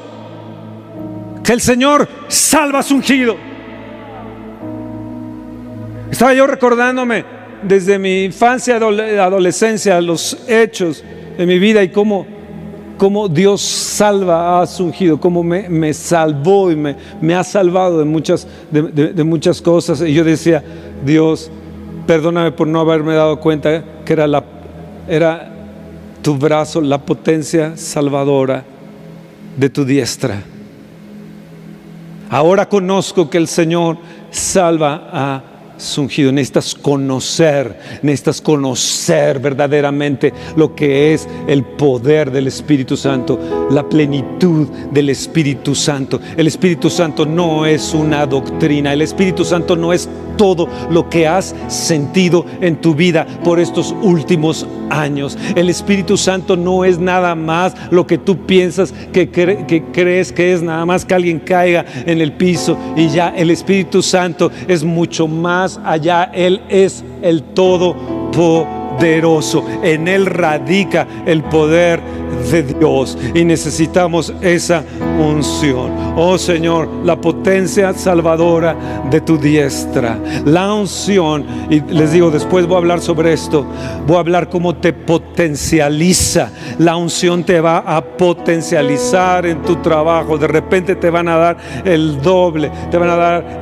que 1.45 1.53
el 1.53 1.61
Señor 1.61 2.09
salva 2.27 2.81
a 2.81 2.83
su 2.83 2.97
ungido. 2.97 3.37
Estaba 6.11 6.35
yo 6.35 6.49
recordándome 6.49 7.25
desde 7.63 7.97
mi 7.97 8.25
infancia, 8.25 8.75
adolescencia, 8.75 10.01
los 10.01 10.37
hechos 10.49 11.05
de 11.39 11.47
mi 11.47 11.61
vida 11.61 11.81
y 11.85 11.91
cómo, 11.91 12.27
cómo 12.99 13.29
Dios 13.29 13.61
salva 13.63 14.61
a 14.61 14.67
su 14.67 14.87
ungido, 14.87 15.21
cómo 15.21 15.45
me, 15.45 15.95
salvó 15.95 16.73
y 16.73 16.75
me, 16.75 16.97
me, 17.21 17.37
ha 17.37 17.45
salvado 17.45 18.01
de 18.01 18.05
muchas, 18.05 18.49
de 18.73 19.23
muchas 19.23 19.63
cosas. 19.63 20.01
Y 20.01 20.13
yo 20.13 20.25
decía, 20.25 20.65
Dios, 21.05 21.53
perdóname 22.05 22.51
por 22.51 22.67
no 22.67 22.81
haberme 22.81 23.15
dado 23.15 23.39
cuenta 23.39 23.85
que 24.05 24.13
era 24.13 24.27
la 24.27 24.56
era 25.09 25.49
tu 26.23 26.37
brazo, 26.37 26.81
la 26.81 26.99
potencia 26.99 27.77
salvadora 27.77 28.65
de 29.57 29.71
tu 29.71 29.85
diestra. 29.85 30.43
Ahora 32.29 32.69
conozco 32.69 33.31
que 33.31 33.39
el 33.39 33.47
Señor 33.47 33.99
salva 34.31 35.09
a 35.13 35.43
ungido, 35.99 36.33
necesitas 36.33 36.75
conocer, 36.75 37.79
necesitas 38.03 38.41
conocer 38.41 39.39
verdaderamente 39.39 40.33
lo 40.57 40.75
que 40.75 41.15
es 41.15 41.29
el 41.47 41.65
poder 41.65 42.31
del 42.31 42.47
Espíritu 42.47 42.97
Santo, 42.97 43.69
la 43.71 43.89
plenitud 43.89 44.69
del 44.91 45.11
Espíritu 45.11 45.75
Santo. 45.75 46.21
El 46.37 46.47
Espíritu 46.47 46.91
Santo 46.91 47.27
no 47.27 47.67
es 47.67 47.95
una 47.95 48.27
doctrina, 48.27 48.93
el 48.93 49.03
Espíritu 49.03 49.45
Santo 49.45 49.77
no 49.77 49.93
es 49.93 50.09
todo 50.37 50.69
lo 50.91 51.09
que 51.09 51.27
has 51.27 51.55
sentido 51.69 52.45
en 52.61 52.77
tu 52.77 52.95
vida 52.95 53.27
por 53.43 53.59
estos 53.59 53.95
últimos 54.03 54.67
años. 54.91 55.37
El 55.55 55.71
Espíritu 55.71 56.17
Santo 56.17 56.57
no 56.57 56.85
es 56.85 56.99
nada 56.99 57.35
más 57.35 57.75
lo 57.91 58.07
que 58.07 58.19
tú 58.19 58.47
piensas 58.47 58.93
que, 59.13 59.31
que 59.31 59.85
crees 59.93 60.33
que 60.33 60.53
es 60.53 60.63
nada 60.63 60.85
más 60.85 61.05
que 61.05 61.15
alguien 61.15 61.39
caiga 61.39 61.85
en 62.05 62.21
el 62.21 62.33
piso 62.33 62.79
y 62.97 63.09
ya 63.09 63.31
el 63.31 63.51
Espíritu 63.51 64.03
Santo 64.03 64.51
es 64.69 64.85
mucho 64.85 65.27
más 65.27 65.66
allá. 65.85 66.31
Él 66.33 66.63
es 66.69 67.05
el 67.23 67.43
todopoderoso. 67.43 69.65
En 69.83 70.09
Él 70.09 70.27
radica 70.27 71.07
el 71.27 71.43
poder 71.43 72.01
de 72.51 72.63
Dios 72.63 73.19
y 73.35 73.45
necesitamos 73.45 74.33
esa 74.41 74.83
unción. 75.19 75.93
Oh 76.17 76.39
Señor, 76.39 76.89
la 77.05 77.21
potencia 77.21 77.93
salvadora 77.95 78.77
de 79.11 79.21
tu 79.21 79.39
diestra, 79.39 80.19
la 80.45 80.73
unción, 80.73 81.45
y 81.71 81.81
les 81.81 82.13
digo, 82.13 82.31
después 82.31 82.67
voy 82.67 82.77
a 82.77 82.79
hablar 82.79 83.01
sobre 83.01 83.33
esto, 83.33 83.67
voy 84.07 84.17
a 84.17 84.21
hablar 84.21 84.49
cómo 84.49 84.77
te 84.77 84.93
potencializa. 84.93 86.51
La 86.79 86.97
unción 86.97 87.45
te 87.45 87.61
va 87.61 87.79
a 87.79 88.03
potencializar 88.03 89.47
en 89.47 89.63
tu 89.63 89.77
trabajo, 89.77 90.39
de 90.39 90.49
repente 90.49 90.97
te 90.97 91.11
van 91.11 91.29
a 91.29 91.37
dar 91.37 91.57
el 91.85 92.21
doble, 92.21 92.71
te 92.91 92.99
van 92.99 93.11
a 93.11 93.17
dar 93.17 93.59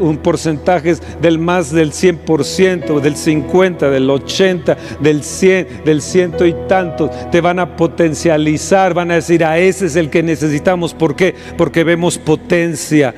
un 0.00 0.18
porcentaje 0.18 0.96
del 1.20 1.38
más 1.38 1.72
del 1.72 1.92
100%, 1.92 3.00
del 3.00 3.16
50, 3.16 3.90
del 3.90 4.10
80, 4.10 4.76
del 5.00 5.22
100, 5.22 5.84
del 5.84 6.02
ciento 6.02 6.46
y 6.46 6.54
tanto, 6.68 7.10
te 7.30 7.40
van 7.40 7.58
a 7.58 7.76
potencializar, 7.76 8.94
van 8.94 9.10
a 9.10 9.14
decir, 9.14 9.44
a 9.44 9.58
ese 9.58 9.86
es 9.86 9.96
el 9.96 10.10
que 10.10 10.22
necesitamos. 10.56 10.94
¿Por 10.94 11.16
qué? 11.16 11.34
Porque 11.56 11.84
vemos 11.84 12.18
potencia 12.18 13.14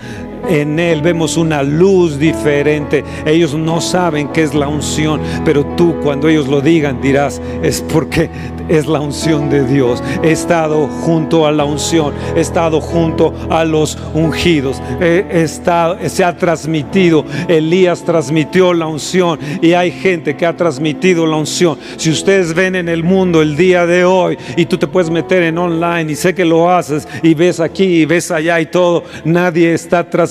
en 0.48 0.78
Él, 0.78 1.02
vemos 1.02 1.36
una 1.36 1.62
luz 1.62 2.18
diferente. 2.18 3.04
Ellos 3.26 3.54
no 3.54 3.80
saben 3.80 4.28
qué 4.28 4.42
es 4.42 4.54
la 4.54 4.68
unción, 4.68 5.20
pero 5.44 5.64
tú 5.76 5.96
cuando 6.02 6.28
ellos 6.28 6.48
lo 6.48 6.60
digan 6.60 7.00
dirás, 7.00 7.40
es 7.62 7.82
porque 7.82 8.30
es 8.68 8.86
la 8.86 9.00
unción 9.00 9.50
de 9.50 9.66
Dios. 9.66 10.02
He 10.22 10.32
estado 10.32 10.86
junto 10.86 11.46
a 11.46 11.52
la 11.52 11.64
unción, 11.64 12.12
he 12.36 12.40
estado 12.40 12.80
junto 12.80 13.34
a 13.50 13.64
los 13.64 13.98
ungidos, 14.14 14.80
he 15.00 15.26
estado, 15.30 15.96
se 16.08 16.24
ha 16.24 16.36
transmitido, 16.36 17.24
Elías 17.48 18.04
transmitió 18.04 18.72
la 18.74 18.86
unción 18.86 19.38
y 19.62 19.72
hay 19.72 19.90
gente 19.90 20.36
que 20.36 20.46
ha 20.46 20.56
transmitido 20.56 21.26
la 21.26 21.36
unción. 21.36 21.78
Si 21.96 22.10
ustedes 22.10 22.54
ven 22.54 22.76
en 22.76 22.88
el 22.88 23.02
mundo 23.04 23.42
el 23.42 23.56
día 23.56 23.86
de 23.86 24.04
hoy 24.04 24.38
y 24.56 24.66
tú 24.66 24.78
te 24.78 24.86
puedes 24.86 25.10
meter 25.10 25.42
en 25.42 25.58
online 25.58 26.12
y 26.12 26.14
sé 26.14 26.34
que 26.34 26.44
lo 26.44 26.70
haces 26.70 27.08
y 27.22 27.34
ves 27.34 27.60
aquí 27.60 27.84
y 27.84 28.04
ves 28.04 28.30
allá 28.30 28.60
y 28.60 28.66
todo, 28.66 29.04
nadie 29.24 29.72
está 29.72 30.08
transmitiendo 30.08 30.27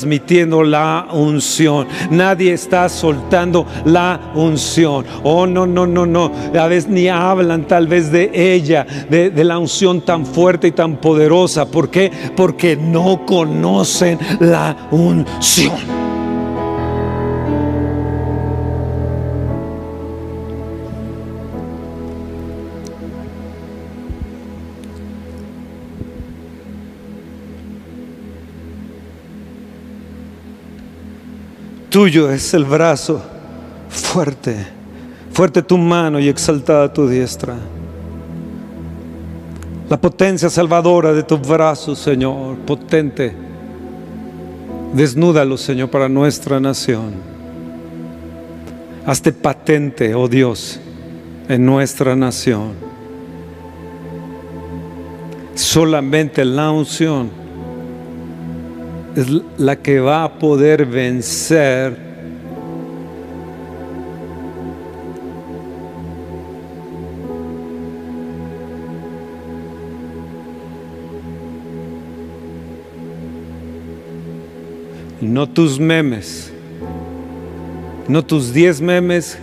la 0.63 1.07
unción, 1.11 1.87
nadie 2.09 2.53
está 2.53 2.89
soltando 2.89 3.65
la 3.85 4.19
unción. 4.35 5.05
Oh, 5.23 5.45
no, 5.45 5.65
no, 5.65 5.85
no, 5.87 6.05
no, 6.05 6.31
a 6.57 6.67
veces 6.67 6.89
ni 6.89 7.07
hablan 7.07 7.65
tal 7.65 7.87
vez 7.87 8.11
de 8.11 8.31
ella, 8.33 8.85
de, 9.09 9.29
de 9.29 9.43
la 9.43 9.57
unción 9.57 10.01
tan 10.01 10.25
fuerte 10.25 10.67
y 10.67 10.71
tan 10.71 10.97
poderosa. 10.97 11.65
¿Por 11.65 11.89
qué? 11.89 12.11
Porque 12.35 12.75
no 12.75 13.25
conocen 13.25 14.19
la 14.39 14.75
unción. 14.91 16.06
Tuyo 31.97 32.29
es 32.31 32.53
el 32.53 32.63
brazo 32.63 33.19
fuerte, 33.89 34.55
fuerte 35.31 35.63
tu 35.63 35.79
mano 35.79 36.19
y 36.19 36.29
exaltada 36.29 36.93
tu 36.93 37.09
diestra 37.09 37.55
la 39.89 39.99
potencia 39.99 40.47
salvadora 40.47 41.11
de 41.11 41.23
tu 41.23 41.39
brazo, 41.39 41.95
Señor, 41.95 42.55
potente. 42.57 43.33
Desnúdalo, 44.93 45.57
Señor, 45.57 45.89
para 45.89 46.07
nuestra 46.07 46.59
nación. 46.59 47.13
Hazte 49.03 49.31
patente, 49.31 50.13
oh 50.13 50.27
Dios, 50.27 50.79
en 51.49 51.65
nuestra 51.65 52.15
nación. 52.15 52.73
Solamente 55.55 56.45
la 56.45 56.69
unción 56.69 57.46
es 59.17 59.27
la 59.57 59.75
que 59.75 59.99
va 59.99 60.23
a 60.23 60.37
poder 60.37 60.85
vencer 60.85 61.97
no 75.19 75.49
tus 75.49 75.79
memes, 75.79 76.53
no 78.07 78.23
tus 78.23 78.53
10 78.53 78.81
memes 78.81 79.39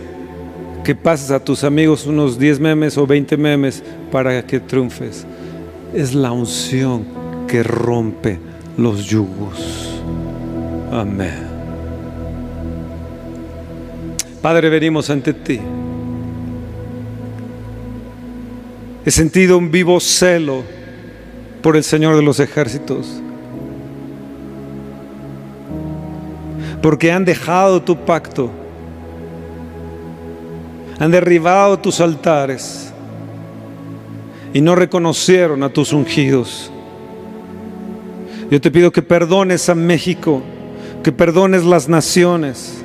que 0.85 0.95
pases 0.95 1.31
a 1.31 1.43
tus 1.43 1.65
amigos 1.65 2.05
unos 2.05 2.39
10 2.39 2.61
memes 2.61 2.97
o 2.97 3.05
20 3.05 3.35
memes 3.35 3.83
para 4.09 4.41
que 4.41 4.61
triunfes. 4.61 5.25
Es 5.93 6.15
la 6.15 6.31
unción 6.31 7.05
que 7.49 7.61
rompe 7.61 8.54
los 8.77 9.05
yugos. 9.05 10.01
Amén. 10.91 11.47
Padre, 14.41 14.69
venimos 14.69 15.09
ante 15.09 15.33
ti. 15.33 15.59
He 19.05 19.11
sentido 19.11 19.57
un 19.57 19.71
vivo 19.71 19.99
celo 19.99 20.63
por 21.61 21.75
el 21.75 21.83
Señor 21.83 22.15
de 22.15 22.21
los 22.21 22.39
ejércitos. 22.39 23.21
Porque 26.81 27.11
han 27.11 27.25
dejado 27.25 27.81
tu 27.81 27.95
pacto. 27.97 28.51
Han 30.99 31.11
derribado 31.11 31.77
tus 31.79 31.99
altares. 31.99 32.93
Y 34.53 34.61
no 34.61 34.75
reconocieron 34.75 35.63
a 35.63 35.69
tus 35.69 35.91
ungidos. 35.91 36.71
Yo 38.49 38.61
te 38.61 38.71
pido 38.71 38.91
que 38.91 39.01
perdones 39.01 39.69
a 39.69 39.75
México. 39.75 40.41
Que 41.03 41.11
perdones 41.11 41.63
las 41.63 41.87
naciones 41.87 42.83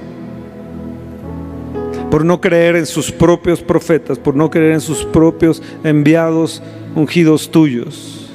por 2.10 2.24
no 2.24 2.40
creer 2.40 2.76
en 2.76 2.86
sus 2.86 3.12
propios 3.12 3.62
profetas, 3.62 4.18
por 4.18 4.34
no 4.34 4.50
creer 4.50 4.72
en 4.72 4.80
sus 4.80 5.04
propios 5.04 5.62
enviados 5.84 6.60
ungidos 6.94 7.50
tuyos. 7.50 8.28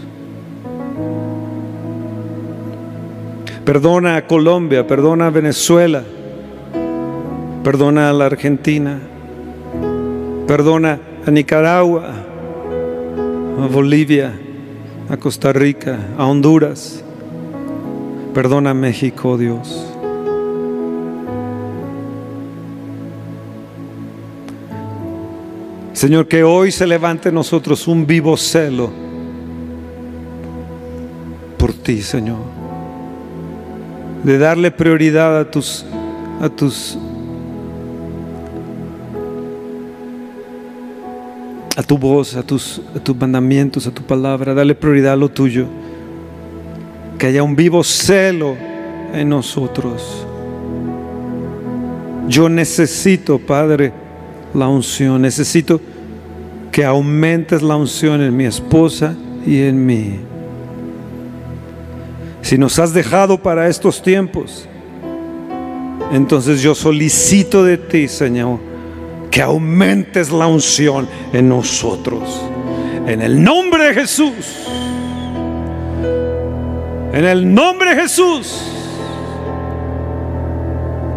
Perdona 3.65 4.15
a 4.15 4.27
Colombia, 4.27 4.87
perdona 4.87 5.27
a 5.27 5.29
Venezuela, 5.29 6.03
perdona 7.63 8.09
a 8.09 8.13
la 8.13 8.27
Argentina, 8.27 8.99
perdona 10.47 10.99
a 11.25 11.31
Nicaragua, 11.31 12.13
a 13.59 13.67
Bolivia, 13.67 14.39
a 15.09 15.17
Costa 15.17 15.51
Rica, 15.51 15.97
a 16.17 16.25
Honduras. 16.25 17.04
Perdona 18.35 18.73
México, 18.73 19.37
Dios. 19.37 19.81
Señor, 25.93 26.27
que 26.27 26.43
hoy 26.43 26.73
se 26.73 26.85
levante 26.85 27.29
en 27.29 27.35
nosotros 27.35 27.87
un 27.87 28.05
vivo 28.05 28.35
celo 28.35 28.91
por 31.57 31.71
ti, 31.71 32.01
Señor. 32.01 32.39
De 34.25 34.37
darle 34.37 34.69
prioridad 34.69 35.39
a 35.39 35.49
tus 35.49 35.85
a 36.41 36.49
tus 36.49 36.97
a 41.77 41.83
tu 41.83 41.97
voz, 41.97 42.35
a 42.35 42.43
tus, 42.43 42.81
a 42.93 42.99
tus 42.99 43.15
mandamientos, 43.15 43.87
a 43.87 43.91
tu 43.91 44.01
palabra, 44.01 44.53
darle 44.53 44.75
prioridad 44.75 45.13
a 45.13 45.15
lo 45.15 45.29
tuyo. 45.29 45.84
Que 47.17 47.27
haya 47.27 47.43
un 47.43 47.55
vivo 47.55 47.83
celo 47.83 48.55
en 49.13 49.29
nosotros. 49.29 50.25
Yo 52.27 52.49
necesito, 52.49 53.39
Padre, 53.39 53.93
la 54.53 54.67
unción. 54.67 55.21
Necesito 55.21 55.79
que 56.71 56.83
aumentes 56.83 57.61
la 57.61 57.75
unción 57.75 58.21
en 58.21 58.35
mi 58.35 58.45
esposa 58.45 59.15
y 59.45 59.61
en 59.61 59.85
mí. 59.85 60.19
Si 62.41 62.57
nos 62.57 62.77
has 62.79 62.93
dejado 62.93 63.41
para 63.41 63.67
estos 63.67 64.01
tiempos, 64.01 64.67
entonces 66.11 66.61
yo 66.61 66.75
solicito 66.75 67.63
de 67.63 67.77
ti, 67.77 68.07
Señor, 68.07 68.59
que 69.31 69.41
aumentes 69.41 70.31
la 70.31 70.47
unción 70.47 71.07
en 71.33 71.49
nosotros. 71.49 72.41
En 73.07 73.21
el 73.21 73.43
nombre 73.43 73.87
de 73.87 73.93
Jesús. 73.93 74.64
En 77.15 77.23
el 77.23 77.53
nombre 77.53 77.95
de 77.95 78.01
Jesús. 78.01 78.61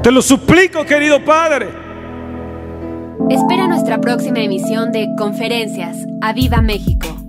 Te 0.00 0.12
lo 0.12 0.22
suplico, 0.22 0.84
querido 0.84 1.24
Padre. 1.24 1.70
Espera 3.28 3.66
nuestra 3.66 4.00
próxima 4.00 4.38
emisión 4.38 4.92
de 4.92 5.08
Conferencias. 5.18 5.96
¡A 6.20 6.32
Viva 6.32 6.60
México! 6.60 7.27